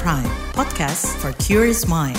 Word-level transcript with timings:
Prime, 0.00 0.24
podcast 0.56 1.04
for 1.20 1.36
curious 1.36 1.84
mind. 1.84 2.16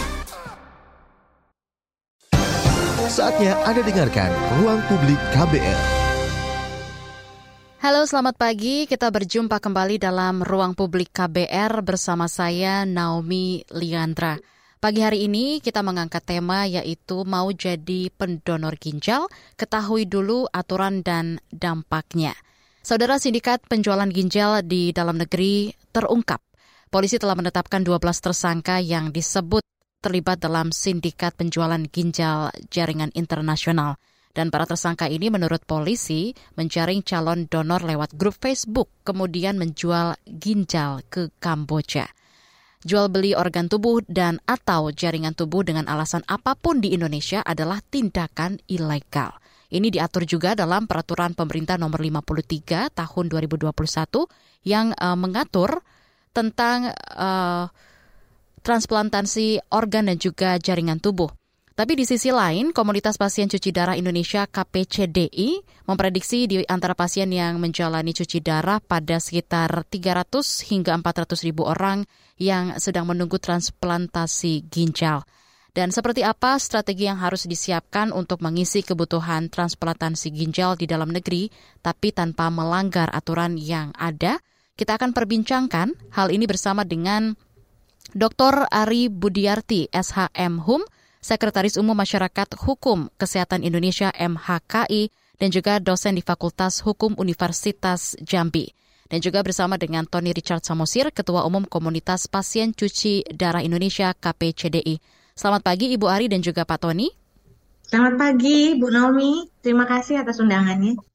Saatnya 3.09 3.57
Anda 3.66 3.82
dengarkan 3.82 4.30
Ruang 4.61 4.77
Publik 4.85 5.17
KBR. 5.33 5.82
Halo, 7.82 8.05
selamat 8.05 8.38
pagi. 8.38 8.86
Kita 8.86 9.09
berjumpa 9.09 9.57
kembali 9.57 9.98
dalam 9.98 10.46
Ruang 10.46 10.78
Publik 10.78 11.18
KBR 11.18 11.82
bersama 11.82 12.30
saya 12.30 12.86
Naomi 12.86 13.66
Liandra. 13.74 14.38
Pagi 14.78 15.02
hari 15.02 15.26
ini 15.26 15.58
kita 15.58 15.82
mengangkat 15.82 16.30
tema 16.30 16.70
yaitu 16.70 17.26
mau 17.26 17.50
jadi 17.50 18.14
pendonor 18.14 18.78
ginjal, 18.78 19.26
ketahui 19.58 20.05
dulu 20.05 20.46
aturan 20.54 21.02
dan 21.02 21.42
dampaknya. 21.50 22.38
Saudara 22.86 23.18
sindikat 23.18 23.66
penjualan 23.66 24.14
ginjal 24.14 24.62
di 24.62 24.93
dalam 24.93 25.18
negeri 25.18 25.74
terungkap. 25.89 26.53
Polisi 26.93 27.18
telah 27.18 27.33
menetapkan 27.33 27.82
12 27.82 28.06
tersangka 28.21 28.78
yang 28.78 29.10
disebut 29.10 29.65
terlibat 29.97 30.38
dalam 30.38 30.70
sindikat 30.70 31.33
penjualan 31.33 31.82
ginjal 31.89 32.53
jaringan 32.69 33.09
internasional. 33.17 33.97
Dan 34.29 34.53
para 34.53 34.69
tersangka 34.69 35.09
ini 35.09 35.33
menurut 35.33 35.66
polisi 35.66 36.38
menjaring 36.53 37.02
calon 37.02 37.49
donor 37.49 37.81
lewat 37.81 38.13
grup 38.13 38.38
Facebook, 38.38 38.93
kemudian 39.02 39.57
menjual 39.57 40.21
ginjal 40.38 41.02
ke 41.09 41.33
Kamboja. 41.41 42.13
Jual 42.85 43.09
beli 43.09 43.33
organ 43.33 43.73
tubuh 43.73 44.05
dan 44.05 44.38
atau 44.45 44.94
jaringan 44.94 45.33
tubuh 45.33 45.66
dengan 45.66 45.89
alasan 45.89 46.21
apa 46.30 46.53
pun 46.53 46.77
di 46.77 46.94
Indonesia 46.94 47.41
adalah 47.41 47.81
tindakan 47.81 48.61
ilegal. 48.69 49.33
Ini 49.73 49.89
diatur 49.89 50.30
juga 50.30 50.53
dalam 50.53 50.85
peraturan 50.85 51.33
pemerintah 51.33 51.81
nomor 51.81 52.05
53 52.05 52.94
tahun 52.94 53.25
2021 53.33 53.73
yang 54.69 54.94
uh, 54.94 55.17
mengatur 55.17 55.81
tentang 56.33 56.91
uh, 57.13 57.69
transplantasi 58.66 59.61
organ 59.69 60.09
dan 60.09 60.17
juga 60.17 60.58
jaringan 60.58 60.97
tubuh. 60.97 61.30
Tapi 61.73 61.97
di 61.97 62.05
sisi 62.05 62.30
lain, 62.30 62.69
Komunitas 62.69 63.17
Pasien 63.17 63.49
Cuci 63.49 63.73
Darah 63.73 63.97
Indonesia 63.97 64.45
KPCDI 64.45 65.58
memprediksi 65.89 66.45
di 66.45 66.61
antara 66.69 66.93
pasien 66.93 67.33
yang 67.33 67.58
menjalani 67.58 68.13
cuci 68.13 68.45
darah 68.45 68.77
pada 68.77 69.17
sekitar 69.17 69.81
300 69.89 70.69
hingga 70.69 70.93
400 71.02 71.33
ribu 71.49 71.66
orang 71.66 72.05
yang 72.38 72.77
sedang 72.77 73.09
menunggu 73.09 73.41
transplantasi 73.41 74.69
ginjal. 74.69 75.25
Dan 75.73 75.89
seperti 75.89 76.21
apa 76.21 76.61
strategi 76.61 77.09
yang 77.09 77.17
harus 77.17 77.49
disiapkan 77.49 78.13
untuk 78.13 78.45
mengisi 78.45 78.86
kebutuhan 78.86 79.49
transplantasi 79.49 80.30
ginjal 80.30 80.77
di 80.77 80.86
dalam 80.86 81.09
negeri, 81.09 81.49
tapi 81.81 82.13
tanpa 82.13 82.53
melanggar 82.53 83.09
aturan 83.09 83.58
yang 83.58 83.89
ada? 83.97 84.38
Kita 84.73 84.97
akan 84.97 85.13
perbincangkan 85.13 85.93
hal 86.17 86.33
ini 86.33 86.49
bersama 86.49 86.81
dengan 86.81 87.38
Dr. 88.17 88.66
Ari 88.73 89.05
Budiarti, 89.05 89.85
SHM 89.93 90.65
HUM, 90.65 90.81
Sekretaris 91.21 91.77
Umum 91.77 91.93
Masyarakat 91.93 92.57
Hukum 92.57 93.13
Kesehatan 93.21 93.61
Indonesia 93.61 94.09
MHKI, 94.17 95.13
dan 95.38 95.49
juga 95.53 95.77
dosen 95.77 96.17
di 96.17 96.25
Fakultas 96.25 96.81
Hukum 96.81 97.13
Universitas 97.21 98.17
Jambi. 98.25 98.73
Dan 99.13 99.21
juga 99.21 99.45
bersama 99.45 99.77
dengan 99.77 100.09
Tony 100.09 100.33
Richard 100.33 100.65
Samosir, 100.65 101.13
Ketua 101.13 101.45
Umum 101.45 101.69
Komunitas 101.69 102.25
Pasien 102.25 102.73
Cuci 102.73 103.30
Darah 103.30 103.61
Indonesia 103.61 104.09
KPCDI. 104.17 104.97
Selamat 105.37 105.61
pagi 105.61 105.93
Ibu 105.93 106.09
Ari 106.09 106.33
dan 106.33 106.41
juga 106.41 106.65
Pak 106.65 106.81
Tony. 106.81 107.13
Selamat 107.85 108.17
pagi 108.17 108.73
Bu 108.73 108.89
Naomi, 108.89 109.45
terima 109.61 109.85
kasih 109.85 110.25
atas 110.25 110.41
undangannya. 110.41 111.12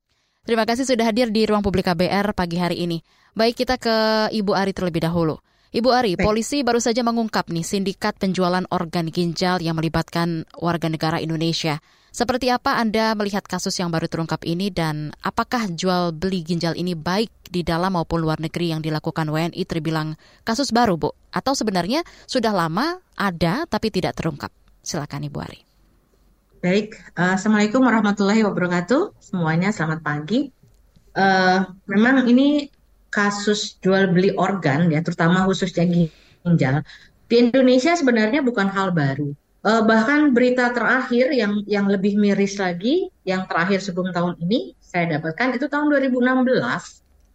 Terima 0.48 0.64
kasih 0.64 0.88
sudah 0.88 1.04
hadir 1.04 1.28
di 1.28 1.44
ruang 1.44 1.60
publik 1.60 1.84
KBR 1.84 2.32
pagi 2.32 2.56
hari 2.56 2.80
ini. 2.80 3.04
Baik 3.36 3.68
kita 3.68 3.76
ke 3.76 4.32
Ibu 4.32 4.56
Ari 4.56 4.72
terlebih 4.72 5.04
dahulu. 5.04 5.36
Ibu 5.76 5.92
Ari, 5.92 6.16
Baik. 6.16 6.24
polisi 6.24 6.64
baru 6.64 6.80
saja 6.80 7.04
mengungkap 7.04 7.52
nih 7.52 7.60
sindikat 7.60 8.16
penjualan 8.16 8.64
organ 8.72 9.12
ginjal 9.12 9.60
yang 9.60 9.76
melibatkan 9.76 10.48
warga 10.56 10.88
negara 10.88 11.20
Indonesia. 11.20 11.84
Seperti 12.16 12.48
apa 12.48 12.80
Anda 12.80 13.12
melihat 13.12 13.44
kasus 13.44 13.76
yang 13.76 13.92
baru 13.92 14.08
terungkap 14.08 14.40
ini 14.48 14.72
dan 14.72 15.12
apakah 15.20 15.68
jual 15.68 16.16
beli 16.16 16.40
ginjal 16.40 16.72
ini 16.80 16.96
baik 16.96 17.28
di 17.52 17.60
dalam 17.60 18.00
maupun 18.00 18.24
luar 18.24 18.40
negeri 18.40 18.72
yang 18.72 18.80
dilakukan 18.80 19.28
WNI 19.28 19.62
terbilang 19.68 20.16
kasus 20.48 20.72
baru, 20.72 20.96
Bu? 20.96 21.12
Atau 21.28 21.60
sebenarnya 21.60 22.00
sudah 22.24 22.56
lama 22.56 23.04
ada 23.20 23.68
tapi 23.68 23.92
tidak 23.92 24.16
terungkap? 24.16 24.48
Silakan 24.80 25.28
Ibu 25.28 25.38
Ari. 25.44 25.67
Baik, 26.58 26.98
uh, 27.14 27.38
Assalamualaikum 27.38 27.86
warahmatullahi 27.86 28.42
wabarakatuh. 28.42 29.14
Semuanya 29.22 29.70
selamat 29.70 30.02
pagi. 30.02 30.50
Uh, 31.14 31.70
memang 31.86 32.26
ini 32.26 32.66
kasus 33.14 33.78
jual 33.78 34.10
beli 34.10 34.34
organ 34.34 34.90
ya 34.90 34.98
terutama 34.98 35.46
khususnya 35.46 35.86
ginjal 35.86 36.82
di 37.30 37.34
Indonesia 37.46 37.94
sebenarnya 37.94 38.42
bukan 38.42 38.66
hal 38.66 38.90
baru. 38.90 39.30
Uh, 39.62 39.86
bahkan 39.86 40.34
berita 40.34 40.74
terakhir 40.74 41.30
yang 41.30 41.62
yang 41.70 41.86
lebih 41.86 42.18
miris 42.18 42.58
lagi 42.58 43.06
yang 43.22 43.46
terakhir 43.46 43.78
sebelum 43.78 44.10
tahun 44.10 44.34
ini 44.42 44.74
saya 44.82 45.14
dapatkan 45.14 45.62
itu 45.62 45.70
tahun 45.70 45.94
2016 45.94 46.42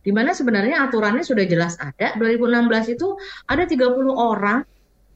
di 0.03 0.11
mana 0.11 0.35
sebenarnya 0.35 0.83
aturannya 0.83 1.23
sudah 1.23 1.47
jelas 1.47 1.79
ada 1.79 2.11
2016 2.19 2.99
itu 2.99 3.15
ada 3.47 3.63
30 3.63 3.87
orang 4.19 4.67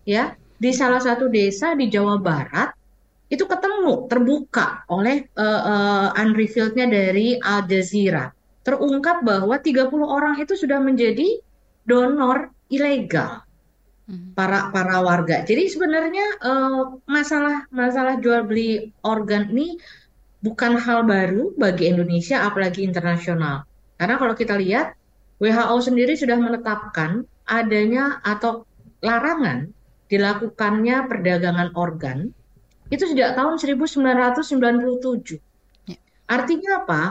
ya 0.08 0.32
di 0.56 0.72
salah 0.72 1.04
satu 1.04 1.28
desa 1.28 1.76
di 1.76 1.92
Jawa 1.92 2.16
Barat 2.24 2.77
itu 3.28 3.44
ketemu 3.44 4.08
terbuka 4.08 4.88
oleh 4.88 5.28
uh, 5.36 5.62
uh, 5.64 6.08
unrevealednya 6.16 6.88
dari 6.88 7.36
Al 7.40 7.68
Jazeera 7.68 8.32
terungkap 8.64 9.24
bahwa 9.24 9.56
30 9.56 9.88
orang 10.04 10.36
itu 10.44 10.56
sudah 10.60 10.80
menjadi 10.84 11.40
donor 11.88 12.52
ilegal 12.68 13.48
hmm. 14.12 14.36
para 14.36 14.72
para 14.76 15.00
warga. 15.00 15.44
Jadi 15.48 15.72
sebenarnya 15.72 16.44
uh, 16.44 17.00
masalah 17.08 17.64
masalah 17.72 18.20
jual 18.20 18.44
beli 18.44 18.92
organ 19.08 19.48
ini 19.56 19.80
bukan 20.44 20.76
hal 20.76 21.08
baru 21.08 21.56
bagi 21.56 21.88
Indonesia 21.88 22.44
apalagi 22.44 22.84
internasional. 22.84 23.64
Karena 23.96 24.20
kalau 24.20 24.36
kita 24.36 24.60
lihat 24.60 25.00
WHO 25.40 25.78
sendiri 25.80 26.20
sudah 26.20 26.36
menetapkan 26.36 27.24
adanya 27.48 28.20
atau 28.20 28.68
larangan 29.00 29.72
dilakukannya 30.12 31.08
perdagangan 31.08 31.70
organ 31.76 32.32
itu 32.88 33.04
sejak 33.04 33.36
tahun 33.36 33.60
1997. 33.60 35.40
Ya. 35.88 35.98
Artinya 36.28 36.72
apa? 36.84 37.04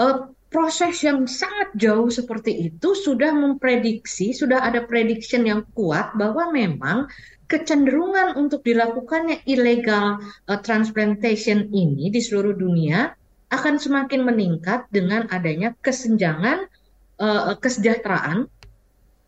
Uh, 0.00 0.32
proses 0.50 0.98
yang 1.06 1.28
sangat 1.30 1.70
jauh 1.78 2.10
seperti 2.10 2.72
itu 2.72 2.96
sudah 2.96 3.30
memprediksi, 3.30 4.34
sudah 4.34 4.66
ada 4.66 4.82
prediction 4.82 5.46
yang 5.46 5.62
kuat 5.76 6.16
bahwa 6.18 6.50
memang 6.50 7.06
kecenderungan 7.46 8.38
untuk 8.38 8.62
dilakukannya 8.66 9.42
illegal 9.46 10.22
uh, 10.50 10.58
transplantation 10.62 11.70
ini 11.70 12.10
di 12.10 12.20
seluruh 12.22 12.54
dunia 12.54 13.14
akan 13.50 13.82
semakin 13.82 14.22
meningkat 14.22 14.86
dengan 14.94 15.26
adanya 15.30 15.74
kesenjangan 15.82 16.70
uh, 17.18 17.58
kesejahteraan 17.58 18.46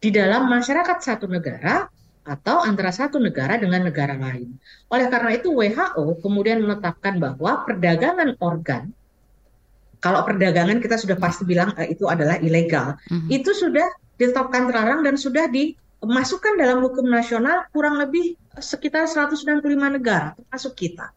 di 0.03 0.11
dalam 0.11 0.50
masyarakat 0.50 0.99
satu 0.99 1.27
negara 1.31 1.87
atau 2.22 2.62
antara 2.62 2.94
satu 2.94 3.19
negara 3.19 3.59
dengan 3.59 3.83
negara 3.83 4.15
lain. 4.15 4.55
Oleh 4.91 5.10
karena 5.10 5.34
itu 5.34 5.50
WHO 5.50 6.22
kemudian 6.22 6.62
menetapkan 6.62 7.19
bahwa 7.19 7.66
perdagangan 7.66 8.38
organ 8.38 8.94
kalau 10.03 10.27
perdagangan 10.27 10.82
kita 10.82 10.99
sudah 10.99 11.15
pasti 11.15 11.47
bilang 11.47 11.71
uh, 11.78 11.87
itu 11.87 12.11
adalah 12.11 12.37
ilegal. 12.43 12.99
Mm-hmm. 13.06 13.28
Itu 13.31 13.55
sudah 13.55 13.87
ditetapkan 14.19 14.66
terlarang 14.66 15.06
dan 15.06 15.15
sudah 15.15 15.47
dimasukkan 15.47 16.59
dalam 16.59 16.82
hukum 16.82 17.06
nasional 17.06 17.71
kurang 17.71 18.03
lebih 18.03 18.34
sekitar 18.59 19.06
195 19.06 19.62
negara 19.71 20.34
termasuk 20.34 20.75
kita. 20.75 21.15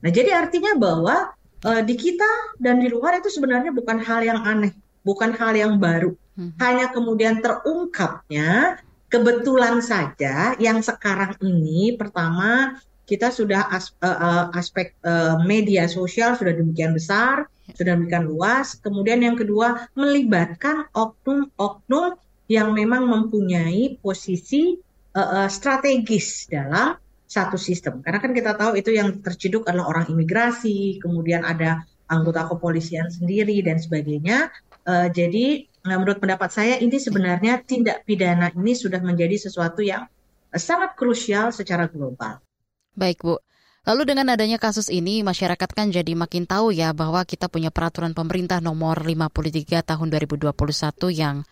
Nah, 0.00 0.10
jadi 0.10 0.36
artinya 0.36 0.72
bahwa 0.76 1.36
uh, 1.68 1.82
di 1.84 1.94
kita 1.96 2.56
dan 2.56 2.80
di 2.80 2.88
luar 2.88 3.20
itu 3.20 3.28
sebenarnya 3.28 3.72
bukan 3.76 4.00
hal 4.00 4.24
yang 4.24 4.40
aneh, 4.40 4.72
bukan 5.04 5.36
hal 5.36 5.52
yang 5.52 5.76
baru. 5.76 6.16
Hmm. 6.34 6.56
Hanya 6.58 6.90
kemudian 6.90 7.44
terungkapnya 7.44 8.80
kebetulan 9.14 9.78
saja 9.78 10.58
yang 10.58 10.82
sekarang 10.82 11.38
ini 11.38 11.94
pertama 11.94 12.82
kita 13.06 13.30
sudah 13.30 13.70
as, 13.70 13.94
uh, 14.02 14.50
aspek 14.58 14.98
uh, 15.06 15.38
media 15.46 15.86
sosial 15.86 16.34
sudah 16.34 16.50
demikian 16.50 16.96
besar, 16.96 17.46
sudah 17.70 17.94
demikian 17.94 18.26
luas. 18.26 18.74
Kemudian 18.82 19.22
yang 19.22 19.38
kedua 19.38 19.86
melibatkan 19.94 20.90
oknum-oknum 20.90 22.18
yang 22.50 22.74
memang 22.74 23.06
mempunyai 23.06 24.02
posisi 24.02 24.82
uh, 25.14 25.46
uh, 25.46 25.48
strategis 25.52 26.50
dalam 26.50 26.98
satu 27.30 27.54
sistem. 27.54 28.02
Karena 28.02 28.18
kan 28.18 28.34
kita 28.34 28.58
tahu 28.58 28.82
itu 28.82 28.90
yang 28.90 29.22
terciduk 29.22 29.68
adalah 29.70 29.94
orang 29.94 30.06
imigrasi, 30.10 30.98
kemudian 30.98 31.46
ada 31.46 31.86
anggota 32.10 32.50
kepolisian 32.50 33.14
sendiri 33.14 33.62
dan 33.62 33.78
sebagainya. 33.78 34.50
Uh, 34.84 35.06
jadi 35.12 35.70
menurut 35.84 36.16
pendapat 36.16 36.48
saya 36.48 36.80
ini 36.80 36.96
sebenarnya 36.96 37.60
tindak 37.60 38.08
pidana 38.08 38.48
ini 38.56 38.72
sudah 38.72 39.04
menjadi 39.04 39.36
sesuatu 39.36 39.84
yang 39.84 40.08
sangat 40.48 40.96
krusial 40.96 41.52
secara 41.52 41.86
global. 41.92 42.40
Baik, 42.96 43.20
Bu. 43.20 43.36
Lalu 43.84 44.16
dengan 44.16 44.32
adanya 44.32 44.56
kasus 44.56 44.88
ini, 44.88 45.20
masyarakat 45.20 45.68
kan 45.68 45.92
jadi 45.92 46.16
makin 46.16 46.48
tahu 46.48 46.72
ya 46.72 46.96
bahwa 46.96 47.20
kita 47.28 47.52
punya 47.52 47.68
peraturan 47.68 48.16
pemerintah 48.16 48.64
nomor 48.64 49.04
53 49.04 49.84
tahun 49.84 50.08
2021 50.08 50.56
yang 51.12 51.44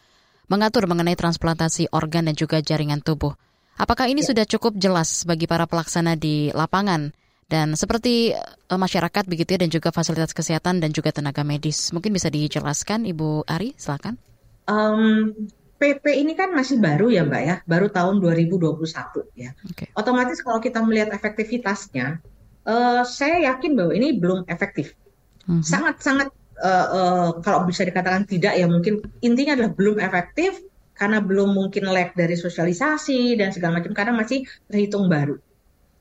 mengatur 0.48 0.88
mengenai 0.88 1.12
transplantasi 1.12 1.92
organ 1.92 2.32
dan 2.32 2.32
juga 2.32 2.64
jaringan 2.64 3.04
tubuh. 3.04 3.36
Apakah 3.76 4.08
ini 4.08 4.24
ya. 4.24 4.32
sudah 4.32 4.44
cukup 4.48 4.80
jelas 4.80 5.28
bagi 5.28 5.44
para 5.44 5.68
pelaksana 5.68 6.16
di 6.16 6.48
lapangan? 6.56 7.12
Dan 7.52 7.76
seperti 7.76 8.32
uh, 8.32 8.80
masyarakat 8.80 9.28
begitu 9.28 9.52
ya 9.52 9.60
dan 9.60 9.68
juga 9.68 9.92
fasilitas 9.92 10.32
kesehatan 10.32 10.80
dan 10.80 10.88
juga 10.88 11.12
tenaga 11.12 11.44
medis. 11.44 11.92
Mungkin 11.92 12.08
bisa 12.16 12.32
dijelaskan 12.32 13.04
Ibu 13.04 13.44
Ari, 13.44 13.76
silakan. 13.76 14.16
Um, 14.64 15.36
PP 15.76 16.00
ini 16.16 16.32
kan 16.32 16.56
masih 16.56 16.80
baru 16.80 17.12
ya 17.12 17.28
Mbak 17.28 17.42
ya, 17.44 17.56
baru 17.68 17.92
tahun 17.92 18.24
2021 18.24 19.36
ya. 19.36 19.52
Okay. 19.68 19.92
Otomatis 19.92 20.40
kalau 20.40 20.64
kita 20.64 20.80
melihat 20.80 21.12
efektivitasnya, 21.12 22.24
uh, 22.64 23.04
saya 23.04 23.44
yakin 23.52 23.76
bahwa 23.76 23.92
ini 23.92 24.16
belum 24.16 24.48
efektif. 24.48 24.96
Sangat-sangat 25.42 26.32
uh, 26.62 26.70
uh, 26.70 26.86
uh, 26.88 27.28
kalau 27.42 27.66
bisa 27.66 27.82
dikatakan 27.82 28.24
tidak 28.24 28.54
ya 28.54 28.64
mungkin 28.70 29.02
intinya 29.20 29.58
adalah 29.58 29.74
belum 29.74 29.98
efektif 29.98 30.56
karena 30.94 31.18
belum 31.18 31.50
mungkin 31.50 31.90
lag 31.90 32.14
dari 32.14 32.38
sosialisasi 32.38 33.34
dan 33.34 33.50
segala 33.50 33.82
macam 33.82 33.90
karena 33.90 34.14
masih 34.14 34.46
terhitung 34.70 35.10
baru. 35.10 35.36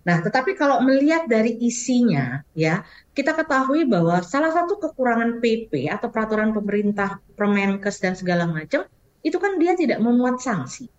Nah, 0.01 0.18
tetapi 0.25 0.57
kalau 0.57 0.81
melihat 0.81 1.30
dari 1.30 1.62
isinya, 1.62 2.42
ya, 2.57 2.81
kita 3.13 3.38
ketahui 3.38 3.86
bahwa 3.86 4.25
salah 4.25 4.50
satu 4.50 4.81
kekurangan 4.81 5.38
PP 5.38 5.86
atau 5.94 6.09
peraturan 6.09 6.57
pemerintah, 6.57 7.21
Permenkes 7.38 8.01
dan 8.01 8.18
segala 8.18 8.50
macam, 8.50 8.89
itu 9.21 9.38
kan 9.38 9.62
dia 9.62 9.77
tidak 9.77 10.01
memuat 10.01 10.42
sanksi. 10.42 10.89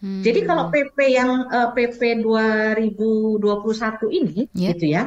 Hmm. 0.00 0.24
Jadi 0.24 0.48
kalau 0.48 0.72
PP 0.72 0.96
yang 1.12 1.48
uh, 1.52 1.76
PP 1.76 2.24
2021 2.24 3.40
ini, 4.12 4.38
yeah. 4.56 4.72
gitu 4.72 4.86
ya, 4.88 5.02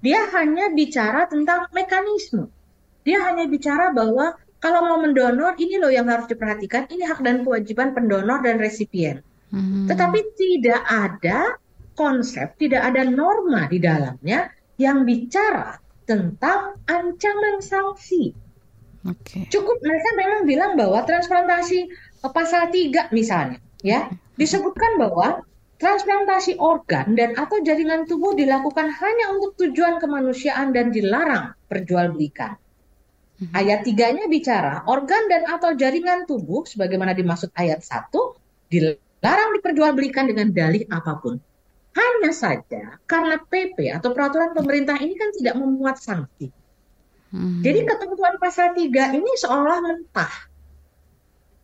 dia 0.00 0.20
hanya 0.32 0.72
bicara 0.72 1.28
tentang 1.28 1.68
mekanisme. 1.76 2.48
Dia 3.04 3.28
hanya 3.28 3.44
bicara 3.44 3.92
bahwa 3.92 4.40
kalau 4.62 4.80
mau 4.88 4.98
mendonor, 5.04 5.58
ini 5.60 5.76
loh 5.76 5.92
yang 5.92 6.08
harus 6.08 6.30
diperhatikan, 6.30 6.88
ini 6.88 7.04
hak 7.04 7.20
dan 7.20 7.44
kewajiban 7.44 7.92
pendonor 7.92 8.40
dan 8.40 8.56
resipien. 8.56 9.20
Hmm. 9.52 9.84
Tetapi 9.84 10.20
tidak 10.38 10.80
ada 10.86 11.60
konsep, 12.02 12.58
tidak 12.58 12.82
ada 12.90 13.06
norma 13.06 13.70
di 13.70 13.78
dalamnya 13.78 14.50
yang 14.74 15.06
bicara 15.06 15.78
tentang 16.02 16.82
ancaman 16.90 17.62
sanksi. 17.62 18.34
Okay. 19.02 19.46
Cukup 19.50 19.78
mereka 19.82 20.10
memang 20.18 20.42
bilang 20.46 20.72
bahwa 20.74 21.06
transplantasi 21.06 21.78
eh, 22.22 22.32
pasal 22.34 22.74
3 22.74 23.14
misalnya, 23.14 23.62
ya, 23.86 24.10
disebutkan 24.34 24.98
bahwa 24.98 25.46
transplantasi 25.78 26.58
organ 26.62 27.18
dan 27.18 27.34
atau 27.34 27.58
jaringan 27.62 28.06
tubuh 28.06 28.34
dilakukan 28.38 28.86
hanya 28.86 29.34
untuk 29.34 29.58
tujuan 29.58 29.98
kemanusiaan 29.98 30.70
dan 30.70 30.94
dilarang 30.94 31.54
perjualbelikan. 31.66 32.54
Hmm. 33.42 33.50
Ayat 33.50 33.82
tiganya 33.82 34.30
bicara 34.30 34.86
organ 34.86 35.26
dan 35.26 35.50
atau 35.50 35.74
jaringan 35.74 36.30
tubuh 36.30 36.62
sebagaimana 36.62 37.14
dimaksud 37.14 37.50
ayat 37.58 37.82
1 37.82 38.14
dilarang 38.70 39.50
diperjualbelikan 39.58 40.30
dengan 40.30 40.54
dalih 40.54 40.86
apa 40.86 41.18
pun. 41.18 41.42
Hanya 41.92 42.32
saja 42.32 42.96
karena 43.04 43.36
PP 43.36 43.92
atau 43.92 44.16
peraturan 44.16 44.56
pemerintah 44.56 44.96
ini 44.96 45.12
kan 45.12 45.28
tidak 45.36 45.54
memuat 45.60 46.00
sanksi. 46.00 46.48
Hmm. 47.32 47.60
Jadi 47.64 47.88
ketentuan 47.88 48.36
pasal 48.36 48.76
3 48.76 49.16
ini 49.16 49.30
seolah 49.40 49.78
mentah. 49.80 50.34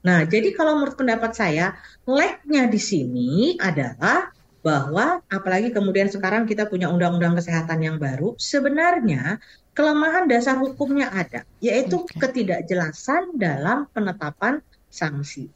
Nah, 0.05 0.25
jadi 0.25 0.55
kalau 0.57 0.81
menurut 0.81 0.97
pendapat 0.97 1.37
saya, 1.37 1.77
leknya 2.09 2.71
di 2.71 2.81
sini 2.81 3.33
adalah 3.61 4.33
bahwa 4.65 5.21
apalagi 5.29 5.71
kemudian 5.71 6.09
sekarang 6.09 6.45
kita 6.49 6.69
punya 6.69 6.89
undang-undang 6.89 7.37
kesehatan 7.37 7.85
yang 7.85 7.97
baru, 7.97 8.37
sebenarnya 8.41 9.41
kelemahan 9.77 10.27
dasar 10.27 10.59
hukumnya 10.59 11.13
ada, 11.13 11.47
yaitu 11.63 12.03
okay. 12.03 12.19
ketidakjelasan 12.19 13.39
dalam 13.39 13.87
penetapan 13.95 14.59
sanksi. 14.91 15.53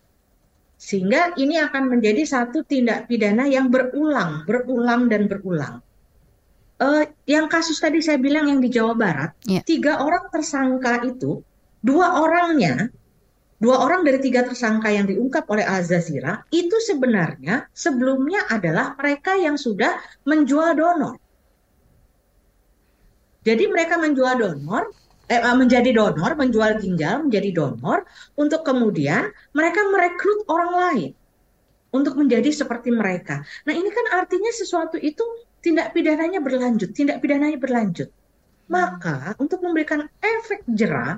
Sehingga 0.83 1.39
ini 1.39 1.63
akan 1.63 1.95
menjadi 1.95 2.27
satu 2.27 2.67
tindak 2.67 3.07
pidana 3.07 3.47
yang 3.47 3.71
berulang, 3.71 4.43
berulang 4.43 5.07
dan 5.07 5.31
berulang. 5.31 5.79
Uh, 6.83 7.07
yang 7.23 7.47
kasus 7.47 7.79
tadi 7.79 8.03
saya 8.03 8.19
bilang 8.19 8.51
yang 8.51 8.59
di 8.59 8.67
Jawa 8.67 8.99
Barat, 8.99 9.31
yeah. 9.47 9.63
tiga 9.63 10.03
orang 10.03 10.27
tersangka 10.35 11.07
itu, 11.07 11.39
dua 11.79 12.19
orangnya, 12.19 12.91
dua 13.63 13.79
orang 13.79 14.03
dari 14.03 14.19
tiga 14.19 14.43
tersangka 14.43 14.91
yang 14.91 15.07
diungkap 15.07 15.47
oleh 15.47 15.63
Al 15.63 15.87
Jazeera 15.87 16.43
itu 16.51 16.75
sebenarnya 16.83 17.71
sebelumnya 17.71 18.51
adalah 18.51 18.99
mereka 18.99 19.39
yang 19.39 19.55
sudah 19.55 19.95
menjual 20.27 20.75
donor. 20.75 21.15
Jadi 23.47 23.71
mereka 23.71 24.03
menjual 24.03 24.35
donor 24.35 24.91
Eh, 25.33 25.41
eh, 25.41 25.57
menjadi 25.57 25.97
donor, 25.97 26.37
menjual 26.37 26.77
ginjal 26.77 27.25
menjadi 27.25 27.57
donor 27.57 28.05
untuk 28.37 28.61
kemudian 28.69 29.33
mereka 29.57 29.81
merekrut 29.89 30.45
orang 30.45 30.73
lain 30.77 31.11
untuk 31.89 32.21
menjadi 32.21 32.53
seperti 32.53 32.93
mereka. 32.93 33.41
Nah, 33.65 33.73
ini 33.73 33.89
kan 33.89 34.13
artinya 34.13 34.53
sesuatu 34.53 35.01
itu 35.01 35.25
tindak 35.65 35.97
pidananya 35.97 36.45
berlanjut, 36.45 36.93
tindak 36.93 37.25
pidananya 37.25 37.57
berlanjut. 37.57 38.13
Maka 38.69 39.33
untuk 39.41 39.65
memberikan 39.65 40.05
efek 40.21 40.69
jerah 40.69 41.17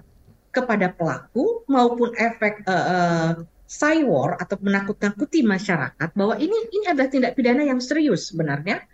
kepada 0.55 0.94
pelaku 0.94 1.66
maupun 1.66 2.14
efek 2.14 2.62
uh, 2.70 2.70
uh, 2.70 3.31
cywar 3.66 4.38
atau 4.38 4.55
menakut-nakuti 4.62 5.43
masyarakat 5.43 6.14
bahwa 6.14 6.38
ini 6.38 6.55
ini 6.70 6.87
adalah 6.87 7.11
tindak 7.11 7.34
pidana 7.34 7.66
yang 7.66 7.82
serius 7.82 8.31
sebenarnya, 8.31 8.87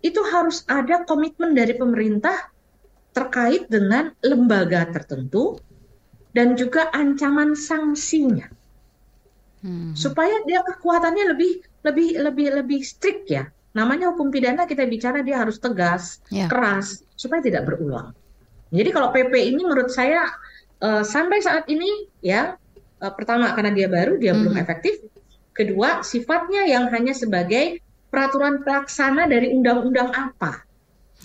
itu 0.00 0.20
harus 0.32 0.64
ada 0.64 1.04
komitmen 1.04 1.52
dari 1.52 1.76
pemerintah 1.76 2.55
terkait 3.16 3.64
dengan 3.72 4.12
lembaga 4.20 4.84
tertentu 4.92 5.56
dan 6.36 6.52
juga 6.52 6.92
ancaman 6.92 7.56
sanksinya. 7.56 8.52
Hmm. 9.64 9.96
Supaya 9.96 10.44
dia 10.44 10.60
kekuatannya 10.60 11.32
lebih 11.32 11.64
lebih 11.80 12.08
lebih 12.20 12.46
lebih 12.60 12.80
strict 12.84 13.32
ya. 13.32 13.48
Namanya 13.72 14.12
hukum 14.12 14.28
pidana 14.28 14.68
kita 14.68 14.84
bicara 14.84 15.24
dia 15.24 15.40
harus 15.40 15.56
tegas, 15.56 16.20
yeah. 16.28 16.44
keras 16.44 17.00
supaya 17.16 17.40
tidak 17.40 17.64
berulang. 17.64 18.12
Jadi 18.68 18.92
kalau 18.92 19.08
PP 19.16 19.32
ini 19.32 19.64
menurut 19.64 19.88
saya 19.88 20.28
uh, 20.84 21.00
sampai 21.00 21.40
saat 21.40 21.64
ini 21.72 22.12
ya 22.20 22.60
uh, 23.00 23.12
pertama 23.16 23.56
karena 23.56 23.72
dia 23.72 23.88
baru 23.88 24.20
dia 24.20 24.36
hmm. 24.36 24.40
belum 24.44 24.56
efektif. 24.60 25.00
Kedua 25.56 26.04
sifatnya 26.04 26.68
yang 26.68 26.92
hanya 26.92 27.16
sebagai 27.16 27.80
peraturan 28.12 28.60
pelaksana 28.60 29.24
dari 29.24 29.56
undang-undang 29.56 30.12
apa. 30.12 30.68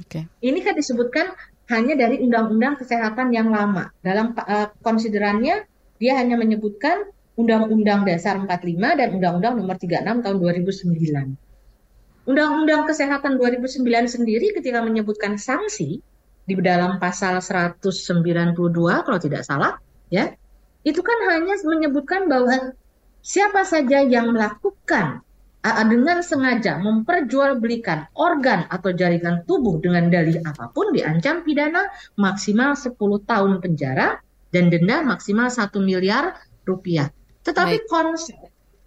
Okay. 0.08 0.24
Ini 0.40 0.60
kan 0.64 0.80
disebutkan 0.80 1.36
hanya 1.72 1.96
dari 1.96 2.20
undang-undang 2.20 2.76
kesehatan 2.76 3.32
yang 3.32 3.50
lama. 3.50 3.90
Dalam 4.04 4.36
uh, 4.36 4.70
konsiderannya 4.84 5.64
dia 5.98 6.14
hanya 6.20 6.36
menyebutkan 6.36 7.08
Undang-Undang 7.40 8.04
Dasar 8.04 8.36
45 8.38 9.00
dan 9.00 9.08
Undang-Undang 9.16 9.54
Nomor 9.64 9.78
36 9.80 10.26
tahun 10.28 10.38
2009. 10.38 12.28
Undang-Undang 12.28 12.82
Kesehatan 12.86 13.40
2009 13.40 13.82
sendiri 14.06 14.54
ketika 14.54 14.84
menyebutkan 14.84 15.40
sanksi 15.42 16.04
di 16.46 16.54
dalam 16.60 17.00
pasal 17.00 17.40
192 17.40 18.54
kalau 18.78 19.20
tidak 19.22 19.42
salah, 19.48 19.80
ya. 20.12 20.36
Itu 20.82 21.06
kan 21.06 21.18
hanya 21.30 21.58
menyebutkan 21.62 22.26
bahwa 22.26 22.74
siapa 23.22 23.62
saja 23.66 24.02
yang 24.02 24.34
melakukan 24.34 25.22
dengan 25.62 26.26
sengaja 26.26 26.82
memperjualbelikan 26.82 28.10
organ 28.18 28.66
atau 28.74 28.90
jaringan 28.90 29.46
tubuh 29.46 29.78
dengan 29.78 30.10
dalih 30.10 30.42
apa 30.42 30.74
pun 30.74 30.90
diancam 30.90 31.46
pidana 31.46 31.86
maksimal 32.18 32.74
10 32.74 32.98
tahun 33.30 33.62
penjara 33.62 34.18
dan 34.50 34.74
denda 34.74 35.06
maksimal 35.06 35.54
1 35.54 35.70
miliar 35.86 36.42
rupiah. 36.66 37.14
Tetapi 37.46 37.86
Baik. 37.86 37.90
konsep 37.90 38.38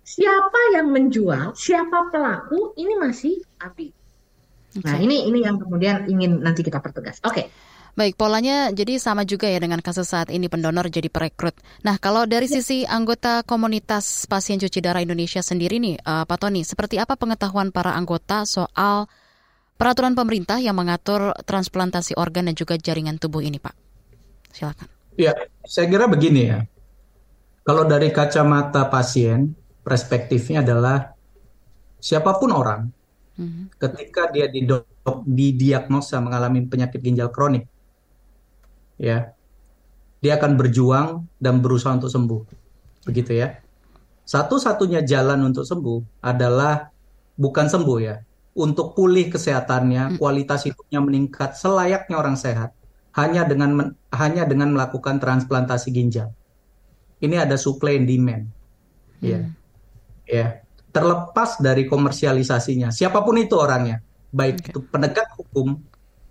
siapa 0.05 0.61
yang 0.77 0.91
menjual, 0.91 1.57
siapa 1.57 2.13
pelaku 2.13 2.77
ini 2.77 2.95
masih 3.01 3.35
api. 3.63 3.89
Okay. 4.75 4.83
Nah, 4.83 4.99
ini 4.99 5.31
ini 5.31 5.47
yang 5.47 5.57
kemudian 5.57 6.11
ingin 6.11 6.43
nanti 6.43 6.67
kita 6.67 6.83
pertegas. 6.83 7.23
Oke. 7.23 7.35
Okay. 7.35 7.47
Baik, 7.95 8.19
polanya 8.19 8.75
jadi 8.75 8.99
sama 8.99 9.23
juga 9.23 9.47
ya 9.47 9.63
dengan 9.63 9.79
kasus 9.79 10.11
saat 10.11 10.27
ini 10.27 10.51
pendonor 10.51 10.91
jadi 10.91 11.07
perekrut. 11.07 11.55
Nah, 11.87 11.95
kalau 12.03 12.27
dari 12.27 12.51
ya. 12.51 12.59
sisi 12.59 12.83
anggota 12.83 13.47
komunitas 13.47 14.27
pasien 14.27 14.59
cuci 14.59 14.83
darah 14.83 14.99
Indonesia 14.99 15.39
sendiri 15.39 15.79
nih, 15.79 16.03
uh, 16.03 16.27
Pak 16.27 16.43
Tony, 16.43 16.67
seperti 16.67 16.99
apa 16.99 17.15
pengetahuan 17.15 17.71
para 17.71 17.95
anggota 17.95 18.43
soal 18.51 19.07
peraturan 19.79 20.19
pemerintah 20.19 20.59
yang 20.59 20.75
mengatur 20.75 21.39
transplantasi 21.47 22.19
organ 22.19 22.51
dan 22.51 22.59
juga 22.59 22.75
jaringan 22.75 23.15
tubuh 23.23 23.47
ini, 23.47 23.63
Pak? 23.63 23.75
Silakan. 24.51 24.91
Ya, 25.15 25.31
saya 25.63 25.87
kira 25.87 26.11
begini 26.11 26.51
ya. 26.51 26.67
Kalau 27.63 27.87
dari 27.87 28.11
kacamata 28.11 28.91
pasien, 28.91 29.55
perspektifnya 29.87 30.67
adalah 30.67 31.15
siapa 32.03 32.43
pun 32.43 32.51
orang, 32.51 32.91
mm 33.39 33.47
-hmm. 33.47 33.65
ketika 33.79 34.35
dia 34.35 34.51
didiagnosa 34.51 36.19
mengalami 36.19 36.67
penyakit 36.67 36.99
ginjal 36.99 37.31
kronik, 37.31 37.71
ya. 39.01 39.33
Dia 40.25 40.41
akan 40.41 40.57
berjuang 40.57 41.29
dan 41.37 41.61
berusaha 41.61 41.93
untuk 41.93 42.09
sembuh. 42.09 42.43
Begitu 43.05 43.37
ya. 43.37 43.61
Satu-satunya 44.25 45.05
jalan 45.05 45.53
untuk 45.53 45.69
sembuh 45.69 46.25
adalah 46.25 46.89
bukan 47.37 47.67
sembuh 47.69 47.99
ya. 48.01 48.17
Untuk 48.55 48.97
pulih 48.97 49.29
kesehatannya 49.29 50.15
hmm. 50.15 50.17
kualitas 50.17 50.65
hidupnya 50.65 51.03
meningkat 51.03 51.59
selayaknya 51.59 52.17
orang 52.17 52.39
sehat 52.39 52.73
hanya 53.15 53.47
dengan 53.47 53.95
hanya 54.11 54.43
dengan 54.47 54.75
melakukan 54.75 55.23
transplantasi 55.23 55.91
ginjal. 55.95 56.35
Ini 57.23 57.47
ada 57.47 57.55
supply 57.55 57.99
and 58.01 58.07
demand. 58.11 58.45
Ya. 59.23 59.49
Ya. 60.27 60.47
Terlepas 60.95 61.59
dari 61.59 61.87
komersialisasinya. 61.91 62.95
Siapa 62.95 63.23
pun 63.27 63.39
itu 63.39 63.59
orangnya, 63.59 64.03
baik 64.31 64.63
okay. 64.63 64.71
itu 64.71 64.79
penegak 64.87 65.31
hukum 65.35 65.79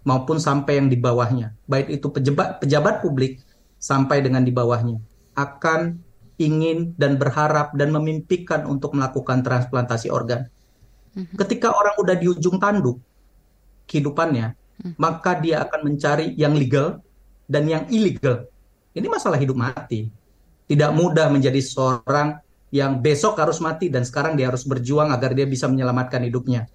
maupun 0.03 0.39
sampai 0.39 0.79
yang 0.79 0.88
di 0.91 1.00
bawahnya, 1.00 1.55
baik 1.67 2.00
itu 2.00 2.07
pejabat 2.12 2.60
pejabat 2.60 3.03
publik 3.03 3.39
sampai 3.79 4.24
dengan 4.24 4.43
di 4.43 4.51
bawahnya, 4.51 5.00
akan 5.36 6.00
ingin 6.39 6.98
dan 6.98 7.15
berharap 7.19 7.72
dan 7.77 7.93
memimpikan 7.93 8.65
untuk 8.65 8.95
melakukan 8.98 9.45
transplantasi 9.45 10.10
organ. 10.10 10.50
Mm-hmm. 11.13 11.38
Ketika 11.38 11.69
orang 11.72 11.95
udah 12.00 12.15
di 12.17 12.25
ujung 12.25 12.57
tanduk 12.57 12.98
kehidupannya, 13.86 14.55
mm-hmm. 14.55 14.93
maka 14.98 15.38
dia 15.38 15.62
akan 15.62 15.93
mencari 15.93 16.33
yang 16.33 16.57
legal 16.57 17.00
dan 17.45 17.69
yang 17.69 17.83
ilegal. 17.93 18.50
Ini 18.93 19.05
masalah 19.10 19.38
hidup 19.38 19.57
mati. 19.57 20.10
Tidak 20.63 20.91
mudah 20.95 21.29
menjadi 21.29 21.60
seorang 21.60 22.39
yang 22.74 22.98
besok 22.98 23.38
harus 23.38 23.62
mati 23.62 23.93
dan 23.93 24.01
sekarang 24.01 24.33
dia 24.33 24.50
harus 24.50 24.65
berjuang 24.65 25.13
agar 25.13 25.38
dia 25.38 25.45
bisa 25.45 25.69
menyelamatkan 25.69 26.25
hidupnya. 26.25 26.65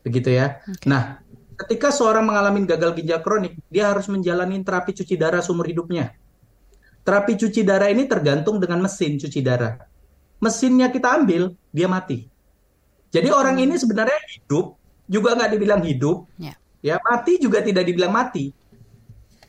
Begitu 0.00 0.32
ya. 0.32 0.64
Okay. 0.64 0.88
Nah, 0.88 1.20
ketika 1.58 1.90
seorang 1.90 2.22
mengalami 2.22 2.62
gagal 2.62 2.94
ginjal 2.94 3.18
kronik, 3.18 3.58
dia 3.66 3.90
harus 3.90 4.06
menjalani 4.06 4.62
terapi 4.62 4.94
cuci 4.94 5.14
darah 5.18 5.42
seumur 5.42 5.66
hidupnya. 5.66 6.14
Terapi 7.02 7.34
cuci 7.34 7.66
darah 7.66 7.90
ini 7.90 8.06
tergantung 8.06 8.62
dengan 8.62 8.86
mesin 8.86 9.18
cuci 9.18 9.40
darah. 9.42 9.80
Mesinnya 10.38 10.86
kita 10.94 11.18
ambil, 11.18 11.50
dia 11.74 11.90
mati. 11.90 12.30
Jadi 13.10 13.32
orang 13.32 13.58
ini 13.58 13.74
sebenarnya 13.74 14.20
hidup, 14.38 14.78
juga 15.10 15.34
nggak 15.34 15.50
dibilang 15.56 15.82
hidup. 15.82 16.28
Yeah. 16.38 16.54
Ya, 16.78 17.02
mati 17.02 17.42
juga 17.42 17.58
tidak 17.58 17.90
dibilang 17.90 18.14
mati. 18.14 18.54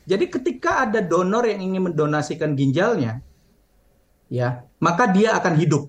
Jadi 0.02 0.26
ketika 0.26 0.82
ada 0.88 0.98
donor 0.98 1.46
yang 1.46 1.62
ingin 1.62 1.92
mendonasikan 1.92 2.58
ginjalnya, 2.58 3.22
ya, 4.26 4.66
maka 4.82 5.06
dia 5.06 5.38
akan 5.38 5.54
hidup. 5.54 5.86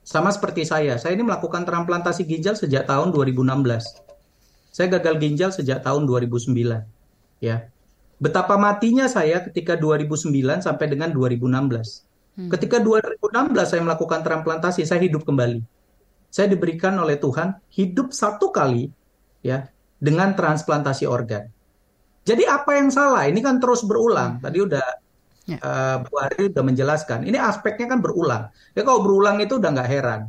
Sama 0.00 0.32
seperti 0.32 0.64
saya. 0.64 0.96
Saya 0.96 1.12
ini 1.14 1.28
melakukan 1.28 1.62
transplantasi 1.68 2.24
ginjal 2.24 2.56
sejak 2.56 2.88
tahun 2.88 3.12
2016. 3.12 4.11
Saya 4.72 4.88
gagal 4.98 5.20
ginjal 5.20 5.52
sejak 5.52 5.84
tahun 5.84 6.08
2009. 6.08 6.48
Ya. 7.44 7.68
Betapa 8.16 8.56
matinya 8.56 9.04
saya 9.06 9.44
ketika 9.44 9.76
2009 9.76 10.64
sampai 10.64 10.86
dengan 10.88 11.12
2016. 11.12 12.08
Hmm. 12.32 12.48
Ketika 12.48 12.80
2016 12.80 13.52
saya 13.68 13.82
melakukan 13.84 14.24
transplantasi, 14.24 14.88
saya 14.88 15.04
hidup 15.04 15.28
kembali. 15.28 15.60
Saya 16.32 16.48
diberikan 16.48 16.96
oleh 16.96 17.20
Tuhan 17.20 17.60
hidup 17.68 18.16
satu 18.16 18.48
kali 18.48 18.88
ya 19.44 19.68
dengan 20.00 20.32
transplantasi 20.32 21.04
organ. 21.04 21.44
Jadi 22.24 22.48
apa 22.48 22.80
yang 22.80 22.88
salah? 22.88 23.28
Ini 23.28 23.36
kan 23.44 23.60
terus 23.60 23.84
berulang. 23.84 24.40
Tadi 24.40 24.58
udah 24.64 24.86
Ya. 25.42 25.58
Uh, 25.58 25.96
Bu 26.06 26.22
Ari 26.22 26.54
sudah 26.54 26.64
menjelaskan. 26.64 27.26
Ini 27.26 27.34
aspeknya 27.34 27.90
kan 27.90 27.98
berulang. 27.98 28.54
Ya 28.78 28.86
kalau 28.86 29.02
berulang 29.02 29.42
itu 29.42 29.58
udah 29.58 29.70
nggak 29.74 29.90
heran. 29.90 30.20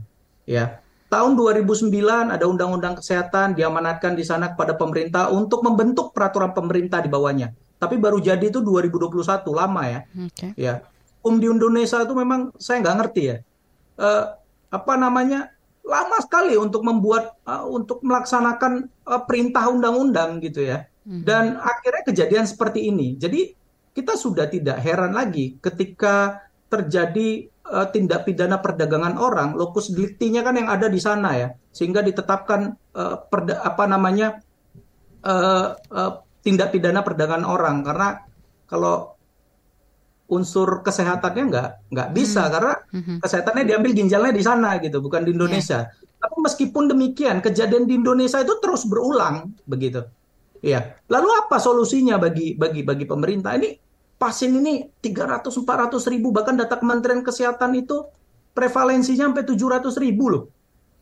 Ya. 0.50 0.82
Tahun 1.14 1.38
2009 1.38 1.94
ada 2.34 2.46
Undang-Undang 2.50 2.98
Kesehatan 2.98 3.54
diamanatkan 3.54 4.18
di 4.18 4.26
sana 4.26 4.50
kepada 4.50 4.74
pemerintah 4.74 5.30
untuk 5.30 5.62
membentuk 5.62 6.10
peraturan 6.10 6.58
pemerintah 6.58 7.06
di 7.06 7.10
bawahnya. 7.14 7.54
Tapi 7.78 8.02
baru 8.02 8.18
jadi 8.18 8.42
itu 8.42 8.66
2021, 8.66 9.22
lama 9.54 9.82
ya. 9.86 10.00
Okay. 10.10 10.58
Ya. 10.58 10.82
Um 11.22 11.38
di 11.38 11.46
Indonesia 11.46 12.02
itu 12.02 12.18
memang 12.18 12.50
saya 12.58 12.82
nggak 12.82 12.98
ngerti 12.98 13.22
ya. 13.30 13.38
Uh, 13.94 14.34
apa 14.74 14.94
namanya? 14.98 15.54
Lama 15.86 16.18
sekali 16.18 16.58
untuk 16.58 16.82
membuat 16.82 17.38
uh, 17.46 17.62
untuk 17.70 18.02
melaksanakan 18.02 18.90
uh, 19.06 19.22
perintah 19.30 19.70
undang-undang 19.70 20.42
gitu 20.42 20.66
ya. 20.66 20.90
Hmm. 21.06 21.22
Dan 21.22 21.62
akhirnya 21.62 22.10
kejadian 22.10 22.50
seperti 22.50 22.90
ini. 22.90 23.22
Jadi 23.22 23.54
kita 23.94 24.18
sudah 24.18 24.50
tidak 24.50 24.82
heran 24.82 25.14
lagi 25.14 25.62
ketika 25.62 26.43
terjadi 26.74 27.46
uh, 27.70 27.88
tindak 27.94 28.26
pidana 28.26 28.58
perdagangan 28.58 29.22
orang, 29.22 29.54
lokus 29.54 29.94
deliktinya 29.94 30.42
kan 30.42 30.58
yang 30.58 30.70
ada 30.74 30.90
di 30.90 30.98
sana 30.98 31.38
ya, 31.38 31.54
sehingga 31.70 32.02
ditetapkan 32.02 32.74
uh, 32.98 33.16
perda, 33.30 33.62
apa 33.62 33.86
namanya 33.86 34.42
uh, 35.22 35.78
uh, 35.78 36.12
tindak 36.42 36.74
pidana 36.74 37.06
perdagangan 37.06 37.46
orang 37.46 37.86
karena 37.86 38.26
kalau 38.66 39.14
unsur 40.34 40.82
kesehatannya 40.82 41.44
nggak 41.52 41.70
nggak 41.94 42.10
bisa 42.16 42.48
hmm. 42.48 42.52
karena 42.52 42.74
hmm. 42.90 43.18
kesehatannya 43.22 43.64
diambil 43.70 43.92
ginjalnya 43.94 44.34
di 44.34 44.44
sana 44.44 44.82
gitu 44.82 44.98
bukan 45.00 45.24
di 45.24 45.32
Indonesia. 45.36 45.86
Yeah. 45.86 46.20
Tapi 46.24 46.38
meskipun 46.40 46.84
demikian 46.88 47.44
kejadian 47.44 47.84
di 47.84 48.00
Indonesia 48.00 48.40
itu 48.40 48.56
terus 48.64 48.88
berulang 48.88 49.52
begitu. 49.68 50.08
Ya. 50.64 50.96
Lalu 51.12 51.28
apa 51.44 51.60
solusinya 51.60 52.16
bagi 52.16 52.56
bagi 52.56 52.88
bagi 52.88 53.04
pemerintah? 53.04 53.60
Ini 53.60 53.83
pasien 54.24 54.56
ini 54.56 54.88
300 55.04 55.52
400 55.52 56.00
ribu 56.08 56.32
bahkan 56.32 56.56
data 56.56 56.80
Kementerian 56.80 57.20
Kesehatan 57.20 57.76
itu 57.76 58.08
prevalensinya 58.56 59.28
sampai 59.28 59.44
700 59.44 59.92
ribu 60.00 60.32
loh 60.32 60.44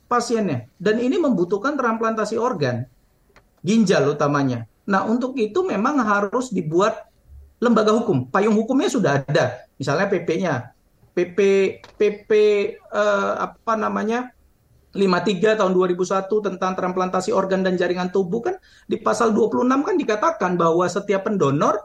pasiennya 0.10 0.66
dan 0.82 0.98
ini 0.98 1.22
membutuhkan 1.22 1.78
transplantasi 1.78 2.42
organ 2.42 2.90
ginjal 3.62 4.10
utamanya. 4.10 4.66
Nah, 4.90 5.06
untuk 5.06 5.38
itu 5.38 5.62
memang 5.62 6.02
harus 6.02 6.50
dibuat 6.50 7.08
lembaga 7.62 7.94
hukum. 7.94 8.28
Payung 8.28 8.58
hukumnya 8.58 8.90
sudah 8.90 9.22
ada. 9.22 9.70
Misalnya 9.78 10.10
PP-nya. 10.10 10.54
PP 11.14 11.38
PP 11.96 12.30
eh, 12.74 13.34
apa 13.38 13.74
namanya? 13.78 14.34
53 14.92 15.56
tahun 15.56 15.72
2001 15.72 16.28
tentang 16.28 16.76
transplantasi 16.76 17.32
organ 17.32 17.64
dan 17.64 17.80
jaringan 17.80 18.12
tubuh 18.12 18.44
kan 18.44 18.60
di 18.92 19.00
pasal 19.00 19.32
26 19.32 19.88
kan 19.88 19.96
dikatakan 19.96 20.60
bahwa 20.60 20.84
setiap 20.84 21.32
pendonor 21.32 21.80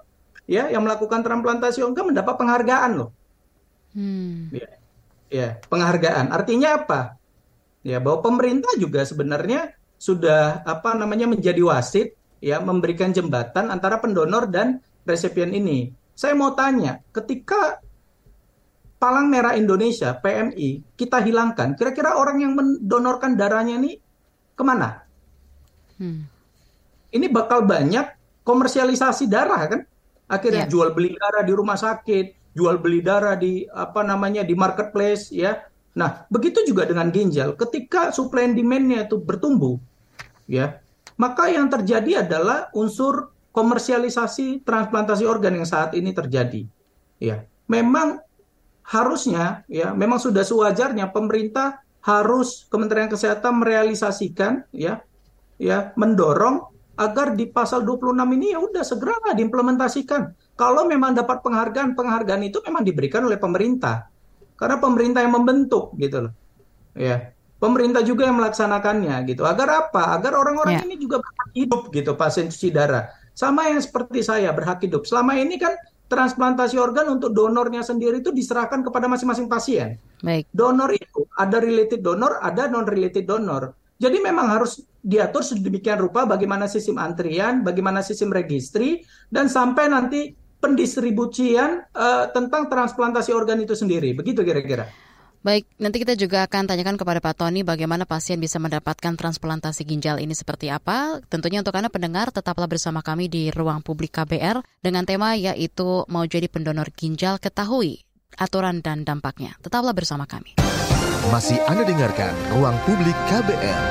ya 0.47 0.71
yang 0.71 0.87
melakukan 0.87 1.21
transplantasi 1.27 1.83
organ 1.83 2.15
mendapat 2.15 2.35
penghargaan 2.39 2.91
loh. 2.97 3.11
Hmm. 3.93 4.51
Ya, 4.55 4.69
ya, 5.31 5.49
penghargaan. 5.67 6.31
Artinya 6.31 6.83
apa? 6.83 7.19
Ya, 7.87 8.03
bahwa 8.03 8.23
pemerintah 8.23 8.75
juga 8.79 9.07
sebenarnya 9.07 9.75
sudah 9.97 10.63
apa 10.63 10.95
namanya 10.95 11.27
menjadi 11.31 11.63
wasit 11.65 12.15
ya 12.43 12.61
memberikan 12.61 13.11
jembatan 13.11 13.73
antara 13.73 13.99
pendonor 13.99 14.47
dan 14.51 14.83
resipien 15.07 15.55
ini. 15.55 15.91
Saya 16.17 16.33
mau 16.33 16.57
tanya, 16.57 17.05
ketika 17.13 17.81
Palang 18.97 19.29
Merah 19.29 19.53
Indonesia 19.61 20.17
(PMI) 20.17 20.97
kita 20.97 21.21
hilangkan, 21.21 21.77
kira-kira 21.77 22.17
orang 22.17 22.41
yang 22.41 22.57
mendonorkan 22.57 23.37
darahnya 23.37 23.77
ini 23.77 24.01
ke 24.57 24.63
mana? 24.65 25.05
Hmm. 26.01 26.25
Ini 27.13 27.27
bakal 27.29 27.69
banyak 27.69 28.17
komersialisasi 28.41 29.29
darah 29.29 29.63
kan? 29.69 29.81
Akhirnya 30.27 30.67
yeah. 30.67 30.71
jual 30.71 30.91
beli 30.93 31.15
darah 31.15 31.43
di 31.47 31.53
rumah 31.55 31.79
sakit, 31.79 32.55
jual 32.55 32.83
beli 32.83 33.01
darah 33.01 33.39
di 33.39 33.63
apa 33.71 34.03
namanya 34.03 34.43
di 34.43 34.55
marketplace 34.59 35.31
ya. 35.31 35.63
Nah 35.97 36.27
begitu 36.29 36.67
juga 36.67 36.85
dengan 36.85 37.09
ginjal. 37.15 37.55
Ketika 37.55 38.11
supply 38.11 38.51
and 38.51 38.57
demand-nya 38.59 39.07
itu 39.07 39.17
bertumbuh, 39.23 39.79
ya 40.51 40.83
maka 41.17 41.49
yang 41.49 41.73
terjadi 41.73 42.27
adalah 42.29 42.69
unsur 42.77 43.33
komersialisasi 43.57 44.69
transplantasi 44.69 45.25
organ 45.25 45.57
yang 45.57 45.69
saat 45.69 45.97
ini 45.97 46.13
terjadi. 46.13 46.69
Ya, 47.17 47.49
memang 47.73 48.21
harusnya 48.85 49.65
ya 49.67 49.97
memang 49.97 50.21
sudah 50.21 50.45
sewajarnya 50.45 51.11
pemerintah 51.11 51.81
harus 52.05 52.69
Kementerian 52.71 53.11
Kesehatan 53.11 53.65
merealisasikan 53.65 54.69
ya 54.71 55.03
ya 55.57 55.97
mendorong 55.97 56.76
agar 56.97 57.37
di 57.37 57.45
pasal 57.49 57.85
26 57.85 58.17
ini 58.37 58.57
ya 58.57 58.59
udah 58.61 58.85
segera 58.85 59.17
diimplementasikan. 59.37 60.33
Kalau 60.57 60.89
memang 60.89 61.13
dapat 61.13 61.45
penghargaan, 61.45 61.93
penghargaan 61.93 62.43
itu 62.49 62.65
memang 62.65 62.81
diberikan 62.81 63.29
oleh 63.29 63.37
pemerintah. 63.37 64.09
Karena 64.57 64.81
pemerintah 64.81 65.21
yang 65.21 65.37
membentuk 65.37 65.93
gitu 66.01 66.29
loh. 66.29 66.33
Ya. 66.97 67.37
Pemerintah 67.57 68.01
juga 68.05 68.29
yang 68.29 68.41
melaksanakannya 68.41 69.17
gitu. 69.29 69.45
Agar 69.45 69.89
apa? 69.89 70.17
Agar 70.17 70.37
orang-orang 70.37 70.81
ya. 70.81 70.85
ini 70.89 70.97
juga 70.97 71.21
berhak 71.21 71.49
hidup 71.53 71.83
gitu 71.93 72.13
pasien 72.17 72.49
cuci 72.49 72.69
darah. 72.73 73.13
Sama 73.37 73.69
yang 73.69 73.81
seperti 73.81 74.25
saya 74.25 74.53
berhak 74.57 74.81
hidup. 74.81 75.05
Selama 75.05 75.37
ini 75.37 75.61
kan 75.61 75.77
transplantasi 76.07 76.79
organ 76.79 77.19
untuk 77.21 77.35
donornya 77.35 77.83
sendiri 77.83 78.25
itu 78.25 78.33
diserahkan 78.33 78.81
kepada 78.81 79.09
masing-masing 79.11 79.49
pasien. 79.51 80.01
Baik. 80.25 80.49
Donor 80.53 80.93
itu 80.97 81.29
ada 81.37 81.61
related 81.61 82.01
donor, 82.01 82.41
ada 82.41 82.69
non 82.71 82.89
related 82.89 83.29
donor. 83.29 83.77
Jadi 83.97 84.21
memang 84.21 84.53
harus 84.53 84.85
diatur 85.01 85.41
sedemikian 85.41 85.97
rupa 86.03 86.29
bagaimana 86.29 86.69
sistem 86.69 87.01
antrian, 87.01 87.65
bagaimana 87.65 88.05
sistem 88.05 88.35
registri, 88.35 89.01
dan 89.33 89.49
sampai 89.49 89.89
nanti 89.89 90.37
pendistribusian 90.61 91.85
uh, 91.95 92.29
tentang 92.33 92.69
transplantasi 92.69 93.33
organ 93.33 93.63
itu 93.63 93.73
sendiri. 93.73 94.13
Begitu 94.13 94.45
kira-kira. 94.45 94.91
Baik, 95.47 95.63
nanti 95.79 96.03
kita 96.03 96.19
juga 96.19 96.43
akan 96.43 96.67
tanyakan 96.67 96.99
kepada 96.99 97.23
Pak 97.23 97.39
Tony 97.39 97.63
bagaimana 97.63 98.03
pasien 98.03 98.43
bisa 98.43 98.59
mendapatkan 98.59 99.15
transplantasi 99.15 99.87
ginjal 99.87 100.19
ini 100.19 100.35
seperti 100.35 100.75
apa. 100.75 101.23
Tentunya 101.31 101.63
untuk 101.63 101.79
Anda 101.79 101.87
pendengar, 101.87 102.35
tetaplah 102.35 102.67
bersama 102.67 102.99
kami 102.99 103.31
di 103.31 103.55
Ruang 103.55 103.79
Publik 103.87 104.19
KBR 104.19 104.67
dengan 104.83 105.07
tema 105.07 105.39
yaitu 105.39 106.03
mau 106.11 106.27
jadi 106.27 106.51
pendonor 106.51 106.91
ginjal 106.91 107.39
ketahui 107.39 108.03
aturan 108.43 108.83
dan 108.83 109.07
dampaknya. 109.07 109.55
Tetaplah 109.63 109.95
bersama 109.95 110.27
kami. 110.27 110.59
Masih 111.27 111.59
Anda 111.67 111.83
dengarkan 111.83 112.31
Ruang 112.55 112.79
Publik 112.87 113.19
KBR. 113.27 113.83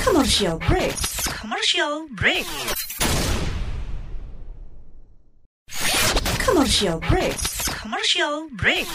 Commercial 0.00 0.56
break. 0.56 0.96
Commercial 1.28 2.08
break. 2.16 2.48
Commercial 6.40 6.96
break. 7.04 7.36
Commercial 7.68 8.48
break. 8.56 8.88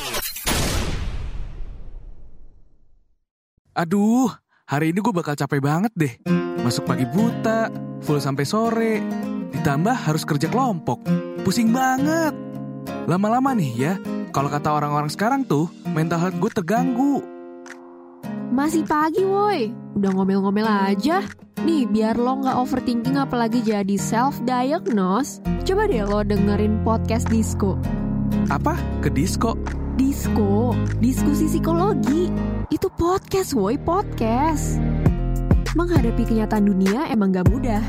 Aduh, 3.77 4.33
hari 4.65 4.89
ini 4.89 5.05
gue 5.05 5.13
bakal 5.13 5.37
capek 5.37 5.61
banget 5.61 5.93
deh. 5.93 6.13
Masuk 6.65 6.89
pagi 6.89 7.05
buta, 7.05 7.69
full 8.01 8.17
sampai 8.17 8.45
sore. 8.49 8.93
Ditambah 9.53 9.93
harus 9.93 10.25
kerja 10.25 10.49
kelompok. 10.49 10.97
Pusing 11.45 11.69
banget. 11.69 12.33
Lama-lama 13.05 13.53
nih 13.53 13.71
ya, 13.77 13.93
kalau 14.35 14.51
kata 14.51 14.67
orang-orang 14.67 15.07
sekarang 15.07 15.47
tuh, 15.47 15.71
mental 15.95 16.19
health 16.19 16.35
gue 16.43 16.51
terganggu. 16.59 17.23
Masih 18.51 18.83
pagi 18.83 19.23
woi, 19.23 19.71
udah 19.95 20.11
ngomel-ngomel 20.11 20.67
aja. 20.67 21.23
Nih, 21.63 21.87
biar 21.87 22.19
lo 22.19 22.43
nggak 22.43 22.59
overthinking 22.59 23.15
apalagi 23.15 23.63
jadi 23.63 23.95
self-diagnose, 23.95 25.39
coba 25.63 25.87
deh 25.87 26.03
lo 26.03 26.19
dengerin 26.27 26.83
podcast 26.83 27.31
Disco. 27.31 27.79
Apa? 28.51 28.75
Ke 28.99 29.07
disco? 29.07 29.55
Disco, 29.95 30.75
diskusi 30.99 31.47
psikologi. 31.47 32.27
Itu 32.67 32.91
podcast 32.91 33.55
woi, 33.55 33.79
podcast. 33.79 34.83
Menghadapi 35.79 36.27
kenyataan 36.27 36.67
dunia 36.67 37.07
emang 37.07 37.31
gak 37.31 37.47
mudah. 37.47 37.79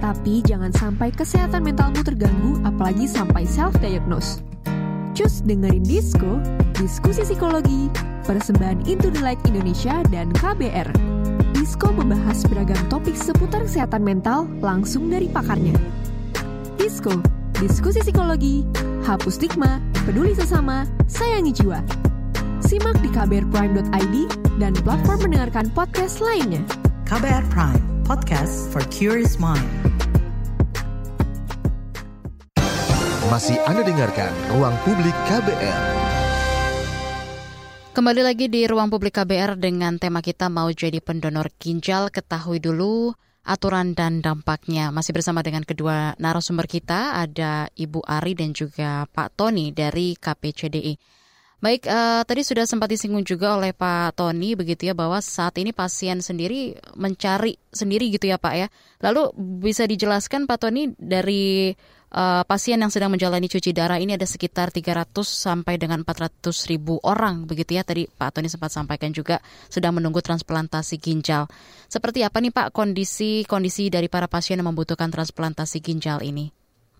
Tapi 0.00 0.40
jangan 0.48 0.72
sampai 0.72 1.12
kesehatan 1.12 1.60
mentalmu 1.60 2.00
terganggu 2.00 2.56
apalagi 2.64 3.04
sampai 3.04 3.44
self-diagnose. 3.44 4.53
Cus 5.14 5.46
dengerin 5.46 5.86
Disco, 5.86 6.42
diskusi 6.74 7.22
psikologi, 7.22 7.86
persembahan 8.26 8.82
Into 8.90 9.14
the 9.14 9.22
Light 9.22 9.38
Indonesia 9.46 10.02
dan 10.10 10.34
KBR. 10.34 10.90
Disco 11.54 11.94
membahas 11.94 12.42
beragam 12.50 12.82
topik 12.90 13.14
seputar 13.14 13.62
kesehatan 13.62 14.02
mental 14.02 14.50
langsung 14.58 15.06
dari 15.06 15.30
pakarnya. 15.30 15.78
Disco, 16.74 17.14
diskusi 17.62 18.02
psikologi, 18.02 18.66
hapus 19.06 19.38
stigma, 19.38 19.78
peduli 20.02 20.34
sesama, 20.34 20.82
sayangi 21.06 21.54
jiwa. 21.62 21.78
Simak 22.66 22.98
di 22.98 23.06
kbrprime.id 23.14 24.16
dan 24.58 24.74
platform 24.82 25.30
mendengarkan 25.30 25.70
podcast 25.78 26.18
lainnya. 26.18 26.66
KBR 27.06 27.46
Prime, 27.54 28.02
podcast 28.02 28.66
for 28.74 28.82
curious 28.90 29.38
mind. 29.38 29.62
Masih 33.34 33.58
Anda 33.66 33.82
dengarkan 33.82 34.30
Ruang 34.54 34.78
Publik 34.86 35.10
KBR. 35.26 35.82
Kembali 37.90 38.22
lagi 38.22 38.46
di 38.46 38.62
ruang 38.62 38.94
publik 38.94 39.18
KBR 39.18 39.58
dengan 39.58 39.98
tema 39.98 40.22
kita 40.22 40.46
mau 40.46 40.70
jadi 40.70 41.02
pendonor 41.02 41.50
ginjal. 41.58 42.14
Ketahui 42.14 42.62
dulu 42.62 43.10
aturan 43.42 43.98
dan 43.98 44.22
dampaknya. 44.22 44.94
Masih 44.94 45.10
bersama 45.10 45.42
dengan 45.42 45.66
kedua 45.66 46.14
narasumber 46.14 46.70
kita, 46.70 47.18
ada 47.18 47.66
Ibu 47.74 48.06
Ari 48.06 48.38
dan 48.38 48.54
juga 48.54 49.10
Pak 49.10 49.34
Tony 49.34 49.74
dari 49.74 50.14
KPCDI. 50.14 50.94
Baik, 51.58 51.90
uh, 51.90 52.22
tadi 52.22 52.46
sudah 52.46 52.70
sempat 52.70 52.86
disinggung 52.86 53.26
juga 53.26 53.58
oleh 53.58 53.74
Pak 53.74 54.14
Tony 54.14 54.54
begitu 54.54 54.86
ya 54.86 54.94
bahwa 54.94 55.18
saat 55.18 55.58
ini 55.58 55.74
pasien 55.74 56.22
sendiri 56.22 56.78
mencari 56.94 57.58
sendiri 57.74 58.14
gitu 58.14 58.30
ya 58.30 58.38
Pak 58.38 58.54
ya. 58.54 58.70
Lalu 59.02 59.34
bisa 59.58 59.90
dijelaskan 59.90 60.46
Pak 60.46 60.70
Tony 60.70 60.94
dari 60.94 61.74
uh, 62.14 62.46
pasien 62.46 62.78
yang 62.78 62.94
sedang 62.94 63.10
menjalani 63.10 63.50
cuci 63.50 63.74
darah 63.74 63.98
ini 63.98 64.14
ada 64.14 64.24
sekitar 64.24 64.70
300 64.70 65.10
sampai 65.26 65.74
dengan 65.76 66.06
400 66.06 66.54
ribu 66.70 67.02
orang 67.02 67.44
begitu 67.44 67.74
ya 67.74 67.82
tadi 67.82 68.06
Pak 68.06 68.38
Tony 68.38 68.46
sempat 68.46 68.70
sampaikan 68.70 69.10
juga 69.10 69.42
sedang 69.66 69.98
menunggu 69.98 70.22
transplantasi 70.22 71.02
ginjal. 71.02 71.50
Seperti 71.90 72.22
apa 72.22 72.38
nih 72.38 72.54
Pak 72.54 72.70
kondisi 72.70 73.42
kondisi 73.44 73.90
dari 73.90 74.06
para 74.06 74.30
pasien 74.30 74.62
yang 74.62 74.70
membutuhkan 74.70 75.10
transplantasi 75.10 75.82
ginjal 75.82 76.22
ini? 76.22 76.48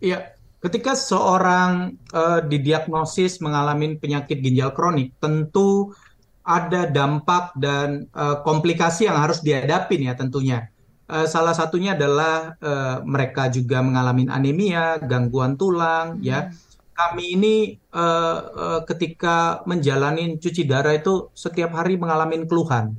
Iya, 0.03 0.35
Ketika 0.65 0.97
seorang 0.97 1.93
uh, 2.09 2.41
didiagnosis 2.41 3.45
mengalami 3.45 4.01
penyakit 4.01 4.41
ginjal 4.41 4.73
kronik, 4.73 5.13
tentu 5.21 5.93
ada 6.41 6.89
dampak 6.89 7.53
dan 7.53 8.09
uh, 8.17 8.41
komplikasi 8.41 9.05
yang 9.05 9.21
harus 9.21 9.45
dihadapi 9.45 10.01
ya 10.01 10.17
tentunya. 10.17 10.73
Uh, 11.05 11.29
salah 11.29 11.53
satunya 11.53 11.93
adalah 11.93 12.57
uh, 12.65 13.05
mereka 13.05 13.53
juga 13.53 13.85
mengalami 13.85 14.25
anemia, 14.25 14.97
gangguan 15.05 15.61
tulang, 15.61 16.19
ya. 16.25 16.49
hmm. 16.49 16.53
ya. 16.53 16.73
Kami 16.95 17.25
ini 17.35 17.55
uh, 17.91 18.39
uh, 18.55 18.81
ketika 18.87 19.67
menjalani 19.67 20.39
cuci 20.39 20.63
darah 20.65 20.95
itu 20.95 21.29
setiap 21.35 21.75
hari 21.75 21.99
mengalami 21.99 22.47
keluhan, 22.47 22.95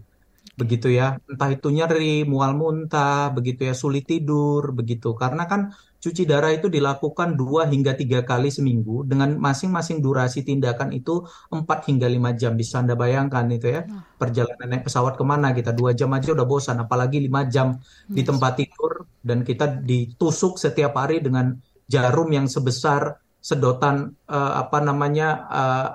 begitu 0.60 0.92
ya. 0.92 1.18
Entah 1.32 1.50
itu 1.56 1.72
nyeri, 1.72 2.28
mual 2.28 2.54
muntah, 2.60 3.32
begitu 3.32 3.66
ya, 3.66 3.74
sulit 3.74 4.04
tidur, 4.06 4.76
begitu. 4.76 5.16
Karena 5.16 5.48
kan 5.48 5.72
cuci 6.06 6.30
darah 6.30 6.54
itu 6.54 6.70
dilakukan 6.70 7.34
dua 7.34 7.66
hingga 7.66 7.98
tiga 7.98 8.22
kali 8.22 8.54
seminggu 8.54 9.02
dengan 9.10 9.42
masing-masing 9.42 10.06
durasi 10.06 10.46
tindakan 10.46 10.94
itu 10.94 11.26
4 11.50 11.66
hingga 11.90 12.06
lima 12.06 12.38
jam. 12.38 12.54
Bisa 12.54 12.86
Anda 12.86 12.94
bayangkan 12.94 13.50
itu 13.50 13.74
ya. 13.74 13.82
Perjalanan 14.22 14.70
naik 14.70 14.86
pesawat 14.86 15.18
ke 15.18 15.26
mana 15.26 15.50
kita 15.58 15.74
dua 15.74 15.98
jam 15.98 16.14
aja 16.14 16.38
udah 16.38 16.46
bosan, 16.46 16.78
apalagi 16.78 17.18
lima 17.26 17.50
jam 17.50 17.82
di 18.06 18.22
tempat 18.22 18.62
tidur 18.62 19.10
dan 19.26 19.42
kita 19.42 19.82
ditusuk 19.82 20.62
setiap 20.62 20.94
hari 20.94 21.26
dengan 21.26 21.58
jarum 21.90 22.30
yang 22.30 22.46
sebesar 22.46 23.18
sedotan 23.42 24.14
uh, 24.30 24.62
apa 24.62 24.86
namanya 24.86 25.30
uh, 25.50 25.88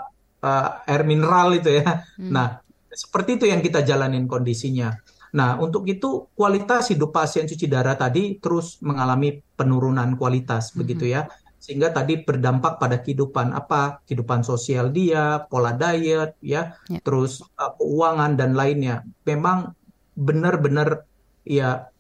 uh, 0.43 0.69
air 0.91 1.07
mineral 1.07 1.55
itu 1.55 1.79
ya. 1.79 2.03
Hmm. 2.19 2.35
Nah, 2.35 2.59
seperti 2.91 3.39
itu 3.39 3.47
yang 3.47 3.63
kita 3.63 3.87
jalanin 3.87 4.27
kondisinya. 4.27 4.91
Nah, 5.31 5.59
untuk 5.63 5.87
itu 5.87 6.27
kualitas 6.35 6.91
hidup 6.91 7.15
pasien 7.15 7.47
cuci 7.47 7.67
darah 7.71 7.95
tadi 7.95 8.39
terus 8.43 8.83
mengalami 8.83 9.39
penurunan 9.55 10.19
kualitas, 10.19 10.71
mm 10.71 10.73
-hmm. 10.73 10.79
begitu 10.83 11.05
ya. 11.07 11.31
Sehingga 11.61 11.93
tadi 11.93 12.25
berdampak 12.25 12.81
pada 12.81 13.05
kehidupan 13.05 13.53
apa? 13.53 14.01
Kehidupan 14.09 14.41
sosial 14.43 14.89
dia, 14.91 15.45
pola 15.47 15.77
diet, 15.77 16.35
ya, 16.41 16.73
yeah. 16.89 17.03
terus 17.05 17.45
uh, 17.61 17.77
keuangan 17.77 18.33
dan 18.35 18.57
lainnya. 18.57 19.05
Memang 19.29 19.77
benar-benar 20.17 21.05
ya 21.45 21.91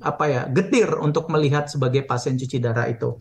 apa 0.00 0.24
ya 0.28 0.42
getir 0.52 0.92
untuk 1.00 1.32
melihat 1.32 1.72
sebagai 1.72 2.04
pasien 2.04 2.36
cuci 2.36 2.60
darah 2.60 2.86
itu. 2.92 3.16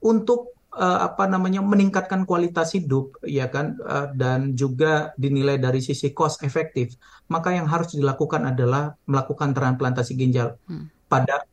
Untuk 0.00 0.56
uh, 0.74 0.98
apa 1.06 1.26
namanya 1.26 1.62
meningkatkan 1.62 2.26
kualitas 2.26 2.74
hidup 2.74 3.18
ya 3.26 3.50
kan? 3.50 3.78
Uh, 3.82 4.10
dan 4.14 4.54
juga 4.54 5.14
dinilai 5.18 5.58
dari 5.58 5.82
sisi 5.82 6.14
cost 6.14 6.42
efektif 6.46 6.94
maka 7.30 7.54
yang 7.54 7.70
harus 7.70 7.94
dilakukan 7.94 8.42
adalah 8.50 8.98
melakukan 9.06 9.54
transplantasi 9.54 10.18
ginjal 10.18 10.58
hmm. 10.66 10.90
pada 11.06 11.46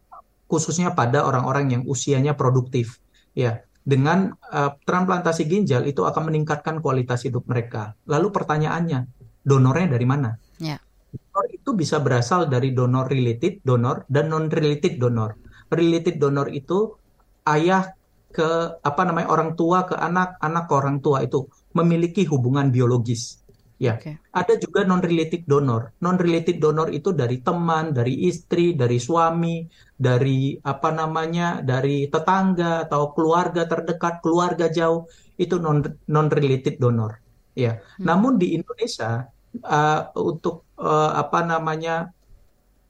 khususnya 0.49 0.95
pada 0.97 1.21
orang-orang 1.27 1.69
yang 1.69 1.83
usianya 1.85 2.33
produktif 2.33 2.97
ya. 3.37 3.61
Dengan 3.87 4.35
uh, 4.51 4.75
transplantasi 4.83 5.47
ginjal 5.47 5.87
itu 5.87 6.03
akan 6.03 6.27
meningkatkan 6.27 6.83
kualitas 6.83 7.23
hidup 7.23 7.47
mereka. 7.47 7.95
Lalu 8.03 8.35
pertanyaannya 8.35 9.07
donornya 9.47 9.87
dari 9.95 10.03
mana? 10.03 10.35
Yeah. 10.59 10.83
donor 11.07 11.45
itu 11.55 11.69
bisa 11.71 12.03
berasal 12.03 12.51
dari 12.51 12.75
donor 12.75 13.07
related 13.07 13.63
donor 13.63 14.03
dan 14.11 14.27
non 14.27 14.51
related 14.51 14.99
donor. 14.99 15.39
Related 15.71 16.19
donor 16.19 16.51
itu 16.51 16.99
ayah 17.47 17.95
ke 18.37 18.49
apa 18.85 19.01
namanya 19.01 19.33
orang 19.33 19.57
tua 19.57 19.89
ke 19.89 19.97
anak, 19.97 20.37
anak 20.37 20.69
ke 20.69 20.73
orang 20.77 21.01
tua 21.01 21.25
itu 21.25 21.49
memiliki 21.73 22.21
hubungan 22.29 22.69
biologis. 22.69 23.41
Ya, 23.77 23.93
okay. 23.93 24.17
ada 24.33 24.57
juga 24.57 24.81
non 24.89 25.05
related 25.05 25.45
donor. 25.45 25.93
Non 26.01 26.17
related 26.17 26.57
donor 26.57 26.89
itu 26.89 27.13
dari 27.13 27.45
teman, 27.45 27.93
dari 27.93 28.25
istri, 28.25 28.73
dari 28.73 28.97
suami, 28.97 29.69
dari 29.93 30.57
apa 30.65 30.89
namanya, 30.89 31.61
dari 31.61 32.09
tetangga 32.09 32.89
atau 32.89 33.13
keluarga 33.13 33.69
terdekat, 33.69 34.25
keluarga 34.25 34.65
jauh 34.73 35.05
itu 35.37 35.61
non 35.61 35.85
non 36.09 36.27
related 36.33 36.81
donor. 36.81 37.21
Ya, 37.53 37.77
hmm. 37.77 38.05
namun 38.05 38.41
di 38.41 38.57
Indonesia 38.57 39.29
uh, 39.61 40.01
untuk 40.17 40.65
uh, 40.81 41.13
apa 41.13 41.45
namanya, 41.45 42.09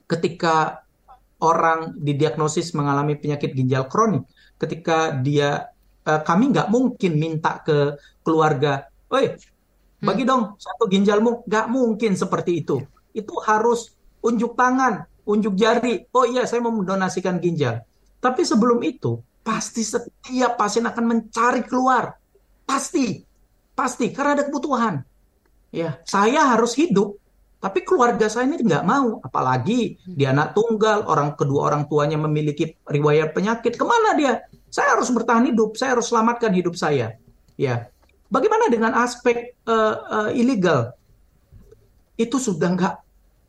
ketika 0.08 0.88
orang 1.44 2.00
didiagnosis 2.00 2.72
mengalami 2.72 3.20
penyakit 3.20 3.52
ginjal 3.52 3.92
kronik, 3.92 4.24
ketika 4.58 5.14
dia 5.14 5.70
uh, 6.06 6.22
kami 6.22 6.54
nggak 6.54 6.70
mungkin 6.70 7.18
minta 7.18 7.62
ke 7.62 7.98
keluarga, 8.22 8.90
"Oi, 9.14 9.38
bagi 10.02 10.24
hmm. 10.26 10.30
dong 10.30 10.42
satu 10.58 10.90
ginjalmu." 10.90 11.46
Nggak 11.46 11.68
mungkin 11.70 12.12
seperti 12.18 12.66
itu. 12.66 12.82
Itu 13.14 13.38
harus 13.46 13.94
unjuk 14.22 14.58
tangan, 14.58 15.06
unjuk 15.26 15.54
jari. 15.58 16.06
Oh 16.14 16.26
iya, 16.26 16.44
saya 16.46 16.62
mau 16.62 16.74
mendonasikan 16.74 17.38
ginjal. 17.42 17.82
Tapi 18.18 18.42
sebelum 18.42 18.82
itu, 18.82 19.22
pasti 19.46 19.86
setiap 19.86 20.58
pasien 20.58 20.84
akan 20.84 21.06
mencari 21.06 21.62
keluar. 21.64 22.18
Pasti. 22.66 23.24
Pasti 23.78 24.10
karena 24.10 24.42
ada 24.42 24.44
kebutuhan. 24.50 25.06
Ya, 25.70 26.02
saya 26.04 26.58
harus 26.58 26.74
hidup 26.74 27.20
tapi 27.58 27.82
keluarga 27.82 28.30
saya 28.30 28.46
ini 28.46 28.62
nggak 28.62 28.86
mau, 28.86 29.18
apalagi 29.26 29.98
dia 30.06 30.30
anak 30.30 30.54
tunggal, 30.54 31.10
orang 31.10 31.34
kedua 31.34 31.74
orang 31.74 31.90
tuanya 31.90 32.14
memiliki 32.22 32.78
riwayat 32.86 33.34
penyakit, 33.34 33.74
ke 33.74 33.82
mana 33.82 34.14
dia? 34.14 34.46
Saya 34.70 34.94
harus 34.94 35.10
bertahan 35.10 35.50
hidup, 35.50 35.74
saya 35.74 35.98
harus 35.98 36.06
selamatkan 36.14 36.54
hidup 36.54 36.78
saya. 36.78 37.18
Ya, 37.58 37.90
bagaimana 38.30 38.70
dengan 38.70 38.94
aspek 39.02 39.58
uh, 39.66 40.30
uh, 40.30 40.30
ilegal? 40.38 40.94
Itu 42.14 42.38
sudah 42.38 42.78
nggak 42.78 42.96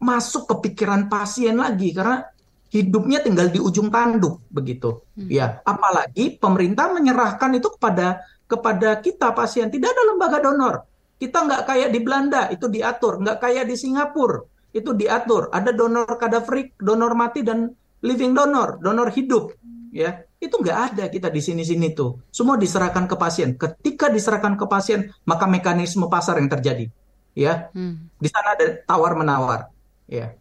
masuk 0.00 0.48
ke 0.48 0.54
pikiran 0.72 1.12
pasien 1.12 1.60
lagi 1.60 1.92
karena 1.92 2.24
hidupnya 2.72 3.20
tinggal 3.20 3.52
di 3.52 3.60
ujung 3.60 3.92
tanduk 3.92 4.40
begitu. 4.48 5.04
Hmm. 5.20 5.28
Ya, 5.28 5.60
apalagi 5.68 6.40
pemerintah 6.40 6.88
menyerahkan 6.96 7.60
itu 7.60 7.68
kepada 7.76 8.24
kepada 8.48 8.96
kita 9.04 9.36
pasien, 9.36 9.68
tidak 9.68 9.92
ada 9.92 10.02
lembaga 10.08 10.40
donor. 10.40 10.88
Kita 11.18 11.44
nggak 11.44 11.62
kayak 11.66 11.88
di 11.90 12.00
Belanda, 12.00 12.46
itu 12.48 12.70
diatur. 12.70 13.18
Nggak 13.18 13.38
kayak 13.42 13.64
di 13.66 13.74
Singapura, 13.74 14.38
itu 14.70 14.94
diatur. 14.94 15.50
Ada 15.50 15.74
donor 15.74 16.06
kadaverik, 16.14 16.78
donor 16.78 17.12
mati, 17.18 17.42
dan 17.42 17.74
living 18.06 18.32
donor, 18.32 18.78
donor 18.78 19.10
hidup. 19.10 19.52
Ya, 19.90 20.22
itu 20.38 20.54
nggak 20.54 20.78
ada 20.94 21.04
kita 21.10 21.28
di 21.32 21.42
sini-sini 21.42 21.90
tuh. 21.96 22.22
Semua 22.30 22.54
diserahkan 22.54 23.10
ke 23.10 23.16
pasien. 23.18 23.58
Ketika 23.58 24.06
diserahkan 24.06 24.54
ke 24.54 24.64
pasien, 24.70 25.10
maka 25.26 25.50
mekanisme 25.50 26.06
pasar 26.06 26.38
yang 26.38 26.46
terjadi. 26.46 26.86
Ya, 27.34 27.70
hmm. 27.74 28.18
di 28.18 28.28
sana 28.30 28.54
ada 28.54 28.66
tawar 28.86 29.18
menawar. 29.18 29.74
Ya, 30.06 30.38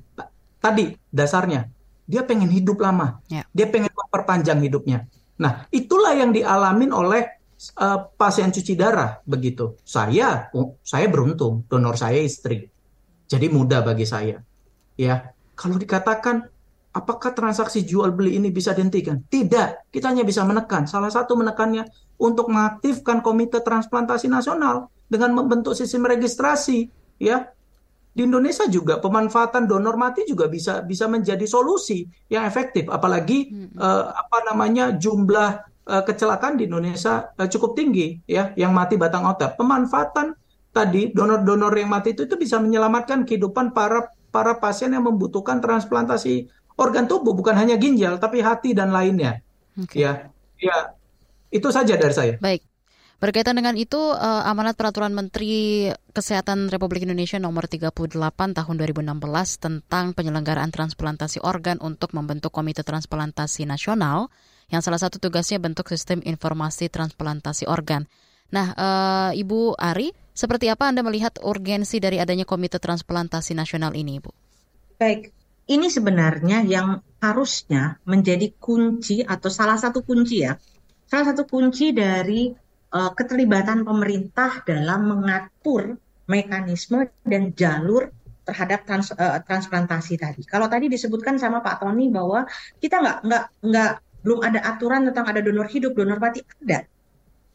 tadi 0.61 0.95
dasarnya 1.09 1.73
dia 2.07 2.23
pengen 2.23 2.47
hidup 2.47 2.79
lama, 2.79 3.19
ya. 3.27 3.43
dia 3.51 3.67
pengen 3.67 3.91
memperpanjang 3.91 4.63
hidupnya. 4.63 5.11
Nah, 5.37 5.67
itulah 5.69 6.15
yang 6.15 6.31
dialamin 6.31 6.95
oleh 6.95 7.27
uh, 7.77 8.09
pasien 8.13 8.53
cuci 8.53 8.73
darah 8.77 9.19
begitu. 9.25 9.77
Saya 9.81 10.49
saya 10.85 11.07
beruntung, 11.09 11.65
donor 11.65 11.97
saya 11.97 12.21
istri. 12.21 12.69
Jadi 13.27 13.47
mudah 13.51 13.83
bagi 13.83 14.07
saya. 14.07 14.39
Ya, 14.97 15.35
kalau 15.57 15.75
dikatakan 15.75 16.47
apakah 16.95 17.33
transaksi 17.37 17.85
jual 17.85 18.13
beli 18.13 18.37
ini 18.39 18.49
bisa 18.49 18.73
dihentikan? 18.73 19.21
Tidak, 19.27 19.93
kita 19.93 20.05
hanya 20.09 20.25
bisa 20.25 20.41
menekan. 20.47 20.89
Salah 20.89 21.13
satu 21.13 21.37
menekannya 21.37 21.85
untuk 22.17 22.49
mengaktifkan 22.49 23.21
Komite 23.21 23.61
Transplantasi 23.61 24.25
Nasional 24.31 24.89
dengan 25.05 25.37
membentuk 25.37 25.77
sistem 25.77 26.09
registrasi, 26.09 26.89
ya. 27.21 27.53
Di 28.17 28.25
Indonesia 28.25 28.65
juga 28.65 28.97
pemanfaatan 28.97 29.69
donor 29.69 29.93
mati 29.93 30.25
juga 30.25 30.49
bisa 30.49 30.81
bisa 30.81 31.05
menjadi 31.05 31.45
solusi 31.45 32.01
yang 32.33 32.49
efektif 32.49 32.89
apalagi 32.89 33.53
hmm. 33.53 33.77
uh, 33.77 34.09
apa 34.09 34.37
namanya 34.49 34.97
jumlah 34.97 35.61
uh, 35.87 36.03
kecelakaan 36.03 36.59
di 36.59 36.67
Indonesia 36.67 37.31
uh, 37.33 37.47
cukup 37.47 37.73
tinggi 37.79 38.19
ya 38.27 38.51
yang 38.59 38.75
mati 38.75 38.99
batang 38.99 39.23
otak. 39.25 39.55
Pemanfaatan 39.55 40.35
tadi 40.75 41.09
donor-donor 41.15 41.73
yang 41.73 41.89
mati 41.89 42.13
itu 42.13 42.27
itu 42.27 42.35
bisa 42.37 42.59
menyelamatkan 42.59 43.23
kehidupan 43.23 43.71
para 43.71 44.11
para 44.29 44.59
pasien 44.61 44.93
yang 44.93 45.07
membutuhkan 45.07 45.63
transplantasi 45.63 46.51
organ 46.77 47.09
tubuh 47.09 47.33
bukan 47.33 47.57
hanya 47.57 47.79
ginjal 47.79 48.19
tapi 48.21 48.43
hati 48.43 48.75
dan 48.77 48.93
lainnya. 48.93 49.41
Okay. 49.87 50.05
Ya. 50.05 50.29
Ya. 50.61 50.93
Itu 51.49 51.71
saja 51.71 51.95
dari 51.95 52.13
saya. 52.13 52.35
Baik. 52.37 52.61
Berkaitan 53.17 53.57
dengan 53.57 53.73
itu, 53.73 53.97
uh, 53.97 54.45
amanat 54.45 54.77
peraturan 54.77 55.09
Menteri 55.09 55.89
Kesehatan 56.13 56.69
Republik 56.69 57.01
Indonesia 57.01 57.41
nomor 57.41 57.65
38 57.65 57.89
tahun 58.53 58.75
2016 58.77 59.57
tentang 59.57 60.13
penyelenggaraan 60.13 60.69
transplantasi 60.69 61.41
organ 61.41 61.81
untuk 61.81 62.13
membentuk 62.13 62.53
Komite 62.53 62.85
Transplantasi 62.85 63.65
Nasional 63.65 64.29
yang 64.67 64.83
salah 64.83 64.99
satu 64.99 65.17
tugasnya 65.17 65.59
bentuk 65.63 65.87
sistem 65.87 66.19
informasi 66.23 66.91
transplantasi 66.91 67.67
organ. 67.67 68.03
Nah, 68.51 68.67
uh, 68.75 69.31
Ibu 69.35 69.75
Ari, 69.75 70.11
seperti 70.31 70.71
apa 70.71 70.87
Anda 70.87 71.03
melihat 71.03 71.39
urgensi 71.43 71.99
dari 71.99 72.19
adanya 72.19 72.47
Komite 72.47 72.79
Transplantasi 72.79 73.51
Nasional 73.55 73.91
ini, 73.95 74.23
Ibu? 74.23 74.31
Baik, 74.99 75.31
ini 75.67 75.87
sebenarnya 75.91 76.63
yang 76.63 77.03
harusnya 77.19 77.99
menjadi 78.07 78.55
kunci 78.55 79.19
atau 79.25 79.51
salah 79.51 79.75
satu 79.75 80.03
kunci 80.05 80.47
ya, 80.47 80.55
salah 81.09 81.33
satu 81.33 81.43
kunci 81.43 81.91
dari 81.91 82.47
uh, 82.95 83.11
keterlibatan 83.11 83.83
pemerintah 83.83 84.63
dalam 84.63 85.11
mengatur 85.11 85.99
mekanisme 86.27 87.07
dan 87.23 87.51
jalur 87.55 88.11
terhadap 88.47 88.87
trans, 88.87 89.11
uh, 89.11 89.43
transplantasi 89.43 90.15
tadi. 90.15 90.47
Kalau 90.47 90.71
tadi 90.71 90.87
disebutkan 90.87 91.35
sama 91.35 91.59
Pak 91.59 91.83
Tony 91.83 92.07
bahwa 92.07 92.47
kita 92.79 93.03
nggak 93.03 93.17
nggak 93.27 93.45
nggak 93.59 93.91
belum 94.27 94.43
ada 94.43 94.59
aturan 94.59 95.07
tentang 95.07 95.23
ada 95.31 95.39
donor 95.39 95.71
hidup, 95.71 95.95
donor 95.95 96.19
mati 96.19 96.43
ada. 96.43 96.83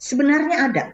Sebenarnya 0.00 0.56
ada. 0.72 0.85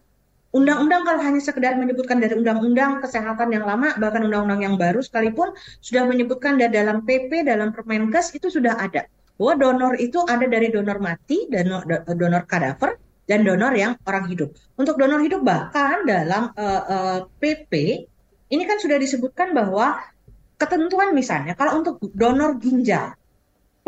Undang-undang 0.50 1.06
kalau 1.06 1.22
hanya 1.22 1.38
sekedar 1.38 1.78
menyebutkan 1.78 2.18
dari 2.18 2.34
undang-undang 2.34 2.98
kesehatan 2.98 3.54
yang 3.54 3.62
lama, 3.62 3.94
bahkan 4.02 4.26
undang-undang 4.26 4.66
yang 4.66 4.74
baru 4.74 4.98
sekalipun 4.98 5.54
sudah 5.78 6.02
menyebutkan 6.10 6.58
dalam 6.58 7.06
PP, 7.06 7.46
dalam 7.46 7.70
Permenkes 7.70 8.34
itu 8.34 8.50
sudah 8.50 8.74
ada. 8.74 9.06
Bahwa 9.38 9.54
donor 9.54 9.94
itu 10.02 10.18
ada 10.26 10.50
dari 10.50 10.74
donor 10.74 10.98
mati, 10.98 11.46
donor, 11.46 11.86
donor 12.10 12.42
kadaver, 12.50 12.98
dan 13.30 13.46
donor 13.46 13.70
yang 13.78 13.94
orang 14.02 14.26
hidup. 14.26 14.50
Untuk 14.74 14.98
donor 14.98 15.22
hidup 15.22 15.46
bahkan 15.46 16.02
dalam 16.08 16.50
uh, 16.56 16.58
eh, 16.58 16.82
uh, 16.82 16.82
eh, 16.90 17.20
PP 17.38 17.72
ini 18.50 18.64
kan 18.64 18.80
sudah 18.80 18.96
disebutkan 18.96 19.52
bahwa 19.52 20.00
ketentuan 20.56 21.12
misalnya 21.12 21.52
kalau 21.54 21.84
untuk 21.84 22.00
donor 22.16 22.56
ginjal 22.56 23.14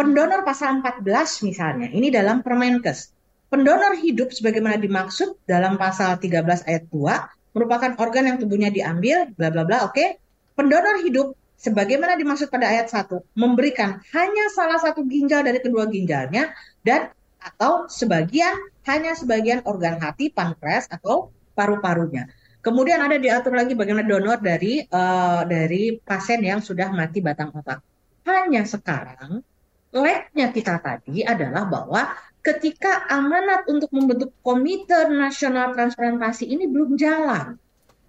pendonor 0.00 0.40
pasal 0.48 0.80
14 0.80 1.04
misalnya, 1.44 1.92
ini 1.92 2.08
dalam 2.08 2.40
Permenkes. 2.40 3.12
Pendonor 3.52 4.00
hidup 4.00 4.32
sebagaimana 4.32 4.80
dimaksud 4.80 5.44
dalam 5.44 5.76
pasal 5.76 6.16
13 6.16 6.64
ayat 6.64 6.88
2 6.88 7.52
merupakan 7.52 7.92
organ 8.00 8.24
yang 8.32 8.40
tubuhnya 8.40 8.72
diambil, 8.72 9.28
bla 9.36 9.52
bla 9.52 9.68
bla, 9.68 9.84
oke. 9.84 9.92
Okay? 9.92 10.16
Pendonor 10.56 11.04
hidup 11.04 11.36
sebagaimana 11.60 12.16
dimaksud 12.16 12.48
pada 12.48 12.72
ayat 12.72 12.88
1 12.88 13.12
memberikan 13.36 14.00
hanya 14.16 14.48
salah 14.56 14.80
satu 14.80 15.04
ginjal 15.04 15.44
dari 15.44 15.60
kedua 15.60 15.84
ginjalnya 15.84 16.56
dan 16.80 17.12
atau 17.36 17.84
sebagian 17.84 18.56
hanya 18.88 19.12
sebagian 19.12 19.60
organ 19.68 20.00
hati, 20.00 20.32
pankreas 20.32 20.88
atau 20.88 21.28
paru-parunya. 21.52 22.24
Kemudian 22.64 23.04
ada 23.04 23.20
diatur 23.20 23.52
lagi 23.52 23.76
bagaimana 23.76 24.08
donor 24.08 24.40
dari 24.40 24.80
uh, 24.80 25.44
dari 25.44 26.00
pasien 26.00 26.40
yang 26.40 26.64
sudah 26.64 26.88
mati 26.88 27.20
batang 27.20 27.52
otak. 27.52 27.84
Hanya 28.24 28.64
sekarang 28.64 29.44
lagnya 29.90 30.54
kita 30.54 30.78
tadi 30.78 31.26
adalah 31.26 31.66
bahwa 31.66 32.14
ketika 32.40 33.04
amanat 33.10 33.68
untuk 33.68 33.90
membentuk 33.92 34.32
Komite 34.40 35.10
Nasional 35.10 35.76
Transplantasi 35.76 36.48
ini 36.48 36.70
belum 36.70 36.96
jalan, 36.96 37.58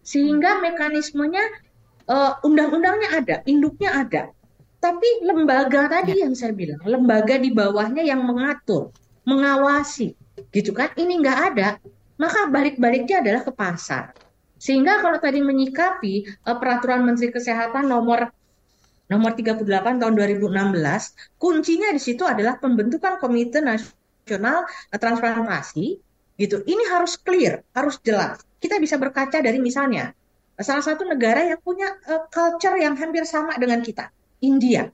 sehingga 0.06 0.62
mekanismenya 0.63 1.44
uh, 2.08 2.39
undang-undangnya 2.46 3.10
ada, 3.12 3.36
induknya 3.50 3.91
ada, 4.08 4.24
tapi 4.82 5.26
lembaga 5.26 5.91
tadi 5.91 6.17
ya. 6.17 6.26
yang 6.26 6.34
saya 6.34 6.56
bilang, 6.56 6.82
lembaga 6.88 7.38
di 7.38 7.52
bawahnya 7.52 8.02
yang 8.02 8.24
mengatur, 8.24 8.89
mengawasi, 9.28 10.15
gitu 10.56 10.72
kan? 10.72 10.89
Ini 10.96 11.22
nggak 11.22 11.39
ada, 11.54 11.78
maka 12.17 12.50
balik-baliknya 12.50 13.22
adalah 13.22 13.41
ke 13.46 13.52
pasar. 13.54 14.15
Sehingga 14.62 15.02
kalau 15.02 15.17
tadi 15.17 15.41
menyikapi 15.41 16.46
uh, 16.46 16.56
peraturan 16.56 17.04
Menteri 17.04 17.34
Kesehatan 17.34 17.89
nomor 17.89 18.30
nomor 19.12 19.36
38 19.36 19.67
tahun 20.00 20.13
2016, 20.15 21.36
kuncinya 21.36 21.91
di 21.91 22.00
situ 22.00 22.24
adalah 22.24 22.56
pembentukan 22.56 23.19
Komite 23.19 23.60
Nasional 23.60 24.63
Transplantasi 24.88 26.00
gitu. 26.39 26.63
Ini 26.63 26.84
harus 26.95 27.19
clear, 27.19 27.60
harus 27.76 28.00
jelas. 28.00 28.39
Kita 28.63 28.80
bisa 28.80 28.95
berkaca 28.95 29.43
dari 29.43 29.60
misalnya 29.60 30.15
salah 30.63 30.86
satu 30.86 31.04
negara 31.04 31.43
yang 31.43 31.60
punya 31.60 31.91
uh, 32.08 32.24
culture 32.32 32.80
yang 32.80 32.95
hampir 32.95 33.28
sama 33.28 33.58
dengan 33.60 33.84
kita, 33.84 34.08
India. 34.39 34.88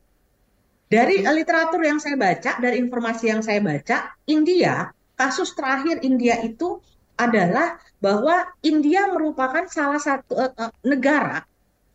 Dari 0.87 1.21
uh, 1.21 1.35
literatur 1.35 1.83
yang 1.85 2.01
saya 2.01 2.17
baca, 2.17 2.57
dari 2.57 2.81
informasi 2.81 3.29
yang 3.29 3.45
saya 3.45 3.61
baca, 3.61 4.17
India, 4.25 4.89
kasus 5.13 5.53
terakhir 5.53 6.01
India 6.01 6.41
itu 6.41 6.79
adalah 7.19 7.77
bahwa 7.99 8.47
India 8.63 9.09
merupakan 9.11 9.67
salah 9.67 9.99
satu 9.99 10.33
uh, 10.33 10.53
uh, 10.55 10.71
negara 10.87 11.43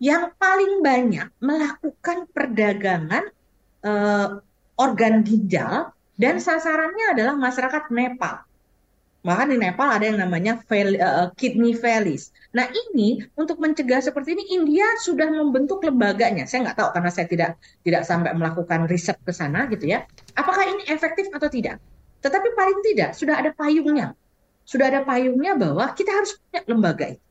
yang 0.02 0.34
paling 0.34 0.82
banyak 0.82 1.30
melakukan 1.38 2.26
perdagangan 2.34 3.30
uh, 3.86 4.42
organ 4.74 5.22
ginjal 5.22 5.94
dan 6.18 6.42
sasarannya 6.42 7.14
adalah 7.14 7.38
masyarakat 7.38 7.86
Nepal. 7.94 8.42
Bahkan 9.22 9.54
di 9.54 9.58
Nepal 9.62 9.86
ada 9.94 10.02
yang 10.02 10.18
namanya 10.18 10.58
uh, 10.58 11.30
kidney 11.38 11.78
valleys. 11.78 12.34
Nah 12.50 12.66
ini 12.66 13.22
untuk 13.38 13.62
mencegah 13.62 14.02
seperti 14.02 14.34
ini 14.34 14.58
India 14.58 14.82
sudah 14.98 15.30
membentuk 15.30 15.78
lembaganya. 15.86 16.50
Saya 16.50 16.66
nggak 16.66 16.82
tahu 16.82 16.88
karena 16.98 17.10
saya 17.14 17.26
tidak 17.30 17.50
tidak 17.86 18.02
sampai 18.02 18.34
melakukan 18.34 18.90
riset 18.90 19.14
ke 19.22 19.30
sana 19.30 19.70
gitu 19.70 19.86
ya. 19.86 20.02
Apakah 20.34 20.66
ini 20.66 20.82
efektif 20.90 21.30
atau 21.30 21.46
tidak? 21.46 21.78
Tetapi 22.26 22.58
paling 22.58 22.82
tidak 22.90 23.14
sudah 23.14 23.38
ada 23.38 23.54
payungnya. 23.54 24.18
Sudah 24.66 24.90
ada 24.90 25.06
payungnya 25.06 25.54
bahwa 25.54 25.94
kita 25.94 26.10
harus 26.10 26.34
punya 26.42 26.60
lembaga 26.66 27.06
itu 27.14 27.22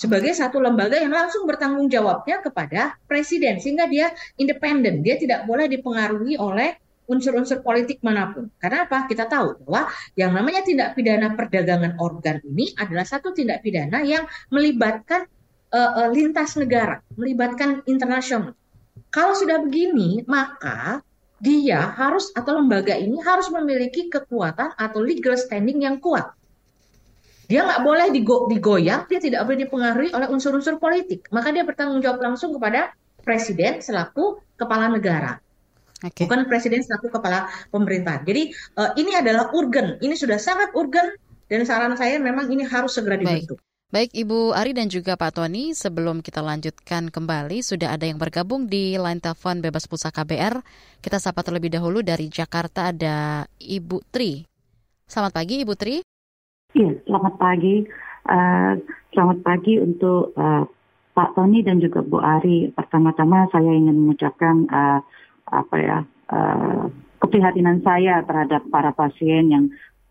sebagai 0.00 0.32
satu 0.32 0.56
lembaga 0.56 0.96
yang 0.96 1.12
langsung 1.12 1.44
bertanggung 1.44 1.92
jawabnya 1.92 2.40
kepada 2.40 2.96
presiden 3.04 3.60
sehingga 3.60 3.84
dia 3.84 4.08
independen. 4.40 5.04
Dia 5.04 5.20
tidak 5.20 5.44
boleh 5.44 5.68
dipengaruhi 5.68 6.40
oleh 6.40 6.72
unsur-unsur 7.04 7.60
politik 7.60 8.00
mana 8.00 8.32
pun. 8.32 8.48
Karena 8.56 8.88
apa? 8.88 9.04
Kita 9.04 9.28
tahu 9.28 9.60
bahwa 9.68 9.92
yang 10.16 10.32
namanya 10.32 10.64
tindak 10.64 10.96
pidana 10.96 11.36
perdagangan 11.36 12.00
organ 12.00 12.40
ini 12.48 12.72
adalah 12.80 13.04
satu 13.04 13.36
tindak 13.36 13.60
pidana 13.60 14.00
yang 14.00 14.24
melibatkan 14.48 15.28
uh, 15.76 15.92
uh, 16.00 16.08
lintas 16.08 16.56
negara 16.56 17.04
melibatkan 17.20 17.84
internasional. 17.84 18.56
Kalau 19.12 19.36
sudah 19.36 19.60
begini 19.60 20.24
maka 20.24 21.04
dia 21.44 21.92
harus 21.92 22.32
atau 22.32 22.56
lembaga 22.56 22.96
ini 22.96 23.20
harus 23.20 23.52
memiliki 23.52 24.08
kekuatan 24.08 24.76
atau 24.80 25.00
legal 25.02 25.36
standing 25.36 25.84
yang 25.84 26.00
kuat 26.00 26.30
dia 27.50 27.66
nggak 27.66 27.82
boleh 27.82 28.14
digo 28.14 28.46
digoyang, 28.46 29.10
dia 29.10 29.18
tidak 29.18 29.42
boleh 29.42 29.66
dipengaruhi 29.66 30.14
oleh 30.14 30.30
unsur-unsur 30.30 30.78
politik. 30.78 31.26
Maka 31.34 31.50
dia 31.50 31.66
bertanggung 31.66 31.98
jawab 31.98 32.22
langsung 32.22 32.54
kepada 32.54 32.94
presiden 33.26 33.82
selaku 33.82 34.38
kepala 34.54 34.86
negara. 34.86 35.42
Okay. 35.98 36.30
Bukan 36.30 36.46
presiden 36.46 36.86
selaku 36.86 37.10
kepala 37.10 37.50
pemerintah. 37.74 38.22
Jadi 38.22 38.54
uh, 38.78 38.94
ini 38.94 39.18
adalah 39.18 39.50
urgen, 39.50 39.98
ini 39.98 40.14
sudah 40.14 40.38
sangat 40.38 40.70
urgen 40.78 41.10
dan 41.50 41.66
saran 41.66 41.98
saya 41.98 42.22
memang 42.22 42.46
ini 42.54 42.62
harus 42.62 42.94
segera 42.94 43.18
dibentuk. 43.18 43.58
Baik. 43.58 43.68
Baik 43.90 44.14
Ibu 44.14 44.54
Ari 44.54 44.70
dan 44.70 44.86
juga 44.86 45.18
Pak 45.18 45.34
Tony, 45.34 45.74
sebelum 45.74 46.22
kita 46.22 46.38
lanjutkan 46.46 47.10
kembali, 47.10 47.58
sudah 47.58 47.90
ada 47.98 48.06
yang 48.06 48.22
bergabung 48.22 48.70
di 48.70 48.94
line 48.94 49.18
telepon 49.18 49.58
bebas 49.58 49.90
pulsa 49.90 50.14
KBR. 50.14 50.62
Kita 51.02 51.18
sapa 51.18 51.42
terlebih 51.42 51.74
dahulu 51.74 51.98
dari 51.98 52.30
Jakarta 52.30 52.94
ada 52.94 53.50
Ibu 53.58 54.06
Tri. 54.14 54.46
Selamat 55.10 55.34
pagi 55.34 55.66
Ibu 55.66 55.74
Tri. 55.74 56.09
Iya, 56.70 57.02
selamat 57.02 57.34
pagi. 57.34 57.82
Uh, 58.30 58.78
selamat 59.10 59.42
pagi 59.42 59.74
untuk 59.82 60.30
uh, 60.38 60.62
Pak 61.18 61.34
Tony 61.34 61.66
dan 61.66 61.82
juga 61.82 61.98
Bu 62.06 62.22
Ari. 62.22 62.70
Pertama-tama 62.70 63.50
saya 63.50 63.74
ingin 63.74 64.06
mengucapkan 64.06 64.70
uh, 64.70 65.02
apa 65.50 65.76
ya 65.82 65.98
uh, 66.30 66.86
keprihatinan 67.18 67.82
saya 67.82 68.22
terhadap 68.22 68.62
para 68.70 68.94
pasien 68.94 69.50
yang 69.50 69.64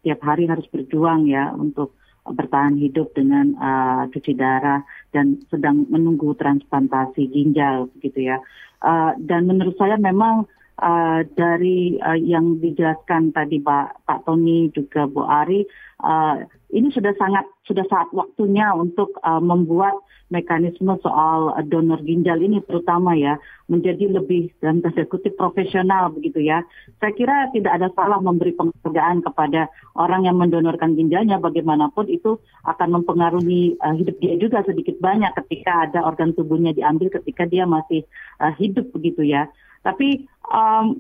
tiap 0.04 0.20
hari 0.20 0.52
harus 0.52 0.68
berjuang 0.68 1.32
ya 1.32 1.56
untuk 1.56 1.96
bertahan 2.28 2.76
hidup 2.76 3.16
dengan 3.16 3.56
uh, 3.56 4.04
cuci 4.12 4.36
darah 4.36 4.84
dan 5.16 5.40
sedang 5.48 5.88
menunggu 5.88 6.36
transplantasi 6.36 7.32
ginjal 7.32 7.88
begitu 7.96 8.36
ya. 8.36 8.44
Uh, 8.84 9.16
dan 9.24 9.48
menurut 9.48 9.80
saya 9.80 9.96
memang 9.96 10.44
uh, 10.80 11.22
dari 11.36 12.00
uh, 12.00 12.18
yang 12.18 12.58
dijelaskan 12.64 13.36
tadi 13.36 13.60
Pak 13.60 14.08
Pak 14.08 14.26
Tony 14.26 14.72
juga 14.72 15.06
Bu 15.06 15.28
Ari 15.28 15.68
uh, 16.04 16.42
ini 16.72 16.90
sudah 16.94 17.14
sangat 17.20 17.46
sudah 17.68 17.86
saat 17.92 18.10
waktunya 18.16 18.72
untuk 18.74 19.14
uh, 19.22 19.42
membuat 19.44 19.94
mekanisme 20.30 20.94
soal 21.02 21.58
donor 21.74 22.06
ginjal 22.06 22.38
ini 22.38 22.62
terutama 22.62 23.18
ya 23.18 23.42
menjadi 23.66 24.14
lebih 24.14 24.54
tanda 24.62 24.94
kutip 25.10 25.34
profesional 25.34 26.14
begitu 26.14 26.46
ya. 26.46 26.62
Saya 27.02 27.14
kira 27.18 27.50
tidak 27.50 27.82
ada 27.82 27.90
salah 27.98 28.22
memberi 28.22 28.54
penghargaan 28.54 29.26
kepada 29.26 29.74
orang 29.98 30.30
yang 30.30 30.38
mendonorkan 30.38 30.94
ginjalnya 30.94 31.42
bagaimanapun 31.42 32.06
itu 32.10 32.38
akan 32.66 33.02
mempengaruhi 33.02 33.78
uh, 33.82 33.94
hidup 33.98 34.22
dia 34.22 34.38
juga 34.38 34.62
sedikit 34.66 35.02
banyak 35.02 35.34
ketika 35.46 35.90
ada 35.90 36.06
organ 36.06 36.38
tubuhnya 36.38 36.78
diambil 36.78 37.10
ketika 37.10 37.50
dia 37.50 37.66
masih 37.66 38.06
uh, 38.38 38.54
hidup 38.54 38.94
begitu 38.94 39.26
ya. 39.26 39.50
Tapi 39.82 40.28
um, 40.50 41.00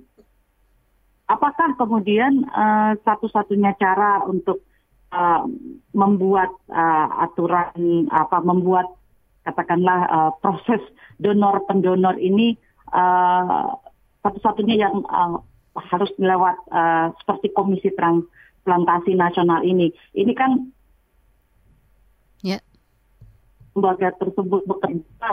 apakah 1.29 1.77
kemudian 1.77 2.47
uh, 2.49 2.97
satu-satunya 3.05 3.77
cara 3.77 4.25
untuk 4.25 4.65
uh, 5.13 5.45
membuat 5.93 6.49
uh, 6.73 7.29
aturan 7.29 8.09
apa 8.09 8.41
membuat 8.41 8.89
katakanlah 9.45 9.99
uh, 10.09 10.31
proses 10.41 10.81
donor 11.21 11.63
pendonor 11.69 12.17
ini 12.17 12.57
uh, 12.93 13.73
satu-satunya 14.25 14.89
yang 14.89 15.05
uh, 15.07 15.39
harus 15.79 16.11
dilewat 16.17 16.57
uh, 16.73 17.13
seperti 17.23 17.53
komisi 17.55 17.89
transplantasi 17.93 19.15
nasional 19.15 19.63
ini 19.63 19.93
ini 20.17 20.33
kan 20.35 20.69
yeah. 22.43 22.59
lembaga 23.73 24.11
tersebut 24.19 24.65
bekerja 24.67 25.29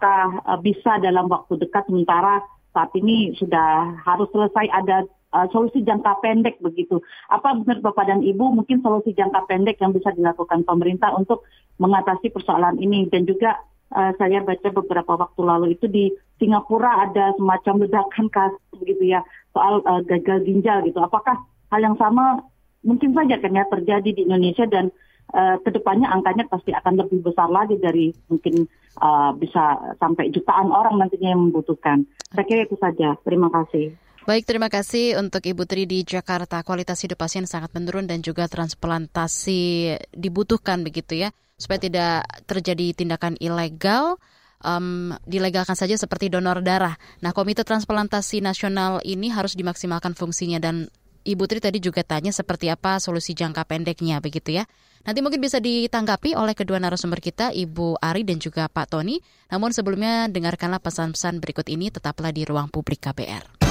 uh, 0.00 0.58
bisa 0.62 0.98
dalam 1.02 1.28
waktu 1.28 1.60
dekat 1.60 1.84
sementara 1.90 2.40
saat 2.74 2.90
ini 2.98 3.32
sudah 3.38 3.94
harus 4.02 4.26
selesai 4.34 4.66
ada 4.74 5.06
uh, 5.30 5.46
solusi 5.54 5.86
jangka 5.86 6.18
pendek 6.20 6.58
begitu. 6.58 6.98
Apa 7.30 7.54
menurut 7.54 7.80
Bapak 7.80 8.10
dan 8.10 8.20
Ibu 8.20 8.50
mungkin 8.50 8.82
solusi 8.82 9.14
jangka 9.14 9.46
pendek 9.46 9.78
yang 9.78 9.94
bisa 9.94 10.10
dilakukan 10.10 10.66
pemerintah 10.66 11.14
untuk 11.14 11.46
mengatasi 11.78 12.34
persoalan 12.34 12.78
ini 12.82 13.06
dan 13.10 13.24
juga 13.24 13.62
uh, 13.94 14.10
saya 14.18 14.42
baca 14.42 14.68
beberapa 14.74 15.14
waktu 15.14 15.40
lalu 15.40 15.66
itu 15.78 15.86
di 15.86 16.10
Singapura 16.42 17.06
ada 17.06 17.30
semacam 17.38 17.86
ledakan 17.86 18.26
kasus 18.30 18.62
begitu 18.74 19.14
ya 19.14 19.22
soal 19.54 19.78
uh, 19.86 20.02
gagal 20.02 20.42
ginjal 20.42 20.82
gitu. 20.82 20.98
Apakah 20.98 21.38
hal 21.70 21.80
yang 21.82 21.94
sama 21.94 22.42
mungkin 22.82 23.14
saja 23.16 23.38
kan 23.40 23.54
ya 23.54 23.64
terjadi 23.70 24.10
di 24.10 24.26
Indonesia 24.26 24.66
dan 24.66 24.90
uh, 25.32 25.56
ke 25.62 25.70
depannya 25.72 26.10
angkanya 26.10 26.44
pasti 26.50 26.74
akan 26.74 27.00
lebih 27.00 27.24
besar 27.24 27.48
lagi 27.48 27.80
dari 27.80 28.12
mungkin 28.28 28.68
uh, 29.00 29.32
bisa 29.38 29.94
sampai 29.96 30.28
jutaan 30.34 30.74
orang 30.74 31.00
nantinya 31.00 31.32
yang 31.32 31.48
membutuhkan. 31.48 32.04
Saya 32.34 32.44
kira 32.44 32.66
itu 32.66 32.76
saja. 32.76 33.16
Terima 33.24 33.48
kasih. 33.48 33.94
Baik, 34.24 34.48
terima 34.48 34.72
kasih 34.72 35.20
untuk 35.20 35.44
Ibu 35.44 35.68
Tri 35.68 35.84
di 35.84 36.00
Jakarta. 36.00 36.64
Kualitas 36.64 36.96
hidup 37.04 37.20
pasien 37.20 37.44
sangat 37.44 37.76
menurun 37.76 38.08
dan 38.08 38.24
juga 38.24 38.48
transplantasi 38.48 39.92
dibutuhkan 40.16 40.80
begitu 40.80 41.20
ya, 41.20 41.28
supaya 41.60 41.76
tidak 41.76 42.24
terjadi 42.48 42.96
tindakan 42.96 43.36
ilegal. 43.36 44.16
Um, 44.64 45.12
dilegalkan 45.28 45.76
saja 45.76 45.92
seperti 46.00 46.32
donor 46.32 46.64
darah. 46.64 46.96
Nah, 47.20 47.36
Komite 47.36 47.68
Transplantasi 47.68 48.40
Nasional 48.40 49.04
ini 49.04 49.28
harus 49.28 49.52
dimaksimalkan 49.60 50.16
fungsinya 50.16 50.56
dan 50.56 50.88
Ibu 51.24 51.48
Tri 51.48 51.56
tadi 51.56 51.80
juga 51.80 52.04
tanya 52.04 52.36
seperti 52.36 52.68
apa 52.68 53.00
solusi 53.00 53.32
jangka 53.32 53.64
pendeknya 53.64 54.20
begitu 54.20 54.60
ya. 54.60 54.68
Nanti 55.08 55.24
mungkin 55.24 55.40
bisa 55.40 55.56
ditanggapi 55.56 56.36
oleh 56.36 56.52
kedua 56.52 56.76
narasumber 56.76 57.24
kita, 57.24 57.48
Ibu 57.52 57.96
Ari 57.96 58.28
dan 58.28 58.40
juga 58.40 58.68
Pak 58.68 58.92
Tony. 58.92 59.24
Namun 59.48 59.72
sebelumnya 59.72 60.28
dengarkanlah 60.28 60.84
pesan-pesan 60.84 61.40
berikut 61.40 61.64
ini 61.72 61.88
tetaplah 61.88 62.28
di 62.28 62.44
ruang 62.44 62.68
publik 62.68 63.00
KBR. 63.00 63.64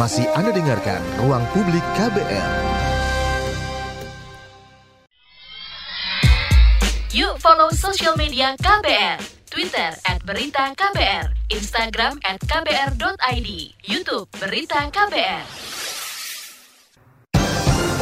Masih 0.00 0.28
Anda 0.36 0.52
dengarkan 0.52 1.00
Ruang 1.24 1.44
Publik 1.56 1.80
KBR. 1.96 2.50
Yuk 7.16 7.40
follow 7.40 7.72
social 7.72 8.12
media 8.20 8.52
KBR. 8.60 9.38
Twitter 9.48 9.96
at 10.04 10.20
Berita 10.28 10.76
KBR, 10.76 11.32
Instagram 11.48 12.20
at 12.20 12.36
KBR.id, 12.44 13.48
Youtube 13.88 14.28
Berita 14.36 14.92
KBR. 14.92 15.77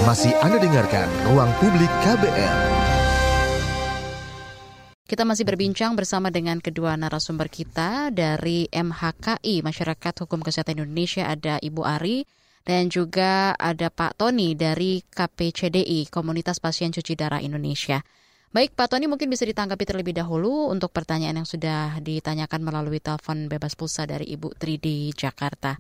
Masih 0.07 0.31
Anda 0.39 0.63
dengarkan 0.63 1.11
Ruang 1.27 1.51
Publik 1.59 1.91
KBR. 2.07 2.59
Kita 5.03 5.27
masih 5.27 5.43
berbincang 5.43 5.99
bersama 5.99 6.31
dengan 6.31 6.63
kedua 6.63 6.95
narasumber 6.95 7.51
kita 7.51 8.15
dari 8.15 8.71
MHKI 8.71 9.67
Masyarakat 9.67 10.15
Hukum 10.23 10.47
Kesehatan 10.47 10.79
Indonesia 10.79 11.27
ada 11.27 11.59
Ibu 11.59 11.83
Ari 11.83 12.23
dan 12.63 12.87
juga 12.87 13.59
ada 13.59 13.91
Pak 13.91 14.23
Tony 14.23 14.55
dari 14.55 15.03
KPCDI 15.03 16.07
Komunitas 16.07 16.63
Pasien 16.63 16.95
Cuci 16.95 17.19
Darah 17.19 17.43
Indonesia. 17.43 17.99
Baik 18.55 18.79
Pak 18.79 18.95
Tony 18.95 19.11
mungkin 19.11 19.27
bisa 19.27 19.43
ditanggapi 19.43 19.83
terlebih 19.91 20.15
dahulu 20.15 20.71
untuk 20.71 20.95
pertanyaan 20.95 21.43
yang 21.43 21.51
sudah 21.51 21.99
ditanyakan 21.99 22.63
melalui 22.63 23.03
telepon 23.03 23.51
bebas 23.51 23.75
pulsa 23.75 24.07
dari 24.07 24.31
Ibu 24.31 24.55
Tri 24.55 24.79
di 24.79 25.11
Jakarta. 25.11 25.75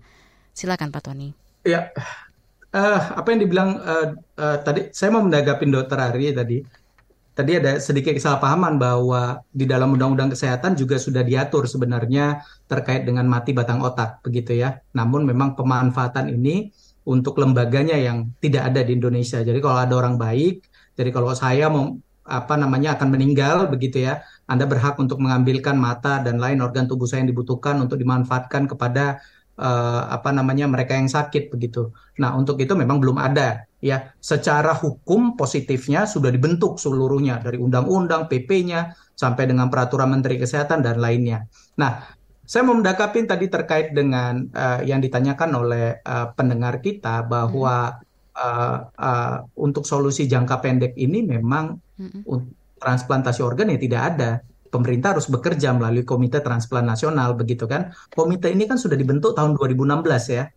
Silakan 0.50 0.90
Pak 0.90 1.14
Tony. 1.14 1.30
Ya, 1.62 1.94
uh, 2.76 3.00
apa 3.16 3.28
yang 3.32 3.40
dibilang 3.40 3.70
uh, 3.80 4.06
uh, 4.36 4.56
tadi 4.60 4.92
saya 4.92 5.08
mau 5.16 5.24
menanggapin 5.24 5.72
Dokter 5.72 5.96
Ari 5.96 6.36
tadi 6.36 6.60
tadi 7.36 7.52
ada 7.52 7.76
sedikit 7.76 8.16
kesalahpahaman 8.16 8.80
bahwa 8.80 9.44
di 9.52 9.68
dalam 9.68 9.92
Undang-Undang 9.92 10.32
Kesehatan 10.32 10.72
juga 10.72 10.96
sudah 10.96 11.20
diatur 11.20 11.68
sebenarnya 11.68 12.40
terkait 12.64 13.04
dengan 13.04 13.28
mati 13.28 13.52
batang 13.52 13.84
otak, 13.84 14.24
begitu 14.24 14.56
ya. 14.56 14.80
Namun 14.96 15.28
memang 15.28 15.52
pemanfaatan 15.52 16.32
ini 16.32 16.72
untuk 17.04 17.36
lembaganya 17.36 18.00
yang 18.00 18.32
tidak 18.40 18.72
ada 18.72 18.80
di 18.80 18.96
Indonesia. 18.96 19.44
Jadi 19.44 19.60
kalau 19.60 19.76
ada 19.76 19.92
orang 20.00 20.16
baik, 20.16 20.64
jadi 20.96 21.12
kalau 21.12 21.28
saya 21.36 21.68
mau 21.68 22.00
apa 22.26 22.58
namanya 22.58 22.96
akan 22.96 23.08
meninggal 23.12 23.68
begitu 23.68 24.02
ya, 24.08 24.24
Anda 24.48 24.64
berhak 24.64 24.96
untuk 24.96 25.20
mengambilkan 25.20 25.76
mata 25.76 26.24
dan 26.24 26.40
lain 26.40 26.64
organ 26.64 26.88
tubuh 26.88 27.04
saya 27.04 27.20
yang 27.20 27.36
dibutuhkan 27.36 27.76
untuk 27.84 28.00
dimanfaatkan 28.00 28.64
kepada 28.64 29.20
uh, 29.58 30.02
apa 30.12 30.30
namanya 30.32 30.68
mereka 30.68 30.96
yang 30.96 31.08
sakit 31.08 31.52
begitu. 31.52 31.92
Nah 32.20 32.36
untuk 32.36 32.60
itu 32.60 32.72
memang 32.76 33.00
belum 33.00 33.16
ada 33.20 33.66
ya 33.80 34.12
secara 34.20 34.72
hukum 34.72 35.36
positifnya 35.36 36.08
sudah 36.08 36.32
dibentuk 36.32 36.80
seluruhnya 36.80 37.40
dari 37.40 37.60
undang-undang 37.60 38.28
PP-nya 38.28 38.96
sampai 39.16 39.48
dengan 39.48 39.72
peraturan 39.72 40.12
Menteri 40.12 40.36
Kesehatan 40.36 40.84
dan 40.84 41.00
lainnya. 41.00 41.48
Nah, 41.80 42.04
saya 42.46 42.62
mau 42.62 42.78
mendakapin 42.78 43.26
tadi 43.26 43.50
terkait 43.50 43.90
dengan 43.90 44.46
uh, 44.54 44.80
yang 44.86 45.02
ditanyakan 45.02 45.50
oleh 45.56 45.98
uh, 45.98 46.30
pendengar 46.36 46.78
kita 46.78 47.26
bahwa 47.26 47.98
uh, 48.38 48.78
uh, 48.86 49.36
untuk 49.58 49.82
solusi 49.82 50.30
jangka 50.30 50.62
pendek 50.62 50.94
ini 50.94 51.26
memang 51.26 51.74
hmm. 51.98 52.22
transplantasi 52.78 53.42
organ 53.42 53.74
ya 53.74 53.78
tidak 53.82 54.02
ada. 54.14 54.30
Pemerintah 54.76 55.16
harus 55.16 55.32
bekerja 55.32 55.72
melalui 55.72 56.04
Komite 56.04 56.44
Transplant 56.44 56.84
Nasional 56.84 57.32
begitu 57.32 57.64
kan. 57.64 57.96
Komite 58.12 58.52
ini 58.52 58.68
kan 58.68 58.76
sudah 58.76 58.92
dibentuk 58.92 59.32
tahun 59.32 59.56
2016 59.56 60.04
ya. 60.36 60.52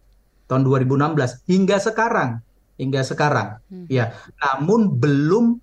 Tahun 0.51 0.61
2016 0.67 1.47
hingga 1.47 1.79
sekarang 1.79 2.43
hingga 2.79 3.03
sekarang. 3.03 3.59
Hmm. 3.67 3.85
Ya, 3.91 4.15
namun 4.39 4.95
belum 4.95 5.59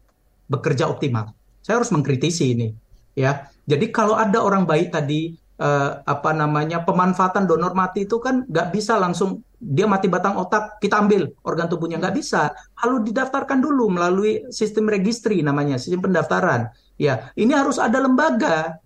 bekerja 0.52 0.86
optimal. 0.86 1.32
Saya 1.64 1.80
harus 1.80 1.90
mengkritisi 1.90 2.52
ini. 2.52 2.68
Ya, 3.16 3.48
jadi 3.64 3.88
kalau 3.88 4.14
ada 4.14 4.44
orang 4.44 4.68
baik 4.68 4.92
tadi 4.92 5.40
uh, 5.56 6.04
apa 6.04 6.36
namanya 6.36 6.84
pemanfaatan 6.84 7.48
donor 7.48 7.72
mati 7.72 8.04
itu 8.04 8.20
kan 8.20 8.44
nggak 8.44 8.76
bisa 8.76 9.00
langsung 9.00 9.40
dia 9.56 9.88
mati 9.88 10.04
batang 10.12 10.36
otak 10.36 10.76
kita 10.84 11.00
ambil 11.00 11.32
organ 11.48 11.64
tubuhnya 11.64 11.96
nggak 11.96 12.12
bisa 12.12 12.52
harus 12.76 13.00
didaftarkan 13.08 13.64
dulu 13.64 13.88
melalui 13.88 14.44
sistem 14.52 14.84
registry 14.92 15.40
namanya 15.40 15.80
sistem 15.80 16.04
pendaftaran 16.04 16.68
ya 16.96 17.32
ini 17.36 17.52
harus 17.52 17.76
ada 17.76 18.00
lembaga 18.00 18.80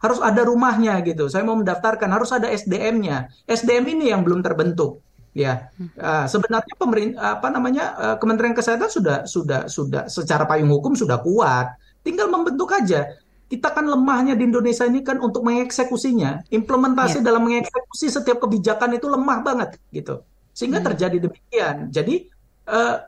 harus 0.00 0.20
ada 0.20 0.44
rumahnya 0.44 1.00
gitu 1.04 1.28
saya 1.32 1.44
mau 1.44 1.56
mendaftarkan 1.56 2.08
harus 2.12 2.30
ada 2.32 2.52
SDM-nya 2.52 3.32
SDM 3.48 3.84
ini 3.96 4.12
yang 4.12 4.20
belum 4.20 4.44
terbentuk 4.44 5.04
Ya, 5.34 5.66
uh, 5.98 6.30
sebenarnya 6.30 6.78
pemerintah 6.78 7.34
apa 7.34 7.50
namanya 7.50 7.84
uh, 7.98 8.16
Kementerian 8.22 8.54
Kesehatan 8.54 8.86
sudah 8.86 9.26
sudah 9.26 9.66
sudah 9.66 10.06
secara 10.06 10.46
payung 10.46 10.70
hukum 10.70 10.94
sudah 10.94 11.18
kuat. 11.20 11.74
tinggal 12.06 12.30
membentuk 12.30 12.70
aja. 12.70 13.18
Kita 13.50 13.72
kan 13.72 13.88
lemahnya 13.88 14.36
di 14.36 14.46
Indonesia 14.46 14.84
ini 14.84 15.00
kan 15.00 15.18
untuk 15.18 15.40
mengeksekusinya, 15.42 16.46
implementasi 16.52 17.18
yeah. 17.18 17.26
dalam 17.26 17.48
mengeksekusi 17.48 18.12
setiap 18.12 18.44
kebijakan 18.44 18.94
itu 18.94 19.08
lemah 19.08 19.40
banget 19.40 19.80
gitu, 19.88 20.20
sehingga 20.52 20.84
hmm. 20.84 20.86
terjadi 20.92 21.16
demikian. 21.18 21.76
Jadi 21.88 22.28
uh, 22.68 23.02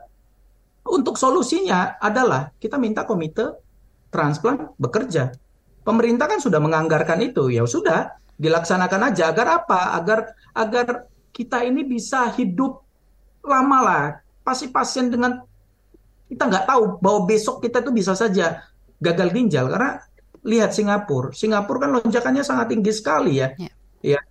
untuk 0.89 1.15
solusinya 1.15 1.95
adalah 2.01 2.51
kita 2.57 2.75
minta 2.81 3.05
komite 3.05 3.53
transplant 4.09 4.73
bekerja. 4.79 5.33
Pemerintah 5.83 6.27
kan 6.27 6.39
sudah 6.43 6.59
menganggarkan 6.59 7.23
itu, 7.23 7.47
ya 7.47 7.63
sudah 7.63 8.11
dilaksanakan 8.35 9.13
aja 9.13 9.31
agar 9.31 9.63
apa? 9.63 9.95
Agar 9.95 10.19
agar 10.51 11.07
kita 11.31 11.63
ini 11.63 11.87
bisa 11.87 12.27
hidup 12.35 12.83
lama 13.45 13.79
lah. 13.83 14.05
Pasti 14.43 14.67
pasien 14.67 15.07
dengan 15.07 15.39
kita 16.27 16.43
nggak 16.43 16.65
tahu 16.67 16.83
bahwa 16.99 17.19
besok 17.23 17.63
kita 17.63 17.79
itu 17.79 17.91
bisa 17.95 18.11
saja 18.11 18.67
gagal 18.99 19.31
ginjal 19.31 19.71
karena 19.71 20.03
lihat 20.43 20.75
Singapura, 20.75 21.31
Singapura 21.31 21.87
kan 21.87 21.91
lonjakannya 21.99 22.43
sangat 22.43 22.71
tinggi 22.71 22.91
sekali 22.91 23.39
ya. 23.39 23.51
Ya. 23.59 23.71
ya. 24.15 24.21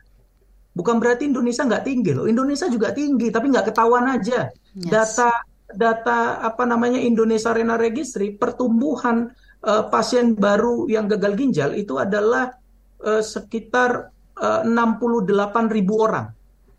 Bukan 0.76 1.00
berarti 1.00 1.28
Indonesia 1.28 1.64
nggak 1.64 1.84
tinggi 1.88 2.12
loh. 2.12 2.28
Indonesia 2.28 2.68
juga 2.68 2.92
tinggi, 2.92 3.32
tapi 3.32 3.48
nggak 3.48 3.72
ketahuan 3.72 4.12
aja. 4.12 4.52
Yes. 4.76 4.92
Data 4.92 5.32
data 5.72 6.38
apa 6.44 6.62
namanya 6.62 7.00
Indonesia 7.00 7.50
Renal 7.50 7.80
Registry 7.80 8.36
pertumbuhan 8.38 9.34
uh, 9.66 9.84
pasien 9.90 10.38
baru 10.38 10.86
yang 10.86 11.10
gagal 11.10 11.34
ginjal 11.34 11.70
itu 11.74 11.98
adalah 11.98 12.54
uh, 13.02 13.20
sekitar 13.20 14.14
uh, 14.38 14.62
68 14.62 15.74
ribu 15.74 16.06
orang 16.06 16.30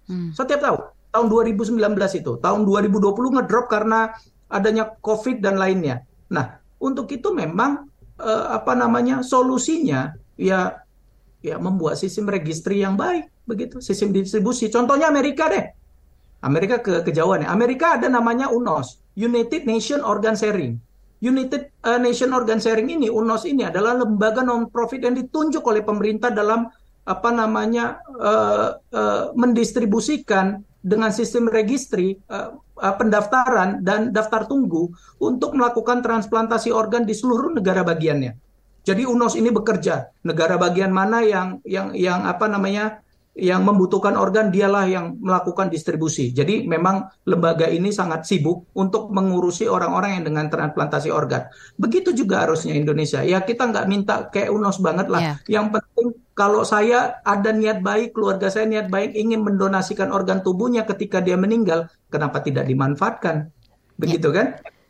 hmm. 0.07 0.31
setiap 0.33 0.63
tahun. 0.63 0.81
Tahun 1.07 1.27
2019 1.31 1.81
itu, 2.19 2.31
tahun 2.39 2.61
2020 2.67 3.35
ngedrop 3.39 3.65
karena 3.71 4.11
adanya 4.51 4.91
COVID 5.01 5.41
dan 5.43 5.55
lainnya. 5.57 6.03
Nah, 6.29 6.59
untuk 6.77 7.09
itu 7.09 7.31
memang 7.33 7.89
uh, 8.21 8.45
apa 8.53 8.77
namanya 8.77 9.23
solusinya 9.25 10.13
ya 10.37 10.83
ya 11.41 11.55
membuat 11.57 11.97
sistem 11.97 12.29
registry 12.29 12.83
yang 12.83 12.99
baik 12.99 13.31
begitu, 13.47 13.79
sistem 13.79 14.13
distribusi. 14.13 14.67
Contohnya 14.67 15.07
Amerika 15.09 15.47
deh. 15.47 15.65
Amerika 16.43 16.83
ke 16.83 17.01
kejauhan 17.01 17.47
ya. 17.47 17.49
Amerika 17.49 17.97
ada 17.97 18.11
namanya 18.11 18.53
UNOS, 18.53 19.01
United 19.17 19.65
Nation 19.65 20.05
Organ 20.05 20.37
Sharing. 20.37 20.77
United 21.17 21.73
uh, 21.81 21.97
Nation 21.97 22.29
Organ 22.29 22.61
Sharing 22.61 22.93
ini, 22.93 23.09
UNOS 23.09 23.49
ini 23.49 23.65
adalah 23.65 23.97
lembaga 23.97 24.45
non-profit 24.45 25.01
yang 25.01 25.17
ditunjuk 25.17 25.65
oleh 25.65 25.81
pemerintah 25.81 26.29
dalam 26.29 26.69
apa 27.07 27.29
namanya 27.31 28.03
uh, 28.19 28.77
uh, 28.93 29.23
mendistribusikan 29.33 30.61
dengan 30.83 31.09
sistem 31.09 31.49
registry 31.49 32.19
uh, 32.29 32.53
uh, 32.77 32.95
pendaftaran 32.99 33.81
dan 33.81 34.13
daftar 34.13 34.45
tunggu 34.45 34.93
untuk 35.17 35.57
melakukan 35.57 36.05
transplantasi 36.05 36.69
organ 36.69 37.07
di 37.07 37.17
seluruh 37.17 37.55
negara 37.55 37.81
bagiannya. 37.81 38.37
Jadi 38.87 39.03
UNOS 39.03 39.35
ini 39.35 39.51
bekerja 39.51 40.15
negara 40.23 40.55
bagian 40.55 40.95
mana 40.95 41.19
yang 41.19 41.59
yang 41.67 41.91
yang 41.91 42.23
apa 42.23 42.47
namanya 42.47 43.03
yang 43.37 43.61
membutuhkan 43.61 44.17
organ 44.17 44.49
dialah 44.49 44.89
yang 44.89 45.13
melakukan 45.21 45.69
distribusi. 45.69 46.33
Jadi 46.33 46.65
memang 46.65 47.05
lembaga 47.29 47.69
ini 47.69 47.93
sangat 47.93 48.25
sibuk 48.25 48.73
untuk 48.73 49.13
mengurusi 49.13 49.69
orang-orang 49.69 50.17
yang 50.17 50.25
dengan 50.33 50.49
transplantasi 50.49 51.13
organ. 51.13 51.45
Begitu 51.77 52.17
juga 52.17 52.43
harusnya 52.43 52.73
Indonesia. 52.73 53.21
Ya 53.21 53.45
kita 53.45 53.69
nggak 53.69 53.85
minta 53.85 54.25
kayak 54.33 54.49
UNOS 54.49 54.81
banget 54.81 55.07
lah. 55.13 55.21
Yeah. 55.21 55.61
Yang 55.61 55.79
penting 55.79 56.07
kalau 56.33 56.65
saya 56.65 57.21
ada 57.21 57.53
niat 57.53 57.85
baik, 57.85 58.17
keluarga 58.17 58.49
saya 58.49 58.65
niat 58.65 58.89
baik 58.89 59.13
ingin 59.13 59.45
mendonasikan 59.45 60.09
organ 60.09 60.41
tubuhnya 60.41 60.85
ketika 60.89 61.21
dia 61.21 61.37
meninggal, 61.37 61.89
kenapa 62.09 62.41
tidak 62.41 62.65
dimanfaatkan? 62.65 63.53
Begitu 64.01 64.33
yeah. 64.33 64.37
kan? 64.37 64.47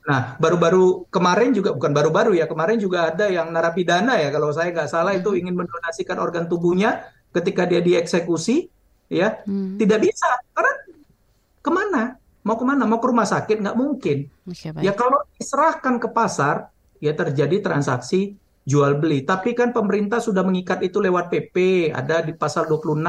Nah, 0.07 0.39
baru-baru 0.39 1.03
kemarin 1.11 1.51
juga 1.51 1.75
bukan 1.75 1.91
baru-baru 1.91 2.31
ya, 2.39 2.47
kemarin 2.47 2.79
juga 2.79 3.11
ada 3.11 3.27
yang 3.27 3.51
narapidana 3.51 4.15
ya 4.15 4.31
kalau 4.31 4.55
saya 4.55 4.71
nggak 4.71 4.87
salah 4.87 5.11
itu 5.11 5.35
ingin 5.35 5.51
mendonasikan 5.51 6.15
organ 6.15 6.47
tubuhnya 6.47 7.03
ketika 7.37 7.69
dia 7.69 7.79
dieksekusi 7.79 8.67
ya 9.07 9.41
hmm. 9.45 9.77
tidak 9.79 10.09
bisa. 10.09 10.29
Karena 10.51 10.73
ke 11.61 11.69
mana? 11.71 12.03
Mau 12.43 12.55
ke 12.55 12.65
mana? 12.65 12.83
Mau 12.87 12.99
ke 12.99 13.07
rumah 13.07 13.27
sakit? 13.27 13.59
Nggak 13.59 13.77
mungkin. 13.77 14.17
Okay, 14.47 14.71
ya 14.81 14.95
kalau 14.95 15.19
diserahkan 15.35 15.99
ke 15.99 16.07
pasar 16.11 16.71
ya 17.03 17.13
terjadi 17.13 17.59
transaksi 17.59 18.35
jual 18.67 18.99
beli. 18.99 19.23
Tapi 19.23 19.55
kan 19.55 19.71
pemerintah 19.71 20.19
sudah 20.19 20.43
mengikat 20.43 20.83
itu 20.83 20.99
lewat 20.99 21.31
PP 21.31 21.55
ada 21.95 22.19
di 22.19 22.35
pasal 22.35 22.67
26 22.67 22.99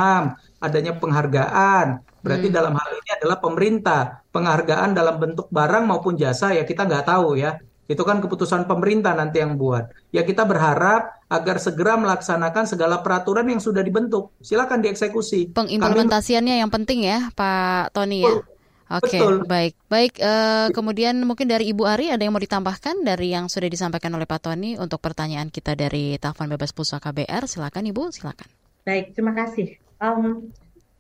adanya 0.63 0.93
penghargaan. 0.95 1.87
Berarti 2.23 2.49
hmm. 2.51 2.57
dalam 2.57 2.75
hal 2.79 2.91
ini 2.95 3.11
adalah 3.19 3.39
pemerintah. 3.43 4.03
Penghargaan 4.31 4.91
dalam 4.95 5.19
bentuk 5.19 5.51
barang 5.51 5.85
maupun 5.87 6.15
jasa 6.15 6.55
ya 6.55 6.63
kita 6.63 6.87
nggak 6.87 7.07
tahu 7.11 7.39
ya 7.39 7.59
itu 7.89 8.03
kan 8.05 8.21
keputusan 8.21 8.69
pemerintah 8.69 9.17
nanti 9.17 9.41
yang 9.41 9.57
buat. 9.57 9.89
Ya 10.13 10.21
kita 10.21 10.45
berharap 10.45 11.25
agar 11.33 11.57
segera 11.57 11.97
melaksanakan 11.97 12.69
segala 12.69 13.01
peraturan 13.01 13.49
yang 13.49 13.65
sudah 13.65 13.81
dibentuk. 13.81 14.37
Silakan 14.45 14.85
dieksekusi. 14.85 15.57
Pengimplementasiannya 15.57 16.55
Kami... 16.55 16.63
yang 16.63 16.71
penting 16.71 17.09
ya, 17.09 17.33
Pak 17.33 17.97
Tony 17.97 18.29
ya. 18.29 18.45
Oke, 18.89 19.21
okay, 19.21 19.21
baik. 19.45 19.73
Baik, 19.93 20.13
uh, 20.25 20.73
kemudian 20.73 21.21
mungkin 21.21 21.45
dari 21.45 21.77
Ibu 21.77 21.85
Ari 21.85 22.09
ada 22.09 22.25
yang 22.25 22.33
mau 22.33 22.41
ditambahkan 22.41 23.05
dari 23.05 23.37
yang 23.37 23.53
sudah 23.53 23.69
disampaikan 23.69 24.17
oleh 24.17 24.25
Pak 24.25 24.49
Tony 24.49 24.81
untuk 24.81 25.05
pertanyaan 25.05 25.53
kita 25.53 25.77
dari 25.77 26.17
telepon 26.17 26.49
bebas 26.49 26.73
pulsa 26.73 26.97
KBR. 26.97 27.45
Silakan 27.45 27.85
Ibu, 27.85 28.09
silakan. 28.09 28.49
Baik, 28.89 29.13
terima 29.13 29.37
kasih. 29.37 29.77
Um, 30.01 30.49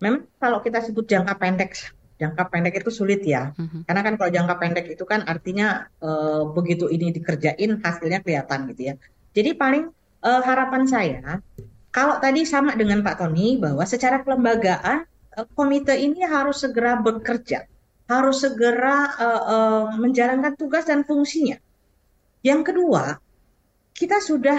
memang 0.05 0.29
kalau 0.37 0.61
kita 0.61 0.85
sebut 0.85 1.09
jangka 1.09 1.33
pendek 1.41 1.73
jangka 2.19 2.51
pendek 2.51 2.83
itu 2.83 2.91
sulit 2.91 3.23
ya. 3.23 3.55
Mm-hmm. 3.55 3.87
Karena 3.87 4.03
kan 4.03 4.15
kalau 4.19 4.31
jangka 4.35 4.55
pendek 4.59 4.87
itu 4.91 5.05
kan 5.07 5.23
artinya 5.25 5.87
uh, 6.03 6.51
begitu 6.51 6.91
ini 6.91 7.15
dikerjain 7.15 7.79
hasilnya 7.79 8.21
kelihatan 8.21 8.69
gitu 8.75 8.83
ya. 8.93 8.95
Jadi 9.33 9.55
paling 9.55 9.89
uh, 10.27 10.43
harapan 10.43 10.83
saya 10.85 11.41
kalau 11.95 12.21
tadi 12.21 12.45
sama 12.45 12.77
dengan 12.77 13.01
Pak 13.01 13.23
Tony 13.23 13.57
bahwa 13.57 13.87
secara 13.87 14.21
kelembagaan 14.27 15.07
uh, 15.39 15.47
komite 15.55 15.95
ini 15.95 16.21
harus 16.27 16.61
segera 16.67 16.99
bekerja, 16.99 17.65
harus 18.11 18.43
segera 18.43 19.15
uh, 19.17 19.43
uh, 19.47 19.85
menjalankan 19.97 20.59
tugas 20.59 20.85
dan 20.85 21.07
fungsinya. 21.07 21.57
Yang 22.43 22.75
kedua, 22.75 23.19
kita 23.95 24.23
sudah 24.23 24.59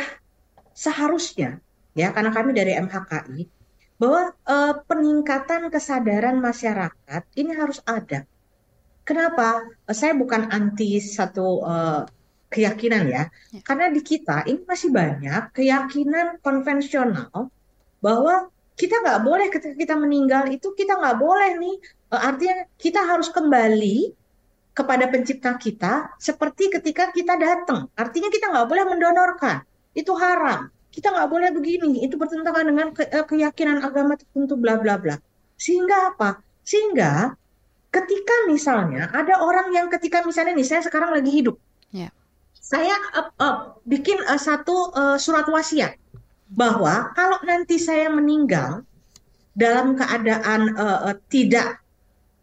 seharusnya 0.76 1.60
ya 1.92 2.16
karena 2.16 2.32
kami 2.32 2.56
dari 2.56 2.76
MHKI 2.80 3.59
bahwa 4.00 4.32
uh, 4.48 4.74
peningkatan 4.88 5.68
kesadaran 5.68 6.40
masyarakat 6.40 7.22
ini 7.36 7.52
harus 7.52 7.84
ada. 7.84 8.24
Kenapa? 9.04 9.68
Uh, 9.84 9.94
saya 9.94 10.16
bukan 10.16 10.48
anti 10.50 11.04
satu 11.04 11.60
uh, 11.62 12.08
keyakinan 12.50 13.06
ya, 13.06 13.24
ya, 13.54 13.62
karena 13.62 13.94
di 13.94 14.02
kita 14.02 14.42
ini 14.50 14.66
masih 14.66 14.90
banyak 14.90 15.54
keyakinan 15.54 16.42
konvensional 16.42 17.54
bahwa 18.02 18.50
kita 18.74 19.06
nggak 19.06 19.22
boleh 19.22 19.48
ketika 19.54 19.76
kita 19.78 19.96
meninggal 20.00 20.50
itu 20.50 20.74
kita 20.74 20.98
nggak 20.98 21.20
boleh 21.20 21.62
nih, 21.62 21.78
artinya 22.10 22.66
kita 22.80 23.06
harus 23.06 23.30
kembali 23.30 24.18
kepada 24.74 25.12
pencipta 25.12 25.60
kita 25.60 26.16
seperti 26.18 26.74
ketika 26.74 27.12
kita 27.14 27.38
datang. 27.38 27.92
Artinya 27.94 28.34
kita 28.34 28.50
nggak 28.50 28.66
boleh 28.66 28.86
mendonorkan, 28.98 29.62
itu 29.94 30.10
haram 30.18 30.74
kita 31.00 31.16
nggak 31.16 31.32
boleh 31.32 31.50
begini, 31.56 32.04
itu 32.04 32.20
bertentangan 32.20 32.68
dengan 32.68 32.92
ke, 32.92 33.08
eh, 33.08 33.24
keyakinan 33.24 33.80
agama 33.80 34.20
tertentu, 34.20 34.60
bla 34.60 34.76
bla 34.76 35.00
bla. 35.00 35.16
Sehingga 35.56 36.12
apa? 36.12 36.44
Sehingga 36.68 37.40
ketika 37.88 38.36
misalnya 38.52 39.08
ada 39.16 39.40
orang 39.40 39.72
yang 39.72 39.88
ketika 39.88 40.28
misalnya 40.28 40.60
nih 40.60 40.68
saya 40.68 40.84
sekarang 40.84 41.16
lagi 41.16 41.32
hidup, 41.32 41.56
yeah. 41.96 42.12
saya 42.52 42.92
uh, 43.16 43.32
uh, 43.40 43.56
bikin 43.88 44.20
uh, 44.28 44.36
satu 44.36 44.92
uh, 44.92 45.16
surat 45.16 45.48
wasiat 45.48 45.96
bahwa 46.52 47.16
kalau 47.16 47.40
nanti 47.48 47.80
saya 47.80 48.12
meninggal 48.12 48.84
dalam 49.56 49.96
keadaan 49.96 50.76
uh, 50.76 51.10
uh, 51.10 51.16
tidak 51.32 51.80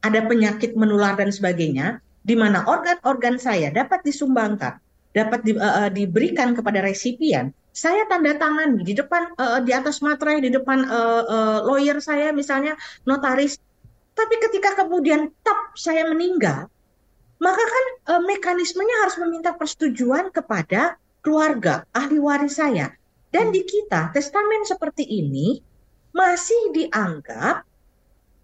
ada 0.00 0.24
penyakit 0.24 0.72
menular 0.80 1.12
dan 1.12 1.28
sebagainya, 1.28 2.00
di 2.24 2.32
mana 2.32 2.64
organ-organ 2.64 3.36
saya 3.36 3.68
dapat 3.68 4.00
disumbangkan, 4.00 4.80
dapat 5.12 5.44
di, 5.44 5.52
uh, 5.60 5.92
diberikan 5.92 6.56
kepada 6.56 6.80
resipien, 6.80 7.52
saya 7.76 8.08
tanda 8.08 8.32
tangan 8.40 8.80
di 8.80 8.96
depan 8.96 9.36
uh, 9.36 9.60
di 9.60 9.76
atas 9.76 10.00
materai 10.00 10.40
di 10.40 10.48
depan 10.48 10.88
uh, 10.88 11.22
uh, 11.28 11.58
lawyer 11.68 12.00
saya 12.00 12.32
misalnya 12.32 12.72
notaris. 13.04 13.60
Tapi 14.16 14.34
ketika 14.40 14.80
kemudian 14.80 15.28
tap 15.44 15.76
saya 15.76 16.08
meninggal 16.08 16.72
maka 17.36 17.60
kan 17.60 17.84
uh, 18.16 18.22
mekanismenya 18.24 18.96
harus 19.04 19.20
meminta 19.20 19.52
persetujuan 19.52 20.32
kepada 20.32 20.96
keluarga 21.20 21.84
ahli 21.92 22.16
waris 22.16 22.56
saya. 22.56 22.96
Dan 23.28 23.52
di 23.52 23.60
kita 23.60 24.16
testamen 24.16 24.64
seperti 24.64 25.04
ini 25.04 25.60
masih 26.16 26.72
dianggap 26.72 27.60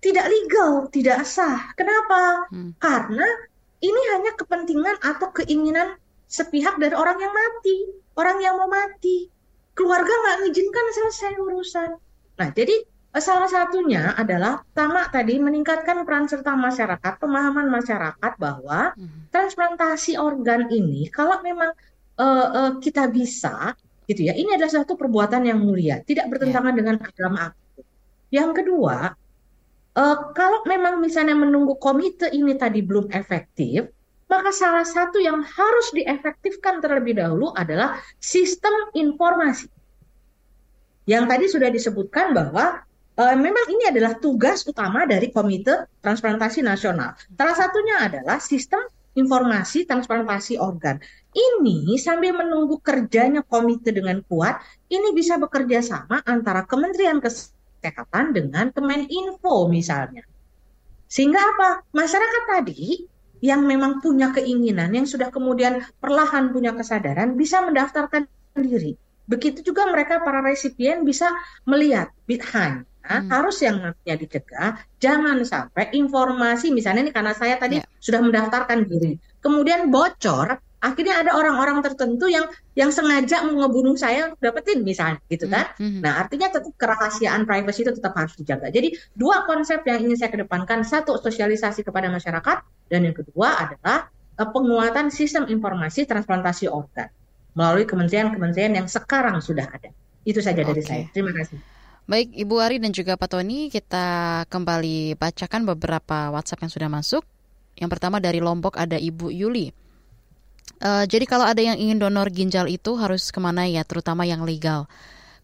tidak 0.04 0.26
legal 0.28 0.92
tidak 0.92 1.24
sah. 1.24 1.72
Kenapa? 1.72 2.52
Hmm. 2.52 2.76
karena 2.76 3.24
ini 3.80 4.02
hanya 4.12 4.36
kepentingan 4.36 5.00
atau 5.00 5.32
keinginan 5.32 5.96
sepihak 6.28 6.76
dari 6.76 6.92
orang 6.92 7.16
yang 7.16 7.32
mati 7.32 8.01
orang 8.16 8.38
yang 8.40 8.58
mau 8.58 8.68
mati. 8.68 9.28
Keluarga 9.72 10.12
nggak 10.12 10.36
mengizinkan 10.44 10.86
selesai 10.92 11.32
urusan. 11.40 11.90
Nah, 12.36 12.48
jadi 12.52 12.76
eh, 12.84 13.22
salah 13.24 13.48
satunya 13.48 14.12
adalah 14.12 14.60
pertama 14.68 15.08
tadi 15.08 15.40
meningkatkan 15.40 16.04
peran 16.04 16.28
serta 16.28 16.52
masyarakat, 16.52 17.12
pemahaman 17.16 17.72
masyarakat 17.72 18.32
bahwa 18.36 18.92
hmm. 18.92 19.32
transplantasi 19.32 20.20
organ 20.20 20.68
ini 20.68 21.08
kalau 21.08 21.40
memang 21.40 21.72
uh, 22.20 22.48
uh, 22.52 22.70
kita 22.84 23.08
bisa 23.08 23.72
gitu 24.04 24.28
ya. 24.28 24.36
Ini 24.36 24.60
adalah 24.60 24.82
satu 24.82 24.98
perbuatan 24.98 25.48
yang 25.48 25.62
mulia, 25.62 26.04
tidak 26.04 26.28
bertentangan 26.28 26.74
yeah. 26.74 26.78
dengan 26.78 26.96
agama 27.00 27.38
aku. 27.48 27.80
Yang 28.32 28.50
kedua, 28.60 28.96
uh, 29.96 30.18
kalau 30.36 30.60
memang 30.68 31.00
misalnya 31.00 31.36
menunggu 31.36 31.76
komite 31.80 32.28
ini 32.32 32.56
tadi 32.56 32.84
belum 32.84 33.08
efektif, 33.12 33.88
maka 34.32 34.48
salah 34.48 34.88
satu 34.88 35.20
yang 35.20 35.44
harus 35.44 35.92
diefektifkan 35.92 36.80
terlebih 36.80 37.20
dahulu 37.20 37.52
adalah 37.52 38.00
sistem 38.16 38.72
informasi. 38.96 39.68
Yang 41.04 41.24
tadi 41.28 41.44
sudah 41.52 41.68
disebutkan 41.68 42.32
bahwa 42.32 42.80
uh, 43.20 43.36
memang 43.36 43.66
ini 43.68 43.92
adalah 43.92 44.16
tugas 44.16 44.64
utama 44.64 45.04
dari 45.04 45.28
Komite 45.28 45.92
Transplantasi 46.00 46.64
Nasional. 46.64 47.12
Salah 47.36 47.56
satunya 47.60 48.08
adalah 48.08 48.40
sistem 48.40 48.80
informasi 49.12 49.84
transplantasi 49.84 50.56
organ. 50.56 50.96
Ini 51.36 52.00
sambil 52.00 52.32
menunggu 52.32 52.80
kerjanya 52.80 53.44
komite 53.44 53.92
dengan 53.92 54.24
kuat, 54.24 54.64
ini 54.88 55.12
bisa 55.12 55.36
bekerja 55.36 55.84
sama 55.84 56.24
antara 56.24 56.64
Kementerian 56.64 57.20
Kesehatan 57.20 58.32
dengan 58.32 58.72
Kemeninfo 58.72 59.68
misalnya. 59.68 60.24
Sehingga 61.04 61.36
apa? 61.36 61.84
Masyarakat 61.92 62.42
tadi 62.48 63.11
yang 63.42 63.66
memang 63.66 63.98
punya 63.98 64.30
keinginan, 64.30 64.94
yang 64.94 65.04
sudah 65.04 65.34
kemudian 65.34 65.82
perlahan 65.98 66.54
punya 66.54 66.72
kesadaran, 66.72 67.34
bisa 67.34 67.58
mendaftarkan 67.66 68.30
diri. 68.54 68.94
Begitu 69.26 69.66
juga 69.66 69.90
mereka 69.90 70.22
para 70.22 70.38
resipien 70.40 71.02
bisa 71.02 71.26
melihat 71.66 72.14
hanya 72.54 72.86
hmm. 73.02 73.28
harus 73.28 73.58
yang 73.60 73.82
namanya 73.82 74.14
dicegah, 74.14 74.78
jangan 75.02 75.42
sampai 75.42 75.90
informasi 75.90 76.70
misalnya 76.70 77.10
ini 77.10 77.12
karena 77.12 77.34
saya 77.34 77.58
tadi 77.58 77.82
yeah. 77.82 77.98
sudah 77.98 78.22
mendaftarkan 78.22 78.86
diri, 78.86 79.18
kemudian 79.42 79.90
bocor, 79.90 80.62
akhirnya 80.82 81.22
ada 81.22 81.38
orang-orang 81.38 81.78
tertentu 81.80 82.26
yang 82.26 82.50
yang 82.74 82.90
sengaja 82.90 83.46
mau 83.46 83.62
ngebunuh 83.62 83.94
saya 83.94 84.34
untuk 84.34 84.42
dapetin 84.42 84.82
misalnya 84.82 85.22
gitu 85.30 85.46
kan. 85.46 85.70
Mm-hmm. 85.78 86.02
Nah, 86.02 86.26
artinya 86.26 86.50
tetap 86.50 86.74
kerahasiaan 86.74 87.46
privacy 87.46 87.86
itu 87.86 87.94
tetap 87.94 88.18
harus 88.18 88.34
dijaga. 88.34 88.68
Jadi 88.74 88.98
dua 89.14 89.46
konsep 89.46 89.86
yang 89.86 90.02
ingin 90.02 90.18
saya 90.18 90.34
kedepankan, 90.34 90.82
satu 90.82 91.14
sosialisasi 91.22 91.86
kepada 91.86 92.10
masyarakat 92.10 92.66
dan 92.90 93.00
yang 93.06 93.14
kedua 93.14 93.62
adalah 93.62 94.10
uh, 94.42 94.48
penguatan 94.50 95.14
sistem 95.14 95.46
informasi 95.46 96.02
transplantasi 96.04 96.66
organ 96.66 97.08
melalui 97.54 97.86
kementerian-kementerian 97.86 98.74
yang 98.74 98.88
sekarang 98.90 99.38
sudah 99.38 99.70
ada. 99.70 99.94
Itu 100.26 100.42
saja 100.42 100.66
dari 100.66 100.82
okay. 100.82 100.88
saya. 100.88 101.04
Terima 101.14 101.30
kasih. 101.30 101.62
Baik, 102.02 102.34
Ibu 102.34 102.58
Ari 102.58 102.82
dan 102.82 102.90
juga 102.90 103.14
Pak 103.14 103.30
Tony, 103.30 103.70
kita 103.70 104.42
kembali 104.50 105.14
bacakan 105.14 105.62
beberapa 105.62 106.34
WhatsApp 106.34 106.66
yang 106.66 106.72
sudah 106.74 106.90
masuk. 106.90 107.22
Yang 107.78 107.90
pertama 107.94 108.18
dari 108.18 108.42
Lombok 108.42 108.74
ada 108.74 108.98
Ibu 108.98 109.30
Yuli. 109.30 109.70
Uh, 110.82 111.06
jadi 111.06 111.30
kalau 111.30 111.46
ada 111.46 111.62
yang 111.62 111.78
ingin 111.78 112.02
donor 112.02 112.26
ginjal 112.34 112.66
itu 112.66 112.98
harus 112.98 113.30
ke 113.30 113.38
mana 113.38 113.70
ya, 113.70 113.86
terutama 113.86 114.26
yang 114.26 114.42
legal. 114.42 114.90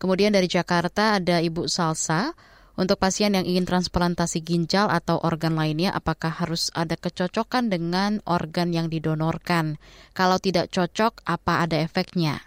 Kemudian 0.03 0.35
dari 0.35 0.51
Jakarta 0.51 1.23
ada 1.23 1.39
Ibu 1.39 1.71
Salsa. 1.71 2.35
Untuk 2.79 3.03
pasien 3.03 3.35
yang 3.35 3.43
ingin 3.43 3.67
transplantasi 3.67 4.39
ginjal 4.39 4.87
atau 4.87 5.19
organ 5.19 5.59
lainnya, 5.59 5.91
apakah 5.91 6.31
harus 6.31 6.71
ada 6.79 6.95
kecocokan 6.95 7.75
dengan 7.75 8.23
organ 8.23 8.71
yang 8.71 8.87
didonorkan? 8.87 9.83
Kalau 10.15 10.39
tidak 10.39 10.71
cocok, 10.71 11.27
apa 11.27 11.67
ada 11.67 11.75
efeknya? 11.75 12.39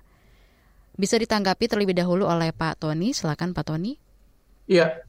Bisa 0.95 1.19
ditanggapi 1.19 1.67
terlebih 1.67 1.99
dahulu 1.99 2.31
oleh 2.31 2.55
Pak 2.55 2.79
Tony. 2.79 3.11
Silakan 3.11 3.51
Pak 3.51 3.75
Tony. 3.75 3.99
Iya, 4.71 5.03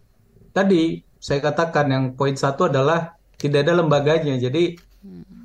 tadi 0.51 1.07
saya 1.23 1.39
katakan 1.39 1.87
yang 1.87 2.05
poin 2.19 2.35
satu 2.35 2.67
adalah 2.67 3.15
tidak 3.39 3.63
ada 3.63 3.79
lembaganya. 3.79 4.35
Jadi 4.43 4.75
hmm 5.07 5.42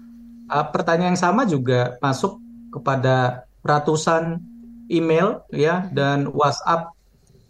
uh, 0.52 0.66
pertanyaan 0.72 1.16
yang 1.16 1.20
sama 1.20 1.44
juga 1.48 1.96
masuk 2.00 2.40
kepada 2.72 3.48
ratusan 3.64 4.40
email 4.88 5.44
ya 5.52 5.84
hmm. 5.84 5.92
dan 5.94 6.18
WhatsApp 6.32 6.96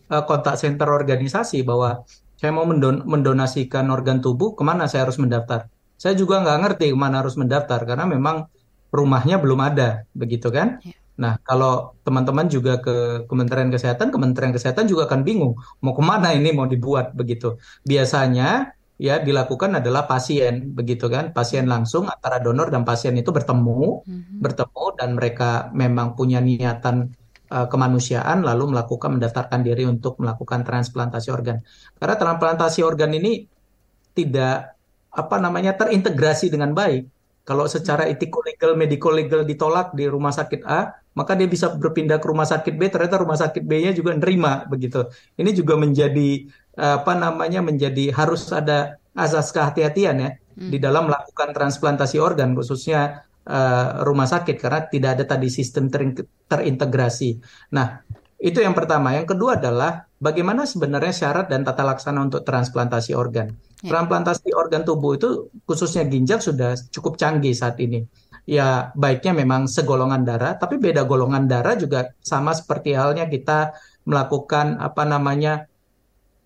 uh, 0.09 0.23
kontak 0.25 0.57
center 0.57 0.89
organisasi 0.89 1.61
bahwa 1.61 2.05
saya 2.37 2.53
mau 2.53 2.65
mendon 2.69 3.01
mendonasikan 3.05 3.89
organ 3.89 4.21
tubuh 4.21 4.53
ke 4.53 4.61
mana 4.61 4.85
saya 4.85 5.09
harus 5.09 5.17
mendaftar 5.17 5.69
saya 5.97 6.13
juga 6.13 6.41
nggak 6.41 6.57
ngerti 6.65 6.85
ke 6.93 6.97
mana 6.97 7.25
harus 7.25 7.33
mendaftar 7.37 7.81
karena 7.85 8.05
memang 8.05 8.45
rumahnya 8.93 9.41
belum 9.41 9.57
ada 9.61 10.05
begitu 10.13 10.53
kan 10.53 10.77
yeah. 10.85 10.97
nah 11.17 11.33
kalau 11.41 11.97
teman-teman 12.05 12.45
juga 12.45 12.77
ke 12.77 13.25
Kementerian 13.25 13.73
Kesehatan 13.73 14.13
Kementerian 14.13 14.53
Kesehatan 14.53 14.85
juga 14.85 15.09
akan 15.09 15.25
bingung 15.25 15.57
mau 15.81 15.97
ke 15.97 16.03
mana 16.05 16.33
ini 16.37 16.53
mau 16.53 16.69
dibuat 16.69 17.17
begitu 17.17 17.57
biasanya 17.81 18.76
ya 18.97 19.21
dilakukan 19.21 19.77
adalah 19.77 20.09
pasien 20.09 20.73
begitu 20.73 21.05
kan 21.05 21.29
pasien 21.29 21.69
langsung 21.69 22.09
antara 22.09 22.41
donor 22.41 22.73
dan 22.73 22.81
pasien 22.81 23.13
itu 23.13 23.29
bertemu 23.29 24.01
mm-hmm. 24.01 24.37
bertemu 24.41 24.83
dan 24.97 25.09
mereka 25.13 25.69
memang 25.69 26.17
punya 26.17 26.41
niatan 26.41 27.13
uh, 27.53 27.69
kemanusiaan 27.69 28.41
lalu 28.41 28.73
melakukan 28.73 29.21
mendaftarkan 29.21 29.61
diri 29.61 29.85
untuk 29.85 30.17
melakukan 30.17 30.65
transplantasi 30.65 31.29
organ 31.29 31.61
karena 32.01 32.15
transplantasi 32.17 32.81
organ 32.81 33.13
ini 33.13 33.45
tidak 34.17 34.73
apa 35.13 35.35
namanya 35.37 35.77
terintegrasi 35.77 36.49
dengan 36.49 36.73
baik 36.73 37.05
kalau 37.45 37.69
secara 37.69 38.09
mm-hmm. 38.09 38.17
etiko 38.17 38.41
legal 38.41 38.73
medico 38.73 39.13
legal 39.13 39.45
ditolak 39.45 39.93
di 39.93 40.09
rumah 40.09 40.33
sakit 40.33 40.65
A 40.65 41.05
maka 41.13 41.33
dia 41.33 41.49
bisa 41.49 41.69
berpindah 41.73 42.17
ke 42.17 42.27
rumah 42.29 42.45
sakit 42.45 42.73
B 42.77 42.93
ternyata 42.93 43.17
rumah 43.17 43.37
sakit 43.37 43.65
B-nya 43.65 43.93
juga 43.93 44.13
nerima 44.13 44.65
begitu 44.69 45.05
ini 45.37 45.49
juga 45.53 45.73
menjadi 45.73 46.45
apa 46.77 47.17
namanya 47.17 47.65
menjadi 47.65 48.13
harus 48.13 48.53
ada 48.53 49.01
asas 49.17 49.49
kehati-hatian 49.49 50.15
ya 50.21 50.29
hmm. 50.37 50.69
di 50.69 50.77
dalam 50.77 51.09
melakukan 51.09 51.49
transplantasi 51.57 52.21
organ 52.21 52.53
khususnya 52.53 53.25
uh, 53.49 54.05
rumah 54.05 54.29
sakit 54.29 54.55
karena 54.61 54.85
tidak 54.85 55.09
ada 55.17 55.23
tadi 55.25 55.47
sistem 55.49 55.89
ter 55.89 56.27
terintegrasi. 56.45 57.41
Nah, 57.73 58.03
itu 58.37 58.61
yang 58.61 58.77
pertama. 58.77 59.17
Yang 59.17 59.33
kedua 59.33 59.57
adalah 59.57 60.05
bagaimana 60.21 60.69
sebenarnya 60.69 61.13
syarat 61.15 61.49
dan 61.49 61.65
tata 61.65 61.81
laksana 61.81 62.21
untuk 62.21 62.45
transplantasi 62.45 63.17
organ. 63.17 63.55
Ya. 63.81 63.97
Transplantasi 63.97 64.53
organ 64.53 64.85
tubuh 64.85 65.17
itu 65.17 65.49
khususnya 65.65 66.05
ginjal 66.05 66.37
sudah 66.37 66.77
cukup 66.93 67.17
canggih 67.17 67.55
saat 67.57 67.79
ini. 67.81 68.05
Ya, 68.47 68.95
baiknya 68.95 69.35
memang 69.43 69.67
segolongan 69.67 70.23
darah, 70.23 70.55
tapi 70.55 70.79
beda 70.79 71.03
golongan 71.03 71.51
darah 71.51 71.75
juga 71.75 72.15
sama 72.23 72.55
seperti 72.55 72.95
halnya 72.95 73.27
kita 73.27 73.75
melakukan 74.07 74.79
apa 74.79 75.03
namanya 75.03 75.67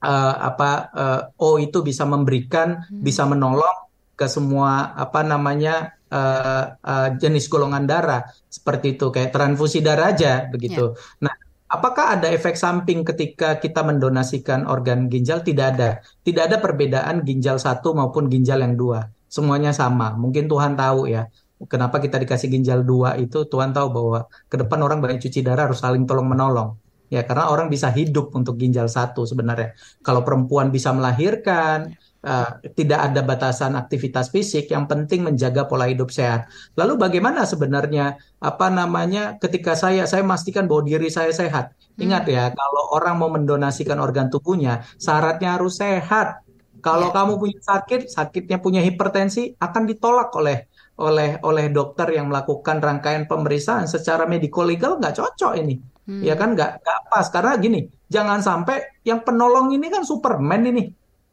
uh, 0.02 0.36
apa 0.42 0.72
uh, 0.92 1.22
O 1.42 1.62
itu 1.62 1.86
bisa 1.86 2.04
memberikan, 2.04 2.84
hmm. 2.90 3.02
bisa 3.02 3.24
menolong 3.30 3.90
ke 4.18 4.30
semua 4.30 4.94
apa 4.94 5.26
namanya 5.26 5.98
uh, 6.14 6.78
uh, 6.78 7.10
jenis 7.18 7.50
golongan 7.50 7.90
darah 7.90 8.22
seperti 8.46 9.00
itu 9.00 9.10
kayak 9.10 9.34
transfusi 9.34 9.82
darah 9.82 10.14
aja 10.14 10.46
begitu. 10.52 10.94
Yeah. 10.94 11.26
Nah, 11.26 11.34
apakah 11.66 12.20
ada 12.20 12.28
efek 12.30 12.54
samping 12.54 13.02
ketika 13.08 13.58
kita 13.58 13.82
mendonasikan 13.82 14.70
organ 14.70 15.10
ginjal? 15.10 15.42
Tidak 15.42 15.66
ada. 15.66 16.04
Tidak 16.22 16.44
ada 16.44 16.62
perbedaan 16.62 17.26
ginjal 17.26 17.58
satu 17.58 17.98
maupun 17.98 18.30
ginjal 18.30 18.62
yang 18.62 18.78
dua. 18.78 19.10
Semuanya 19.32 19.72
sama. 19.72 20.14
Mungkin 20.14 20.46
Tuhan 20.52 20.76
tahu 20.76 21.08
ya. 21.10 21.26
Kenapa 21.70 22.02
kita 22.02 22.18
dikasih 22.18 22.50
ginjal 22.50 22.82
dua 22.82 23.22
itu 23.22 23.46
Tuhan 23.46 23.70
tahu 23.70 23.88
bahwa 23.94 24.26
ke 24.50 24.58
depan 24.58 24.82
orang 24.82 24.98
banyak 24.98 25.22
cuci 25.22 25.46
darah 25.46 25.70
harus 25.70 25.78
saling 25.78 26.10
tolong 26.10 26.26
menolong 26.26 26.81
ya 27.12 27.28
karena 27.28 27.52
orang 27.52 27.68
bisa 27.68 27.92
hidup 27.92 28.32
untuk 28.32 28.56
ginjal 28.56 28.88
satu 28.88 29.28
sebenarnya. 29.28 29.76
Kalau 30.00 30.24
perempuan 30.24 30.72
bisa 30.72 30.96
melahirkan, 30.96 31.92
uh, 32.24 32.50
tidak 32.72 33.12
ada 33.12 33.22
batasan 33.22 33.76
aktivitas 33.76 34.32
fisik, 34.32 34.72
yang 34.72 34.88
penting 34.88 35.28
menjaga 35.28 35.68
pola 35.68 35.92
hidup 35.92 36.08
sehat. 36.08 36.48
Lalu 36.80 36.96
bagaimana 36.96 37.44
sebenarnya 37.44 38.16
apa 38.40 38.72
namanya 38.72 39.36
ketika 39.44 39.76
saya 39.76 40.08
saya 40.08 40.24
memastikan 40.24 40.72
bahwa 40.72 40.88
diri 40.88 41.12
saya 41.12 41.36
sehat. 41.36 41.76
Hmm. 42.00 42.08
Ingat 42.08 42.24
ya, 42.32 42.44
kalau 42.56 42.84
orang 42.96 43.16
mau 43.20 43.30
mendonasikan 43.30 44.00
organ 44.00 44.32
tubuhnya, 44.32 44.88
syaratnya 44.96 45.60
harus 45.60 45.84
sehat. 45.84 46.48
Kalau 46.82 47.14
yeah. 47.14 47.16
kamu 47.20 47.34
punya 47.38 47.60
sakit, 47.62 48.02
sakitnya 48.10 48.58
punya 48.58 48.82
hipertensi 48.82 49.54
akan 49.60 49.84
ditolak 49.86 50.34
oleh 50.34 50.66
oleh 51.02 51.42
oleh 51.42 51.66
dokter 51.74 52.14
yang 52.14 52.30
melakukan 52.30 52.78
rangkaian 52.78 53.26
pemeriksaan 53.26 53.90
secara 53.90 54.30
medico 54.30 54.62
legal 54.62 55.02
nggak 55.02 55.18
cocok 55.18 55.54
ini 55.58 55.91
Hmm. 56.06 56.22
Ya 56.26 56.34
kan 56.34 56.58
nggak 56.58 56.82
nggak 56.82 57.00
pas 57.08 57.28
karena 57.30 57.54
gini, 57.62 57.80
jangan 58.10 58.42
sampai 58.42 59.02
yang 59.06 59.22
penolong 59.22 59.74
ini 59.76 59.88
kan 59.88 60.02
Superman 60.02 60.66
ini. 60.66 60.84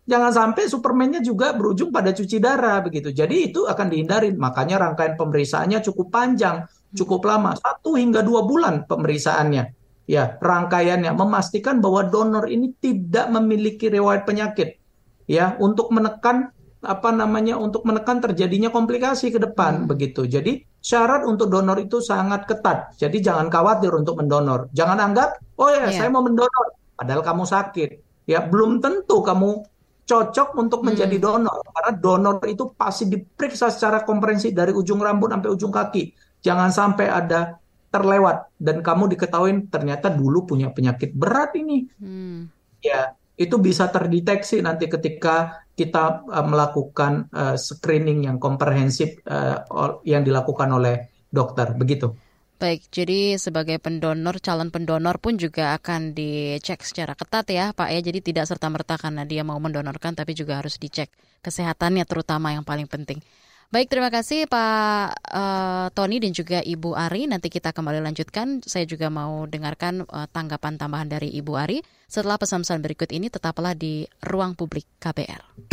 Jangan 0.08 0.32
sampai 0.32 0.72
Supermannya 0.72 1.20
juga 1.20 1.52
berujung 1.52 1.92
pada 1.92 2.16
cuci 2.16 2.40
darah 2.40 2.80
begitu. 2.80 3.12
Jadi 3.12 3.52
itu 3.52 3.68
akan 3.68 3.92
dihindarin. 3.92 4.40
Makanya 4.40 4.80
rangkaian 4.80 5.20
pemeriksaannya 5.20 5.84
cukup 5.84 6.08
panjang, 6.08 6.64
cukup 6.96 7.28
lama, 7.28 7.52
satu 7.60 7.92
hingga 7.92 8.24
dua 8.24 8.40
bulan 8.48 8.88
pemeriksaannya. 8.88 9.76
Ya, 10.08 10.40
rangkaiannya 10.40 11.12
memastikan 11.12 11.84
bahwa 11.84 12.08
donor 12.08 12.48
ini 12.48 12.72
tidak 12.80 13.28
memiliki 13.28 13.92
riwayat 13.92 14.24
penyakit. 14.24 14.80
Ya, 15.28 15.60
untuk 15.60 15.92
menekan 15.92 16.56
apa 16.80 17.10
namanya 17.12 17.60
untuk 17.60 17.84
menekan 17.84 18.22
terjadinya 18.22 18.72
komplikasi 18.72 19.28
ke 19.28 19.36
depan 19.36 19.84
hmm. 19.84 19.88
begitu. 19.92 20.24
Jadi 20.24 20.64
syarat 20.88 21.28
untuk 21.28 21.52
donor 21.52 21.76
itu 21.76 22.00
sangat 22.00 22.48
ketat. 22.48 22.96
Jadi 22.96 23.20
jangan 23.20 23.52
khawatir 23.52 23.92
untuk 23.92 24.16
mendonor. 24.16 24.72
Jangan 24.72 24.96
anggap 24.96 25.36
oh 25.60 25.68
ya 25.68 25.92
yeah. 25.92 25.92
saya 25.92 26.08
mau 26.08 26.24
mendonor 26.24 26.72
padahal 26.96 27.20
kamu 27.20 27.44
sakit. 27.44 27.90
Ya 28.24 28.40
belum 28.40 28.80
tentu 28.80 29.20
kamu 29.20 29.68
cocok 30.08 30.56
untuk 30.56 30.80
menjadi 30.88 31.20
hmm. 31.20 31.24
donor 31.28 31.60
karena 31.60 31.92
donor 31.92 32.34
itu 32.48 32.72
pasti 32.72 33.04
diperiksa 33.12 33.68
secara 33.68 34.00
komprehensif 34.08 34.56
dari 34.56 34.72
ujung 34.72 34.96
rambut 34.96 35.28
sampai 35.28 35.50
ujung 35.52 35.68
kaki. 35.68 36.16
Jangan 36.40 36.72
sampai 36.72 37.12
ada 37.12 37.60
terlewat 37.92 38.48
dan 38.56 38.80
kamu 38.80 39.12
diketahui 39.12 39.68
ternyata 39.68 40.08
dulu 40.08 40.48
punya 40.48 40.72
penyakit 40.72 41.12
berat 41.12 41.52
ini. 41.60 41.84
Hmm. 42.00 42.48
Ya, 42.80 43.12
itu 43.36 43.60
bisa 43.60 43.90
terdeteksi 43.92 44.64
nanti 44.64 44.88
ketika 44.88 45.66
kita 45.78 46.26
uh, 46.26 46.42
melakukan 46.42 47.30
uh, 47.30 47.54
screening 47.54 48.26
yang 48.26 48.42
komprehensif 48.42 49.22
uh, 49.30 49.62
yang 50.02 50.26
dilakukan 50.26 50.66
oleh 50.74 51.06
dokter. 51.30 51.70
Begitu. 51.78 52.10
Baik, 52.58 52.90
jadi 52.90 53.38
sebagai 53.38 53.78
pendonor, 53.78 54.42
calon 54.42 54.74
pendonor 54.74 55.22
pun 55.22 55.38
juga 55.38 55.78
akan 55.78 56.10
dicek 56.10 56.82
secara 56.82 57.14
ketat 57.14 57.46
ya 57.54 57.70
Pak 57.70 57.94
ya. 57.94 58.02
Jadi 58.02 58.18
tidak 58.18 58.50
serta-merta 58.50 58.98
karena 58.98 59.22
dia 59.22 59.46
mau 59.46 59.62
mendonorkan 59.62 60.18
tapi 60.18 60.34
juga 60.34 60.58
harus 60.58 60.74
dicek 60.74 61.06
kesehatannya 61.38 62.02
terutama 62.02 62.50
yang 62.50 62.66
paling 62.66 62.90
penting. 62.90 63.22
Baik, 63.68 63.92
terima 63.92 64.08
kasih 64.08 64.48
Pak 64.48 65.28
uh, 65.28 65.92
Tony 65.92 66.16
dan 66.24 66.32
juga 66.32 66.64
Ibu 66.64 66.96
Ari. 66.96 67.28
Nanti 67.28 67.52
kita 67.52 67.76
kembali 67.76 68.00
lanjutkan. 68.00 68.64
Saya 68.64 68.88
juga 68.88 69.12
mau 69.12 69.44
dengarkan 69.44 70.08
uh, 70.08 70.24
tanggapan 70.24 70.80
tambahan 70.80 71.04
dari 71.04 71.28
Ibu 71.36 71.52
Ari. 71.52 71.84
Setelah 72.08 72.40
pesan-pesan 72.40 72.80
berikut 72.80 73.12
ini, 73.12 73.28
tetaplah 73.28 73.76
di 73.76 74.08
Ruang 74.24 74.56
Publik 74.56 74.88
KBR. 74.96 75.68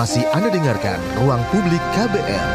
Masih 0.00 0.24
Anda 0.32 0.48
dengarkan 0.48 0.96
Ruang 1.20 1.44
Publik 1.52 1.84
KBR. 1.92 2.48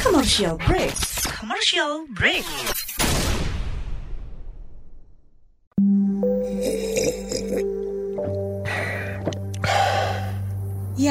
Commercial 0.00 0.56
break. 0.56 0.96
Commercial 1.28 2.08
break. 2.16 2.48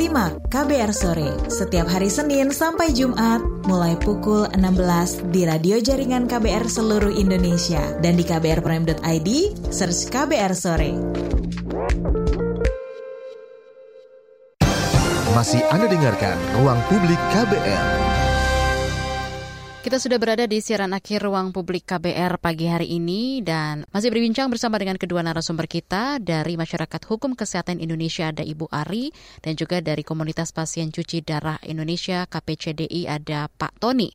Simak 0.00 0.48
KBR 0.48 0.96
Sore 0.96 1.28
setiap 1.52 1.84
hari 1.84 2.08
Senin 2.08 2.48
sampai 2.56 2.88
Jumat 2.96 3.44
mulai 3.68 4.00
pukul 4.00 4.48
16 4.48 5.28
di 5.28 5.44
radio 5.44 5.76
jaringan 5.76 6.24
KBR 6.24 6.72
seluruh 6.72 7.12
Indonesia 7.12 7.84
dan 8.00 8.16
di 8.16 8.24
kbrprime.id 8.24 9.28
search 9.68 10.08
KBR 10.08 10.56
Sore. 10.56 10.96
Masih 15.36 15.60
Anda 15.68 15.84
dengarkan 15.84 16.40
Ruang 16.56 16.80
Publik 16.88 17.20
KBR. 17.36 18.09
Kita 19.80 19.96
sudah 19.96 20.20
berada 20.20 20.44
di 20.44 20.60
siaran 20.60 20.92
akhir 20.92 21.24
ruang 21.24 21.56
publik 21.56 21.88
KBR 21.88 22.36
pagi 22.36 22.68
hari 22.68 23.00
ini 23.00 23.40
dan 23.40 23.88
masih 23.88 24.12
berbincang 24.12 24.52
bersama 24.52 24.76
dengan 24.76 25.00
kedua 25.00 25.24
narasumber 25.24 25.64
kita 25.64 26.20
dari 26.20 26.60
Masyarakat 26.60 27.00
Hukum 27.08 27.32
Kesehatan 27.32 27.80
Indonesia 27.80 28.28
ada 28.28 28.44
Ibu 28.44 28.68
Ari 28.68 29.08
dan 29.40 29.56
juga 29.56 29.80
dari 29.80 30.04
Komunitas 30.04 30.52
Pasien 30.52 30.92
Cuci 30.92 31.24
Darah 31.24 31.56
Indonesia 31.64 32.28
KPCDI 32.28 33.08
ada 33.08 33.48
Pak 33.48 33.80
Tony. 33.80 34.12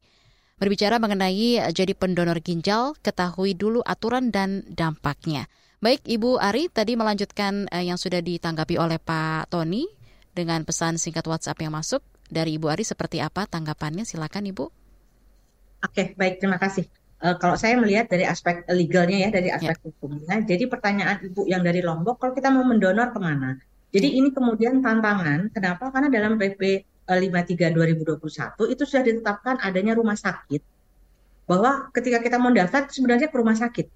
Berbicara 0.61 1.01
mengenai 1.01 1.57
jadi 1.73 1.97
pendonor 1.97 2.45
ginjal, 2.45 2.93
ketahui 3.01 3.57
dulu 3.57 3.81
aturan 3.81 4.29
dan 4.29 4.69
dampaknya. 4.69 5.49
Baik 5.81 6.05
Ibu 6.05 6.45
Ari 6.45 6.69
tadi 6.69 6.93
melanjutkan 6.93 7.73
eh, 7.73 7.89
yang 7.89 7.97
sudah 7.97 8.21
ditanggapi 8.21 8.77
oleh 8.77 9.01
Pak 9.01 9.49
Tony 9.49 9.89
dengan 10.29 10.61
pesan 10.61 11.01
singkat 11.01 11.25
WhatsApp 11.25 11.57
yang 11.57 11.73
masuk 11.73 12.05
dari 12.29 12.61
Ibu 12.61 12.69
Ari 12.69 12.85
seperti 12.85 13.17
apa 13.17 13.49
tanggapannya 13.49 14.05
silakan 14.05 14.45
Ibu. 14.53 14.84
Oke, 15.85 16.17
baik, 16.17 16.41
terima 16.41 16.57
kasih. 16.57 16.89
Uh, 17.21 17.37
kalau 17.37 17.55
saya 17.55 17.77
melihat 17.77 18.09
dari 18.09 18.25
aspek 18.25 18.65
legalnya 18.73 19.17
ya, 19.25 19.29
dari 19.29 19.49
aspek 19.53 19.77
yeah. 19.77 19.85
hukumnya, 19.85 20.35
jadi 20.43 20.63
pertanyaan 20.65 21.17
Ibu 21.21 21.45
yang 21.47 21.61
dari 21.61 21.79
Lombok, 21.85 22.17
kalau 22.19 22.33
kita 22.33 22.49
mau 22.49 22.65
mendonor 22.65 23.13
ke 23.13 23.19
mana? 23.21 23.55
Jadi 23.93 24.07
yeah. 24.11 24.19
ini 24.19 24.29
kemudian 24.33 24.81
tantangan, 24.81 25.53
kenapa? 25.53 25.93
Karena 25.93 26.09
dalam 26.11 26.35
PP 26.35 26.83
53 27.05 27.69
2021 27.71 28.73
itu 28.73 28.83
sudah 28.83 29.03
ditetapkan 29.05 29.61
adanya 29.61 29.93
rumah 29.93 30.17
sakit, 30.17 30.61
bahwa 31.45 31.93
ketika 31.93 32.17
kita 32.19 32.41
mau 32.41 32.49
daftar 32.49 32.89
sebenarnya 32.89 33.29
ke 33.29 33.37
rumah 33.37 33.55
sakit. 33.55 33.87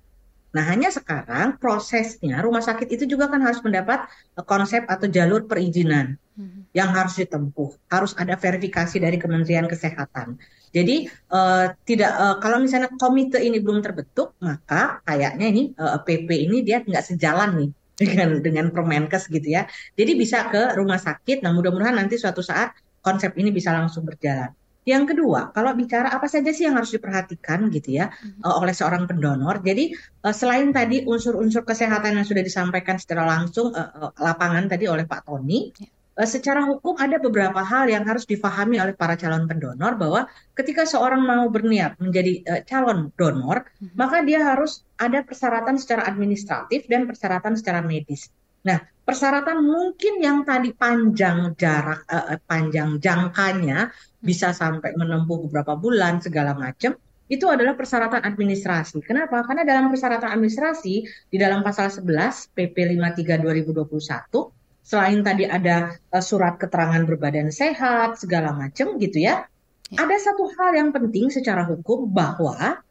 Nah, 0.49 0.63
hanya 0.65 0.89
sekarang 0.89 1.61
prosesnya 1.61 2.41
rumah 2.41 2.65
sakit 2.65 2.89
itu 2.89 3.05
juga 3.05 3.29
kan 3.29 3.41
harus 3.45 3.61
mendapat 3.61 4.09
eh, 4.09 4.45
konsep 4.45 4.81
atau 4.89 5.05
jalur 5.05 5.45
perizinan 5.45 6.17
hmm. 6.33 6.73
yang 6.73 6.89
harus 6.89 7.21
ditempuh. 7.21 7.77
Harus 7.85 8.17
ada 8.17 8.33
verifikasi 8.33 8.97
dari 8.97 9.21
Kementerian 9.21 9.69
Kesehatan. 9.69 10.41
Jadi 10.69 11.09
uh, 11.33 11.73
tidak 11.81 12.11
uh, 12.13 12.35
kalau 12.37 12.61
misalnya 12.61 12.93
komite 12.93 13.41
ini 13.41 13.57
belum 13.57 13.81
terbentuk, 13.81 14.37
maka 14.37 15.01
kayaknya 15.01 15.45
ini 15.49 15.63
uh, 15.73 15.97
eh, 15.97 16.01
PP 16.05 16.29
ini 16.45 16.61
dia 16.61 16.85
nggak 16.85 17.05
sejalan 17.09 17.49
nih 17.57 17.69
dengan 18.05 18.29
dengan 18.37 18.65
Permenkes 18.69 19.33
gitu 19.33 19.49
ya. 19.49 19.65
Jadi 19.97 20.11
bisa 20.13 20.45
ke 20.53 20.77
rumah 20.77 21.01
sakit. 21.01 21.41
Nah 21.41 21.53
mudah-mudahan 21.57 21.97
nanti 21.97 22.21
suatu 22.21 22.45
saat 22.45 22.77
konsep 23.01 23.33
ini 23.41 23.49
bisa 23.49 23.73
langsung 23.73 24.05
berjalan. 24.05 24.53
Yang 24.89 25.13
kedua, 25.13 25.53
kalau 25.53 25.77
bicara 25.77 26.09
apa 26.09 26.25
saja 26.25 26.49
sih 26.49 26.65
yang 26.65 26.81
harus 26.81 26.89
diperhatikan 26.97 27.69
gitu 27.69 28.01
ya 28.01 28.09
mm-hmm. 28.09 28.41
uh, 28.41 28.57
oleh 28.57 28.73
seorang 28.73 29.05
pendonor. 29.05 29.61
Jadi 29.61 29.93
uh, 30.25 30.33
selain 30.33 30.73
tadi 30.73 31.05
unsur-unsur 31.05 31.61
kesehatan 31.61 32.17
yang 32.17 32.25
sudah 32.25 32.41
disampaikan 32.41 32.97
secara 32.97 33.29
langsung 33.29 33.69
uh, 33.77 34.09
uh, 34.09 34.11
lapangan 34.17 34.65
tadi 34.65 34.89
oleh 34.89 35.05
Pak 35.05 35.29
Tony, 35.29 35.69
yeah 35.77 35.93
Eh, 36.19 36.27
secara 36.27 36.67
hukum 36.67 36.99
ada 36.99 37.15
beberapa 37.15 37.63
hal 37.63 37.87
yang 37.87 38.03
harus 38.03 38.27
difahami 38.27 38.75
oleh 38.75 38.91
para 38.91 39.15
calon 39.15 39.47
pendonor 39.47 39.95
bahwa 39.95 40.27
ketika 40.51 40.83
seorang 40.83 41.23
mau 41.23 41.47
berniat 41.47 41.95
menjadi 41.95 42.43
uh, 42.43 42.61
calon 42.67 43.07
donor, 43.15 43.63
hmm. 43.79 43.95
maka 43.95 44.19
dia 44.27 44.43
harus 44.43 44.83
ada 44.99 45.23
persyaratan 45.23 45.79
secara 45.79 46.03
administratif 46.11 46.91
dan 46.91 47.07
persyaratan 47.07 47.55
secara 47.55 47.79
medis. 47.79 48.27
Nah, 48.67 48.83
persyaratan 49.07 49.63
mungkin 49.63 50.19
yang 50.19 50.43
tadi 50.43 50.75
panjang 50.75 51.55
jarak, 51.55 52.03
uh, 52.11 52.35
panjang 52.43 52.99
jangkanya 52.99 53.87
hmm. 53.87 54.08
Bisa 54.19 54.51
sampai 54.51 54.95
menempuh 54.95 55.47
beberapa 55.47 55.79
bulan 55.79 56.19
segala 56.19 56.55
macam, 56.55 56.95
itu 57.29 57.45
adalah 57.45 57.77
persyaratan 57.77 58.25
administrasi. 58.25 59.05
Kenapa? 59.05 59.45
Karena 59.45 59.61
dalam 59.61 59.93
persyaratan 59.93 60.33
administrasi 60.33 60.93
di 61.29 61.37
dalam 61.37 61.61
pasal 61.61 61.93
11 61.93 62.57
PP 62.57 62.75
53 62.97 63.37
2021 63.45 64.59
selain 64.89 65.21
tadi 65.21 65.45
ada 65.45 65.93
uh, 66.09 66.23
surat 66.23 66.57
keterangan 66.57 67.05
berbadan 67.05 67.53
sehat 67.53 68.17
segala 68.17 68.57
macam 68.57 68.97
gitu 68.97 69.21
ya, 69.21 69.45
ya. 69.93 70.01
Ada 70.01 70.33
satu 70.33 70.49
hal 70.57 70.73
yang 70.73 70.89
penting 70.89 71.29
secara 71.29 71.61
hukum 71.69 72.09
bahwa 72.09 72.81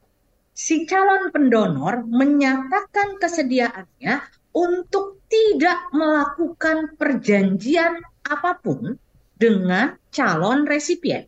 si 0.55 0.87
calon 0.87 1.35
pendonor 1.35 2.07
menyatakan 2.07 3.19
kesediaannya 3.19 4.23
untuk 4.55 5.19
tidak 5.27 5.91
melakukan 5.91 6.95
perjanjian 6.95 7.99
apa 8.23 8.63
pun 8.63 8.95
dengan 9.39 9.95
calon 10.11 10.67
resipien. 10.67 11.25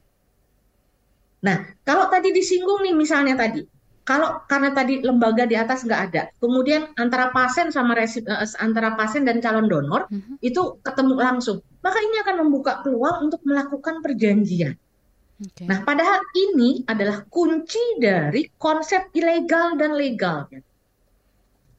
Nah, 1.41 1.65
kalau 1.87 2.13
tadi 2.13 2.37
disinggung 2.37 2.85
nih 2.85 2.93
misalnya 2.93 3.39
tadi, 3.39 3.65
kalau 4.05 4.43
karena 4.45 4.75
tadi 4.75 5.01
lembaga 5.01 5.47
di 5.49 5.57
atas 5.57 5.87
nggak 5.87 6.03
ada, 6.13 6.23
kemudian 6.43 6.93
antara 7.01 7.33
pasien 7.33 7.73
sama 7.73 7.97
resip, 7.97 8.27
uh, 8.29 8.45
antara 8.61 8.99
pasien 8.99 9.25
dan 9.25 9.41
calon 9.41 9.71
donor 9.71 10.11
mm-hmm. 10.11 10.37
-huh. 10.37 10.37
itu 10.45 10.83
ketemu 10.85 11.15
langsung, 11.17 11.59
maka 11.81 11.97
ini 12.03 12.21
akan 12.21 12.45
membuka 12.45 12.85
peluang 12.85 13.31
untuk 13.31 13.41
melakukan 13.47 14.05
perjanjian. 14.05 14.77
Okay. 15.41 15.65
Nah, 15.65 15.81
padahal 15.89 16.21
ini 16.37 16.85
adalah 16.85 17.25
kunci 17.33 17.81
dari 17.97 18.45
konsep 18.61 19.09
ilegal 19.17 19.81
dan 19.81 19.97
legalnya. 19.97 20.61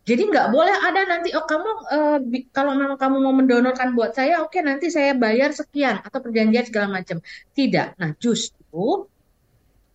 Jadi 0.02 0.22
nggak 0.34 0.47
boleh 0.49 0.76
ada 0.82 1.02
nanti 1.06 1.30
oh 1.38 1.45
kamu 1.45 1.70
uh, 1.93 2.20
kalau 2.49 2.74
memang 2.74 2.97
kamu 2.97 3.18
mau 3.22 3.34
mendonorkan 3.38 3.93
buat 3.93 4.18
saya, 4.18 4.41
oke 4.41 4.49
okay, 4.49 4.62
nanti 4.66 4.89
saya 4.89 5.14
bayar 5.14 5.54
sekian 5.54 6.02
atau 6.02 6.20
perjanjian 6.20 6.66
segala 6.66 6.88
macam. 6.89 7.22
Tidak. 7.54 8.02
Nah 8.02 8.12
justru 8.18 9.06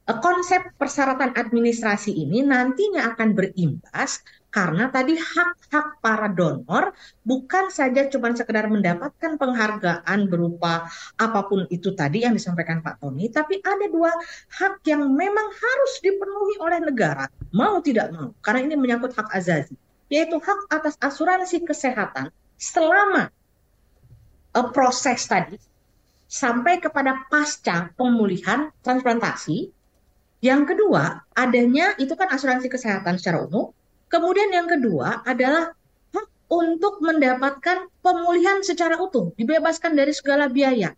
Eh, 0.07 0.18
konsep 0.22 0.70
persyaratan 0.78 1.34
administrasi 1.34 2.14
ini 2.14 2.38
nantinya 2.46 3.11
akan 3.11 3.34
berimbas 3.34 4.22
karena 4.54 4.86
tadi 4.86 5.18
hak-hak 5.18 5.98
para 5.98 6.30
donor 6.30 6.94
bukan 7.26 7.74
saja 7.74 8.07
cuma 8.07 8.30
sekedar 8.30 8.70
mendapatkan 8.70 9.34
penghargaan 9.34 10.30
berupa 10.30 10.86
apa 11.18 11.40
pun 11.50 11.66
itu 11.74 11.90
tadi 11.98 12.22
yang 12.22 12.38
disampaikan 12.38 12.86
Pak 12.86 13.02
Tony, 13.02 13.26
tapi 13.34 13.59
ada 13.59 13.90
dua 13.90 14.14
hak 14.62 14.86
yang 14.86 15.11
memang 15.11 15.50
harus 15.50 15.92
dipenuhi 15.98 16.54
oleh 16.62 16.86
negara, 16.86 17.26
mau 17.50 17.82
tidak 17.82 18.14
mau, 18.14 18.30
karena 18.46 18.62
ini 18.62 18.74
menyangkut 18.78 19.11
hak 19.11 19.26
azazi, 19.34 19.74
yaitu 20.12 20.38
hak 20.38 20.61
atas 20.70 20.94
asuransi 21.02 21.62
kesehatan 21.66 22.30
selama 22.57 23.30
uh, 24.54 24.68
proses 24.70 25.26
tadi 25.26 25.59
sampai 26.26 26.82
kepada 26.82 27.26
pasca 27.30 27.90
pemulihan 27.94 28.70
transplantasi 28.82 29.76
yang 30.44 30.68
kedua, 30.68 31.24
adanya 31.32 31.96
itu 31.96 32.12
kan 32.12 32.28
asuransi 32.28 32.68
kesehatan 32.68 33.16
secara 33.16 33.48
umum. 33.48 33.72
Kemudian 34.07 34.52
yang 34.52 34.68
kedua 34.68 35.24
adalah 35.24 35.72
hak 36.12 36.26
untuk 36.52 37.00
mendapatkan 37.00 37.88
pemulihan 38.04 38.61
secara 38.61 39.00
utuh, 39.00 39.32
dibebaskan 39.34 39.96
dari 39.96 40.12
segala 40.12 40.46
biaya. 40.52 40.92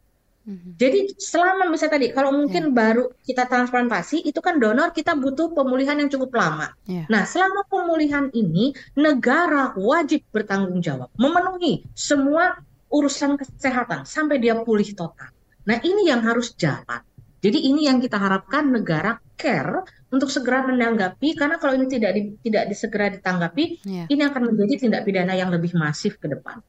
Mm-hmm. 0.48 0.72
Jadi 0.80 1.00
selama 1.20 1.68
misalnya 1.68 2.00
tadi 2.00 2.08
kalau 2.16 2.32
mungkin 2.32 2.72
yeah. 2.72 2.74
baru 2.74 3.04
kita 3.20 3.44
transplantasi 3.44 4.24
itu 4.24 4.40
kan 4.40 4.56
donor 4.56 4.96
kita 4.96 5.12
butuh 5.12 5.52
pemulihan 5.52 6.00
yang 6.00 6.08
cukup 6.08 6.32
lama. 6.40 6.72
Yeah. 6.88 7.04
Nah, 7.12 7.28
selama 7.28 7.68
pemulihan 7.68 8.32
ini 8.32 8.72
negara 8.96 9.76
wajib 9.76 10.24
bertanggung 10.32 10.80
jawab 10.80 11.12
memenuhi 11.20 11.84
semua 11.92 12.64
urusan 12.88 13.36
kesehatan 13.36 14.08
sampai 14.08 14.40
dia 14.40 14.56
pulih 14.64 14.88
total. 14.96 15.28
Nah, 15.68 15.84
ini 15.84 16.08
yang 16.08 16.24
harus 16.24 16.56
jalan. 16.56 17.04
Jadi 17.38 17.68
ini 17.68 17.84
yang 17.84 18.00
kita 18.00 18.16
harapkan 18.16 18.72
negara 18.72 19.20
care 19.36 19.84
untuk 20.08 20.32
segera 20.32 20.64
menanggapi 20.64 21.36
karena 21.36 21.60
kalau 21.60 21.76
ini 21.76 21.86
tidak 21.86 22.16
di, 22.16 22.34
tidak 22.40 22.72
disegera 22.72 23.12
ditanggapi, 23.12 23.84
yeah. 23.84 24.08
ini 24.08 24.24
akan 24.24 24.48
menjadi 24.48 24.88
tindak 24.88 25.04
pidana 25.04 25.36
yang 25.36 25.52
lebih 25.52 25.76
masif 25.76 26.16
ke 26.16 26.26
depan. 26.26 26.64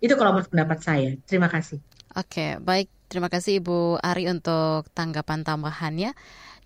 Itu 0.00 0.16
kalau 0.16 0.32
menurut 0.32 0.48
pendapat 0.48 0.78
saya. 0.80 1.12
Terima 1.28 1.52
kasih. 1.52 1.78
Oke, 2.16 2.56
baik. 2.58 2.97
Terima 3.08 3.32
kasih 3.32 3.64
Ibu 3.64 4.04
Ari 4.04 4.28
untuk 4.28 4.84
tanggapan 4.92 5.40
tambahannya. 5.40 6.12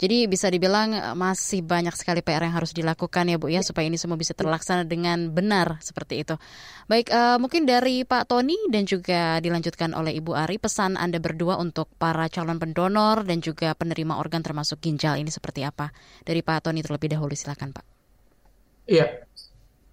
Jadi 0.02 0.26
bisa 0.26 0.50
dibilang 0.50 0.90
eh, 0.90 1.14
masih 1.14 1.62
banyak 1.62 1.94
sekali 1.94 2.18
PR 2.26 2.42
yang 2.42 2.58
harus 2.58 2.74
dilakukan 2.74 3.30
ya 3.30 3.38
Bu 3.38 3.46
ya 3.46 3.62
supaya 3.62 3.86
ini 3.86 3.94
semua 3.94 4.18
bisa 4.18 4.34
terlaksana 4.34 4.82
dengan 4.82 5.30
benar 5.30 5.78
seperti 5.78 6.26
itu. 6.26 6.34
Baik, 6.90 7.14
uh, 7.14 7.38
mungkin 7.38 7.62
dari 7.62 8.02
Pak 8.02 8.26
Tony 8.26 8.58
dan 8.66 8.82
juga 8.90 9.38
dilanjutkan 9.38 9.94
oleh 9.94 10.18
Ibu 10.18 10.34
Ari 10.34 10.58
pesan 10.58 10.98
Anda 10.98 11.22
berdua 11.22 11.62
untuk 11.62 11.86
para 11.94 12.26
calon 12.26 12.58
pendonor 12.58 13.22
dan 13.22 13.38
juga 13.38 13.78
penerima 13.78 14.18
organ 14.18 14.42
termasuk 14.42 14.82
ginjal 14.82 15.22
ini 15.22 15.30
seperti 15.30 15.62
apa? 15.62 15.94
Dari 16.26 16.42
Pak 16.42 16.66
Tony 16.66 16.82
terlebih 16.82 17.14
dahulu 17.14 17.38
silakan 17.38 17.70
Pak. 17.70 17.84
Iya, 18.90 19.22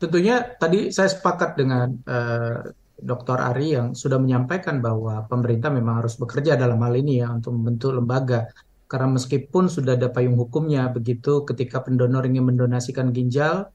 tentunya 0.01 0.41
tadi 0.57 0.89
saya 0.89 1.13
sepakat 1.13 1.53
dengan 1.53 1.93
uh, 2.09 2.73
Dr. 2.99 3.39
Ari 3.39 3.75
yang 3.75 3.87
sudah 3.95 4.19
menyampaikan 4.19 4.83
bahwa 4.83 5.25
pemerintah 5.25 5.71
memang 5.71 6.03
harus 6.03 6.19
bekerja 6.19 6.59
dalam 6.59 6.79
hal 6.83 6.93
ini 6.95 7.23
ya 7.23 7.31
untuk 7.31 7.55
membentuk 7.55 7.95
lembaga. 7.95 8.51
Karena 8.89 9.15
meskipun 9.15 9.69
sudah 9.69 9.93
ada 9.93 10.09
payung 10.09 10.33
hukumnya, 10.33 10.89
begitu 10.89 11.45
ketika 11.45 11.85
pendonor 11.85 12.25
ingin 12.25 12.49
mendonasikan 12.49 13.13
ginjal 13.13 13.69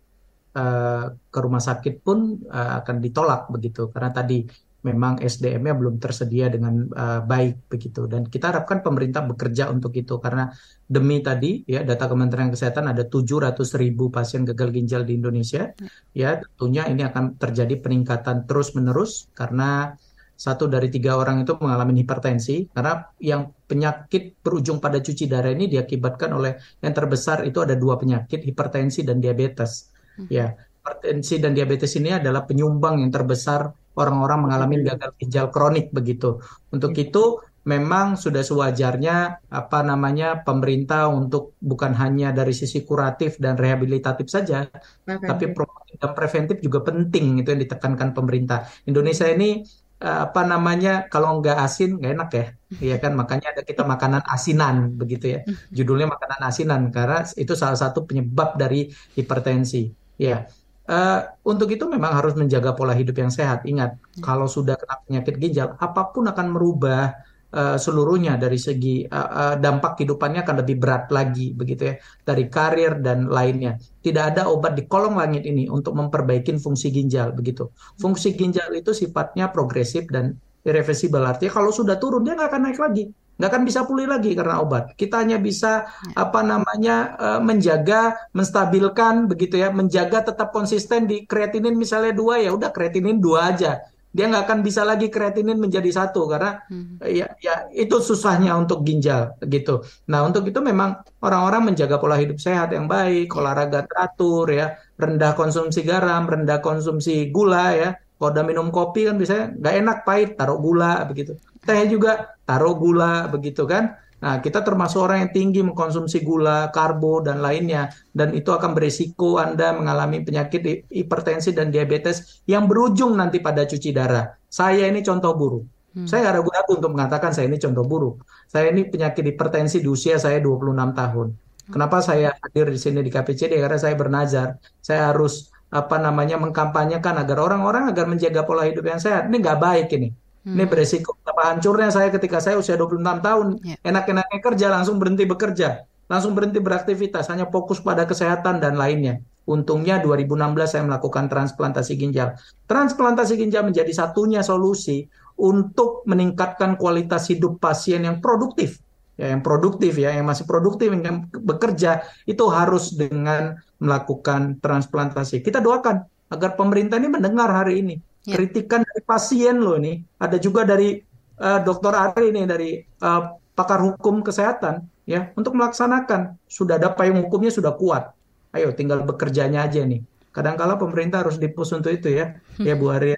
uh, 0.59 1.05
ke 1.15 1.39
rumah 1.39 1.63
sakit 1.63 2.03
pun 2.03 2.43
uh, 2.51 2.83
akan 2.83 2.97
ditolak 2.99 3.47
begitu. 3.51 3.87
Karena 3.95 4.11
tadi 4.11 4.43
memang 4.85 5.17
SDM-nya 5.17 5.75
belum 5.75 5.97
tersedia 5.97 6.53
dengan 6.53 6.85
uh, 6.93 7.25
baik 7.25 7.73
begitu. 7.73 8.05
Dan 8.05 8.29
kita 8.29 8.53
harapkan 8.53 8.85
pemerintah 8.85 9.25
bekerja 9.25 9.73
untuk 9.73 9.97
itu 9.97 10.21
karena 10.21 10.53
demi 10.85 11.25
tadi 11.25 11.65
ya 11.65 11.81
data 11.81 12.05
Kementerian 12.05 12.53
Kesehatan 12.53 12.93
ada 12.93 13.09
700 13.09 13.57
ribu 13.81 14.13
pasien 14.13 14.45
gagal 14.45 14.71
ginjal 14.77 15.03
di 15.09 15.17
Indonesia. 15.17 15.73
Ya 16.13 16.45
tentunya 16.45 16.85
ini 16.93 17.03
akan 17.09 17.41
terjadi 17.41 17.81
peningkatan 17.81 18.45
terus 18.45 18.77
menerus 18.77 19.33
karena 19.33 19.97
satu 20.35 20.67
dari 20.67 20.91
tiga 20.91 21.15
orang 21.15 21.47
itu 21.47 21.55
mengalami 21.57 22.03
hipertensi 22.03 22.69
karena 22.75 23.07
yang 23.23 23.55
penyakit 23.71 24.43
berujung 24.43 24.83
pada 24.83 24.99
cuci 24.99 25.31
darah 25.31 25.55
ini 25.55 25.71
diakibatkan 25.71 26.35
oleh 26.35 26.59
yang 26.83 26.93
terbesar 26.93 27.47
itu 27.47 27.63
ada 27.63 27.79
dua 27.79 27.97
penyakit 27.97 28.45
hipertensi 28.45 29.07
dan 29.07 29.23
diabetes. 29.23 29.95
Hmm. 30.15 30.31
ya 30.31 30.55
hipertensi 30.55 31.41
dan 31.41 31.57
diabetes 31.57 31.97
ini 31.97 32.13
adalah 32.13 32.45
penyumbang 32.45 33.01
yang 33.01 33.11
terbesar 33.11 33.73
orang-orang 34.01 34.39
mengalami 34.49 34.75
gagal 34.83 35.11
ginjal 35.21 35.47
kronik 35.55 35.95
begitu. 35.95 36.43
Untuk 36.75 36.93
iya. 36.99 37.07
itu 37.07 37.25
memang 37.65 38.07
sudah 38.21 38.45
sewajarnya 38.45 39.17
apa 39.49 39.79
namanya 39.81 40.45
pemerintah 40.45 41.09
untuk 41.09 41.57
bukan 41.71 41.97
hanya 41.97 42.29
dari 42.37 42.53
sisi 42.53 42.85
kuratif 42.85 43.41
dan 43.41 43.57
rehabilitatif 43.57 44.29
saja, 44.29 44.69
tapi 45.09 45.45
promotif 45.57 45.97
dan 45.97 46.13
preventif 46.13 46.57
juga 46.61 46.85
penting 46.85 47.41
itu 47.41 47.49
yang 47.53 47.63
ditekankan 47.65 48.13
pemerintah. 48.13 48.69
Indonesia 48.85 49.25
ini 49.33 49.65
eh, 50.05 50.19
apa 50.29 50.45
namanya 50.45 51.09
kalau 51.09 51.41
nggak 51.41 51.57
asin 51.65 51.97
nggak 51.97 52.13
enak 52.13 52.31
ya, 52.37 52.45
ya 52.93 52.97
kan 53.01 53.13
makanya 53.17 53.57
ada 53.57 53.63
kita 53.65 53.83
makanan 53.89 54.23
asinan 54.29 54.77
begitu 55.01 55.25
ya, 55.35 55.39
judulnya 55.77 56.07
makanan 56.15 56.41
asinan 56.45 56.81
karena 56.93 57.25
itu 57.43 57.53
salah 57.57 57.79
satu 57.81 58.05
penyebab 58.05 58.61
dari 58.61 58.93
hipertensi. 59.17 59.89
Ya, 60.15 60.47
Uh, 60.85 61.25
untuk 61.49 61.73
itu 61.73 61.89
memang 61.89 62.13
harus 62.13 62.37
menjaga 62.37 62.77
pola 62.77 62.93
hidup 62.93 63.17
yang 63.17 63.33
sehat. 63.33 63.65
Ingat, 63.65 63.97
hmm. 63.97 64.21
kalau 64.21 64.45
sudah 64.45 64.77
kena 64.77 65.01
penyakit 65.01 65.35
ginjal, 65.41 65.69
apa 65.81 66.13
pun 66.13 66.29
akan 66.29 66.47
merubah 66.53 67.09
uh, 67.57 67.81
seluruhnya 67.81 68.37
dari 68.37 68.61
segi 68.61 69.09
uh, 69.09 69.17
uh, 69.17 69.55
dampak 69.57 69.97
kehidupannya 69.97 70.45
akan 70.45 70.57
lebih 70.61 70.77
berat 70.77 71.09
lagi, 71.09 71.57
begitu 71.57 71.89
ya, 71.89 71.95
dari 72.21 72.53
karir 72.53 73.01
dan 73.01 73.33
lainnya. 73.33 73.81
Tidak 73.81 74.25
ada 74.37 74.53
obat 74.53 74.77
di 74.77 74.85
kolong 74.85 75.17
langit 75.17 75.49
ini 75.49 75.73
untuk 75.73 75.97
memperbaiki 75.97 76.61
fungsi 76.61 76.93
ginjal, 76.93 77.33
begitu. 77.33 77.73
Fungsi 77.97 78.37
ginjal 78.37 78.69
itu 78.77 78.93
sifatnya 78.93 79.49
progresif 79.49 80.05
dan 80.13 80.37
irreversible. 80.69 81.25
Artinya 81.25 81.65
kalau 81.65 81.73
sudah 81.73 81.97
turun 81.97 82.29
dia 82.29 82.37
nggak 82.37 82.51
akan 82.53 82.63
naik 82.69 82.81
lagi 82.81 83.05
nggak 83.35 83.51
akan 83.51 83.63
bisa 83.67 83.81
pulih 83.83 84.07
lagi 84.07 84.31
karena 84.39 84.63
obat. 84.63 84.95
Kita 84.95 85.23
hanya 85.23 85.39
bisa 85.43 85.91
ya. 85.91 86.23
apa 86.23 86.41
namanya 86.47 86.95
uh, 87.19 87.41
menjaga, 87.43 88.31
menstabilkan 88.31 89.27
begitu 89.27 89.59
ya, 89.59 89.75
menjaga 89.75 90.31
tetap 90.31 90.55
konsisten 90.55 91.11
di 91.11 91.27
kreatinin 91.27 91.75
misalnya 91.75 92.15
dua 92.15 92.39
ya 92.39 92.55
udah 92.55 92.71
kreatinin 92.71 93.19
dua 93.19 93.51
aja. 93.51 93.83
Dia 94.15 94.31
nggak 94.31 94.47
akan 94.47 94.59
bisa 94.63 94.87
lagi 94.87 95.11
kreatinin 95.11 95.59
menjadi 95.59 95.91
satu 95.91 96.31
karena 96.31 96.63
hmm. 96.71 97.03
ya 97.03 97.27
ya 97.43 97.67
itu 97.75 97.99
susahnya 97.99 98.55
untuk 98.55 98.87
ginjal 98.87 99.35
gitu. 99.43 99.83
Nah 100.07 100.23
untuk 100.23 100.47
itu 100.47 100.63
memang 100.63 101.03
orang-orang 101.19 101.75
menjaga 101.75 101.99
pola 101.99 102.15
hidup 102.15 102.39
sehat 102.39 102.71
yang 102.71 102.87
baik, 102.87 103.35
olahraga 103.35 103.83
teratur 103.83 104.47
ya, 104.55 104.79
rendah 104.95 105.35
konsumsi 105.35 105.83
garam, 105.83 106.31
rendah 106.31 106.63
konsumsi 106.63 107.35
gula 107.35 107.75
ya. 107.75 107.91
Kalau 108.15 108.31
udah 108.31 108.45
minum 108.47 108.71
kopi 108.71 109.11
kan 109.11 109.19
bisa 109.19 109.51
nggak 109.51 109.75
enak 109.83 109.99
pahit, 110.07 110.39
taruh 110.39 110.63
gula 110.63 111.03
begitu 111.11 111.35
teh 111.65 111.89
juga 111.89 112.37
taruh 112.45 112.77
gula 112.77 113.27
begitu 113.33 113.65
kan. 113.65 113.97
Nah, 114.25 114.41
kita 114.41 114.65
termasuk 114.65 115.05
orang 115.05 115.29
yang 115.29 115.33
tinggi 115.37 115.61
mengkonsumsi 115.61 116.25
gula, 116.25 116.73
karbo, 116.73 117.21
dan 117.21 117.45
lainnya. 117.45 117.93
Dan 118.09 118.33
itu 118.33 118.57
akan 118.57 118.73
berisiko 118.73 119.37
Anda 119.37 119.77
mengalami 119.77 120.25
penyakit 120.25 120.89
hipertensi 120.89 121.53
dan 121.53 121.69
diabetes 121.69 122.41
yang 122.49 122.65
berujung 122.65 123.21
nanti 123.21 123.45
pada 123.45 123.69
cuci 123.69 123.93
darah. 123.93 124.33
Saya 124.49 124.89
ini 124.89 125.05
contoh 125.05 125.37
buruk. 125.37 125.65
Hmm. 125.93 126.09
Saya 126.09 126.33
ragu-ragu 126.33 126.73
untuk 126.73 126.97
mengatakan 126.97 127.37
saya 127.37 127.53
ini 127.53 127.61
contoh 127.61 127.85
buruk. 127.85 128.25
Saya 128.49 128.73
ini 128.73 128.89
penyakit 128.89 129.29
hipertensi 129.29 129.85
di 129.85 129.89
usia 129.93 130.17
saya 130.17 130.41
26 130.41 130.73
tahun. 130.97 131.27
Kenapa 131.69 132.01
saya 132.01 132.33
hadir 132.41 132.73
di 132.73 132.81
sini 132.81 133.05
di 133.05 133.13
KPCD? 133.13 133.61
Karena 133.61 133.77
saya 133.77 133.93
bernazar. 133.93 134.57
Saya 134.81 135.13
harus 135.13 135.53
apa 135.69 136.01
namanya 136.01 136.41
mengkampanyekan 136.41 137.21
agar 137.21 137.39
orang-orang 137.45 137.93
agar 137.93 138.09
menjaga 138.09 138.41
pola 138.49 138.65
hidup 138.65 138.89
yang 138.89 139.01
sehat. 139.05 139.29
Ini 139.29 139.37
nggak 139.37 139.59
baik 139.61 139.89
ini. 140.01 140.24
Hmm. 140.45 140.61
Ini 140.61 140.65
beresiko 140.69 141.17
apa 141.25 141.57
hancurnya 141.57 141.89
saya 141.89 142.13
ketika 142.13 142.37
saya 142.37 142.61
usia 142.61 142.77
26 142.77 143.01
tahun. 143.01 143.47
Yeah. 143.65 143.81
Enak-enaknya 143.81 144.41
kerja 144.45 144.67
langsung 144.69 145.01
berhenti 145.01 145.25
bekerja, 145.25 145.89
langsung 146.05 146.37
berhenti 146.37 146.61
beraktivitas, 146.61 147.33
hanya 147.33 147.49
fokus 147.49 147.81
pada 147.81 148.05
kesehatan 148.05 148.61
dan 148.61 148.77
lainnya. 148.77 149.25
Untungnya 149.49 150.01
2016 150.05 150.69
saya 150.69 150.85
melakukan 150.85 151.33
transplantasi 151.33 151.97
ginjal. 151.97 152.37
Transplantasi 152.69 153.41
ginjal 153.41 153.65
menjadi 153.65 153.89
satunya 153.93 154.45
solusi 154.45 155.09
untuk 155.41 156.05
meningkatkan 156.05 156.77
kualitas 156.77 157.33
hidup 157.33 157.57
pasien 157.57 158.05
yang 158.05 158.21
produktif. 158.21 158.85
Ya, 159.17 159.33
yang 159.33 159.41
produktif 159.41 159.97
ya, 159.97 160.13
yang 160.13 160.29
masih 160.29 160.45
produktif 160.45 160.91
yang 160.93 161.31
bekerja 161.31 162.05
itu 162.29 162.45
harus 162.51 162.93
dengan 162.93 163.57
melakukan 163.81 164.61
transplantasi. 164.61 165.41
Kita 165.41 165.63
doakan 165.63 166.05
agar 166.29 166.59
pemerintah 166.59 167.01
ini 167.01 167.09
mendengar 167.09 167.49
hari 167.49 167.81
ini 167.81 167.95
Ya. 168.25 168.41
Kritikan 168.41 168.81
dari 168.83 169.03
pasien 169.05 169.61
loh 169.61 169.77
ini. 169.77 170.01
Ada 170.17 170.41
juga 170.41 170.65
dari 170.65 170.97
uh, 171.41 171.61
Dokter 171.61 171.93
Ari 171.93 172.33
ini 172.33 172.43
dari 172.49 172.81
uh, 172.81 173.23
pakar 173.55 173.85
hukum 173.85 174.25
kesehatan 174.25 174.89
ya 175.05 175.31
untuk 175.37 175.55
melaksanakan 175.55 176.41
sudah 176.49 176.81
ada 176.81 176.91
payung 176.93 177.21
hukumnya 177.25 177.53
sudah 177.53 177.77
kuat. 177.77 178.17
Ayo 178.57 178.73
tinggal 178.73 179.05
bekerjanya 179.05 179.67
aja 179.67 179.85
nih. 179.85 180.01
Kadang-kala 180.35 180.75
pemerintah 180.81 181.23
harus 181.23 181.39
dipus 181.39 181.71
untuk 181.71 181.95
itu 181.95 182.11
ya, 182.11 182.39
ya 182.59 182.75
Bu 182.75 182.91
Ari. 182.91 183.15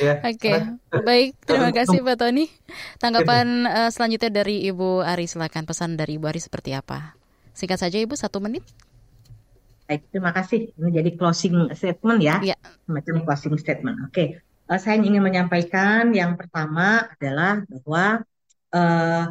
Ya. 0.00 0.16
Oke, 0.24 0.48
okay. 0.48 0.56
baik. 1.04 1.36
Terima 1.44 1.68
kasih 1.68 2.00
Pak 2.00 2.16
Tony. 2.16 2.48
Tanggapan 2.96 3.68
uh, 3.68 3.90
selanjutnya 3.92 4.32
dari 4.32 4.64
Ibu 4.72 5.04
Ari, 5.04 5.28
silakan 5.28 5.68
pesan 5.68 6.00
dari 6.00 6.16
Ibu 6.16 6.24
Ari 6.24 6.40
seperti 6.40 6.72
apa? 6.72 7.12
Singkat 7.52 7.84
saja 7.84 8.00
Ibu, 8.00 8.16
satu 8.16 8.40
menit. 8.40 8.64
Baik, 9.84 10.08
terima 10.08 10.32
kasih. 10.32 10.72
Ini 10.80 10.88
jadi 11.04 11.10
closing 11.20 11.68
statement 11.76 12.24
ya, 12.24 12.40
ya. 12.40 12.56
semacam 12.88 13.28
closing 13.28 13.54
statement. 13.60 13.96
Oke, 14.08 14.40
uh, 14.70 14.80
saya 14.80 15.00
ingin 15.00 15.22
menyampaikan 15.22 16.12
yang 16.12 16.36
pertama 16.36 17.08
adalah 17.12 17.64
bahwa 17.68 18.04
uh, 18.72 19.24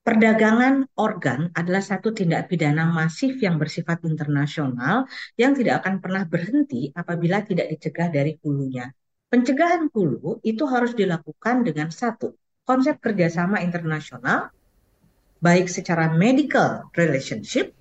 perdagangan 0.00 0.88
organ 0.96 1.52
adalah 1.52 1.84
satu 1.84 2.10
tindak 2.16 2.48
pidana 2.48 2.88
masif 2.88 3.36
yang 3.44 3.60
bersifat 3.60 4.00
internasional 4.08 5.04
yang 5.36 5.52
tidak 5.52 5.84
akan 5.84 6.00
pernah 6.00 6.24
berhenti 6.24 6.90
apabila 6.96 7.44
tidak 7.44 7.68
dicegah 7.72 8.08
dari 8.08 8.36
hulunya. 8.40 8.88
Pencegahan 9.30 9.86
hulu 9.94 10.42
itu 10.42 10.64
harus 10.66 10.96
dilakukan 10.96 11.62
dengan 11.62 11.94
satu 11.94 12.34
konsep 12.66 12.98
kerjasama 12.98 13.62
internasional, 13.62 14.50
baik 15.38 15.70
secara 15.70 16.10
medical 16.10 16.90
relationship 16.98 17.76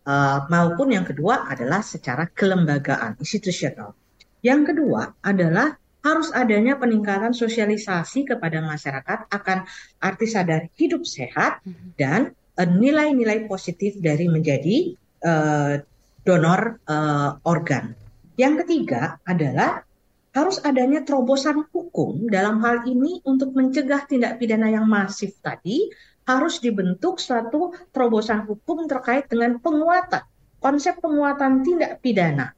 Uh, 0.00 0.48
maupun 0.48 0.96
yang 0.96 1.04
kedua 1.04 1.44
adalah 1.44 1.84
secara 1.84 2.24
kelembagaan 2.32 3.20
institusional. 3.20 3.92
Yang 4.40 4.72
kedua 4.72 5.12
adalah 5.20 5.76
harus 6.00 6.32
adanya 6.32 6.80
peningkatan 6.80 7.36
sosialisasi 7.36 8.24
kepada 8.24 8.64
masyarakat 8.64 9.28
akan 9.28 9.58
arti 10.00 10.26
sadar 10.26 10.68
hidup 10.76 11.04
sehat 11.04 11.60
mhm. 11.64 11.96
dan 12.00 12.20
eh, 12.56 12.68
nilai-nilai 12.68 13.44
uh, 13.44 13.46
positif 13.48 13.96
dari 14.00 14.28
menjadi 14.28 14.96
uh, 15.24 15.80
donor 16.24 16.80
uh, 16.88 17.36
organ. 17.44 17.96
Yang 18.40 18.64
ketiga 18.64 19.20
adalah 19.28 19.84
harus 20.30 20.62
adanya 20.62 21.02
terobosan 21.02 21.66
hukum 21.74 22.30
dalam 22.30 22.62
hal 22.62 22.86
ini 22.86 23.18
untuk 23.26 23.50
mencegah 23.50 24.06
tindak 24.06 24.38
pidana 24.38 24.70
yang 24.70 24.86
masif 24.86 25.34
tadi 25.42 25.90
harus 26.22 26.62
dibentuk 26.62 27.18
suatu 27.18 27.74
terobosan 27.90 28.46
hukum 28.46 28.86
terkait 28.86 29.26
dengan 29.26 29.58
penguatan 29.58 30.22
konsep 30.62 31.02
penguatan 31.02 31.66
tindak 31.66 31.98
pidana 31.98 32.54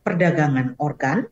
perdagangan 0.00 0.80
organ 0.80 1.28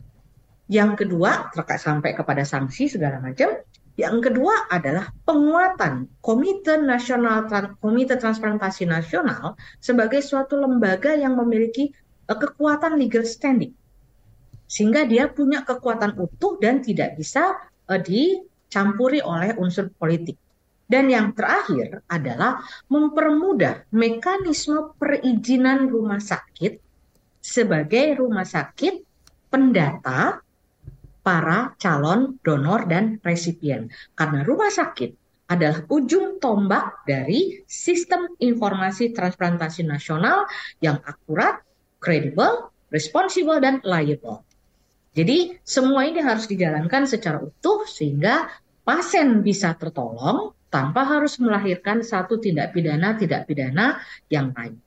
yang 0.68 0.94
kedua 0.94 1.48
terkait 1.52 1.80
sampai 1.80 2.12
kepada 2.12 2.44
sanksi 2.44 2.92
segala 2.92 3.18
macam 3.24 3.64
yang 3.98 4.22
kedua 4.22 4.70
adalah 4.70 5.10
penguatan 5.26 6.06
Komite 6.22 6.78
Nasional 6.78 7.50
Komite 7.82 8.14
Transplantasi 8.14 8.86
Nasional 8.86 9.58
sebagai 9.82 10.22
suatu 10.22 10.54
lembaga 10.54 11.18
yang 11.18 11.34
memiliki 11.34 11.90
uh, 12.30 12.38
kekuatan 12.38 12.94
legal 12.94 13.26
standing 13.26 13.74
sehingga 14.70 15.02
dia 15.02 15.26
punya 15.26 15.66
kekuatan 15.66 16.14
utuh 16.14 16.60
dan 16.62 16.78
tidak 16.78 17.18
bisa 17.18 17.58
uh, 17.90 17.98
dicampuri 17.98 19.18
oleh 19.18 19.56
unsur 19.58 19.90
politik. 19.90 20.38
Dan 20.88 21.12
yang 21.12 21.36
terakhir 21.36 22.00
adalah 22.08 22.64
mempermudah 22.88 23.92
mekanisme 23.92 24.96
perizinan 24.96 25.90
rumah 25.90 26.22
sakit 26.22 26.80
sebagai 27.42 28.16
rumah 28.16 28.46
sakit 28.46 29.04
pendata 29.52 30.40
para 31.28 31.76
calon 31.76 32.40
donor 32.40 32.88
dan 32.88 33.20
resipien. 33.20 33.92
Karena 34.16 34.40
rumah 34.48 34.72
sakit 34.72 35.12
adalah 35.52 35.84
ujung 35.92 36.40
tombak 36.40 37.04
dari 37.04 37.60
sistem 37.68 38.32
informasi 38.40 39.12
transplantasi 39.12 39.84
nasional 39.84 40.48
yang 40.80 40.96
akurat, 41.04 41.60
kredibel, 42.00 42.72
responsibel, 42.88 43.60
dan 43.60 43.84
liable. 43.84 44.40
Jadi 45.12 45.60
semua 45.60 46.08
ini 46.08 46.24
harus 46.24 46.48
dijalankan 46.48 47.04
secara 47.04 47.44
utuh 47.44 47.84
sehingga 47.84 48.48
pasien 48.80 49.44
bisa 49.44 49.76
tertolong 49.76 50.56
tanpa 50.72 51.04
harus 51.04 51.36
melahirkan 51.44 52.00
satu 52.00 52.40
tindak 52.40 52.72
pidana 52.72 53.20
tidak 53.20 53.44
pidana 53.44 54.00
yang 54.32 54.56
lain. 54.56 54.80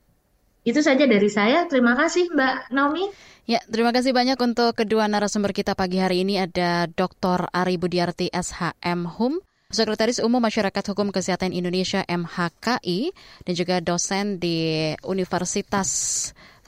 Itu 0.61 0.85
saja 0.85 1.09
dari 1.09 1.29
saya. 1.29 1.65
Terima 1.65 1.97
kasih 1.97 2.29
Mbak 2.29 2.53
Naomi. 2.69 3.09
Ya, 3.49 3.57
terima 3.65 3.89
kasih 3.89 4.13
banyak 4.13 4.37
untuk 4.37 4.77
kedua 4.77 5.09
narasumber 5.09 5.49
kita 5.51 5.73
pagi 5.73 5.97
hari 5.97 6.21
ini 6.21 6.37
ada 6.37 6.85
Dr. 6.85 7.49
Ari 7.49 7.81
Budiarti 7.81 8.29
SHM 8.29 9.17
HUM, 9.17 9.41
Sekretaris 9.73 10.21
Umum 10.21 10.37
Masyarakat 10.37 10.93
Hukum 10.93 11.09
Kesehatan 11.09 11.49
Indonesia 11.49 12.05
MHKI 12.05 13.09
dan 13.47 13.53
juga 13.57 13.81
dosen 13.81 14.37
di 14.37 14.93
Universitas 15.01 15.89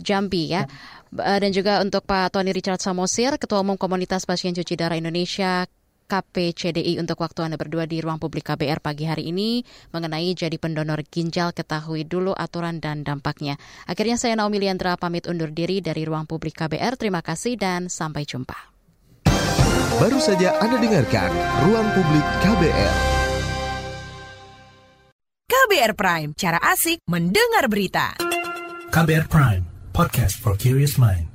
Jambi 0.02 0.58
ya. 0.58 0.66
Eh, 1.14 1.38
dan 1.38 1.54
juga 1.54 1.78
untuk 1.86 2.02
Pak 2.10 2.34
Tony 2.34 2.50
Richard 2.50 2.82
Samosir, 2.82 3.38
Ketua 3.38 3.62
Umum 3.62 3.78
Komunitas 3.78 4.26
Pasien 4.26 4.58
Cuci 4.58 4.74
Darah 4.74 4.98
Indonesia 4.98 5.70
KPCDI 6.06 7.00
untuk 7.00 7.24
waktu 7.24 7.48
Anda 7.48 7.58
berdua 7.58 7.88
di 7.88 8.04
ruang 8.04 8.20
publik 8.20 8.48
KBR 8.52 8.84
pagi 8.84 9.08
hari 9.08 9.32
ini 9.32 9.64
mengenai 9.96 10.32
jadi 10.36 10.56
pendonor 10.60 11.02
ginjal 11.08 11.56
ketahui 11.56 12.06
dulu 12.06 12.36
aturan 12.38 12.84
dan 12.84 13.02
dampaknya. 13.02 13.56
Akhirnya 13.90 14.20
saya 14.20 14.38
Naomi 14.38 14.62
Liandra 14.62 15.00
pamit 15.00 15.26
undur 15.26 15.50
diri 15.50 15.80
dari 15.80 16.04
ruang 16.04 16.28
publik 16.28 16.56
KBR. 16.60 17.00
Terima 17.00 17.26
kasih 17.26 17.56
dan 17.56 17.90
sampai 17.90 18.28
jumpa. 18.28 18.56
Baru 20.02 20.18
saja 20.18 20.58
Anda 20.58 20.82
dengarkan 20.82 21.30
Ruang 21.70 21.88
Publik 21.94 22.26
KBR. 22.42 22.94
KBR 25.48 25.94
Prime, 25.94 26.30
cara 26.34 26.60
asik 26.60 27.00
mendengar 27.08 27.70
berita. 27.70 28.18
KBR 28.90 29.30
Prime 29.30 29.74
podcast 29.94 30.42
for 30.42 30.58
curious 30.58 30.98
mind. 30.98 31.33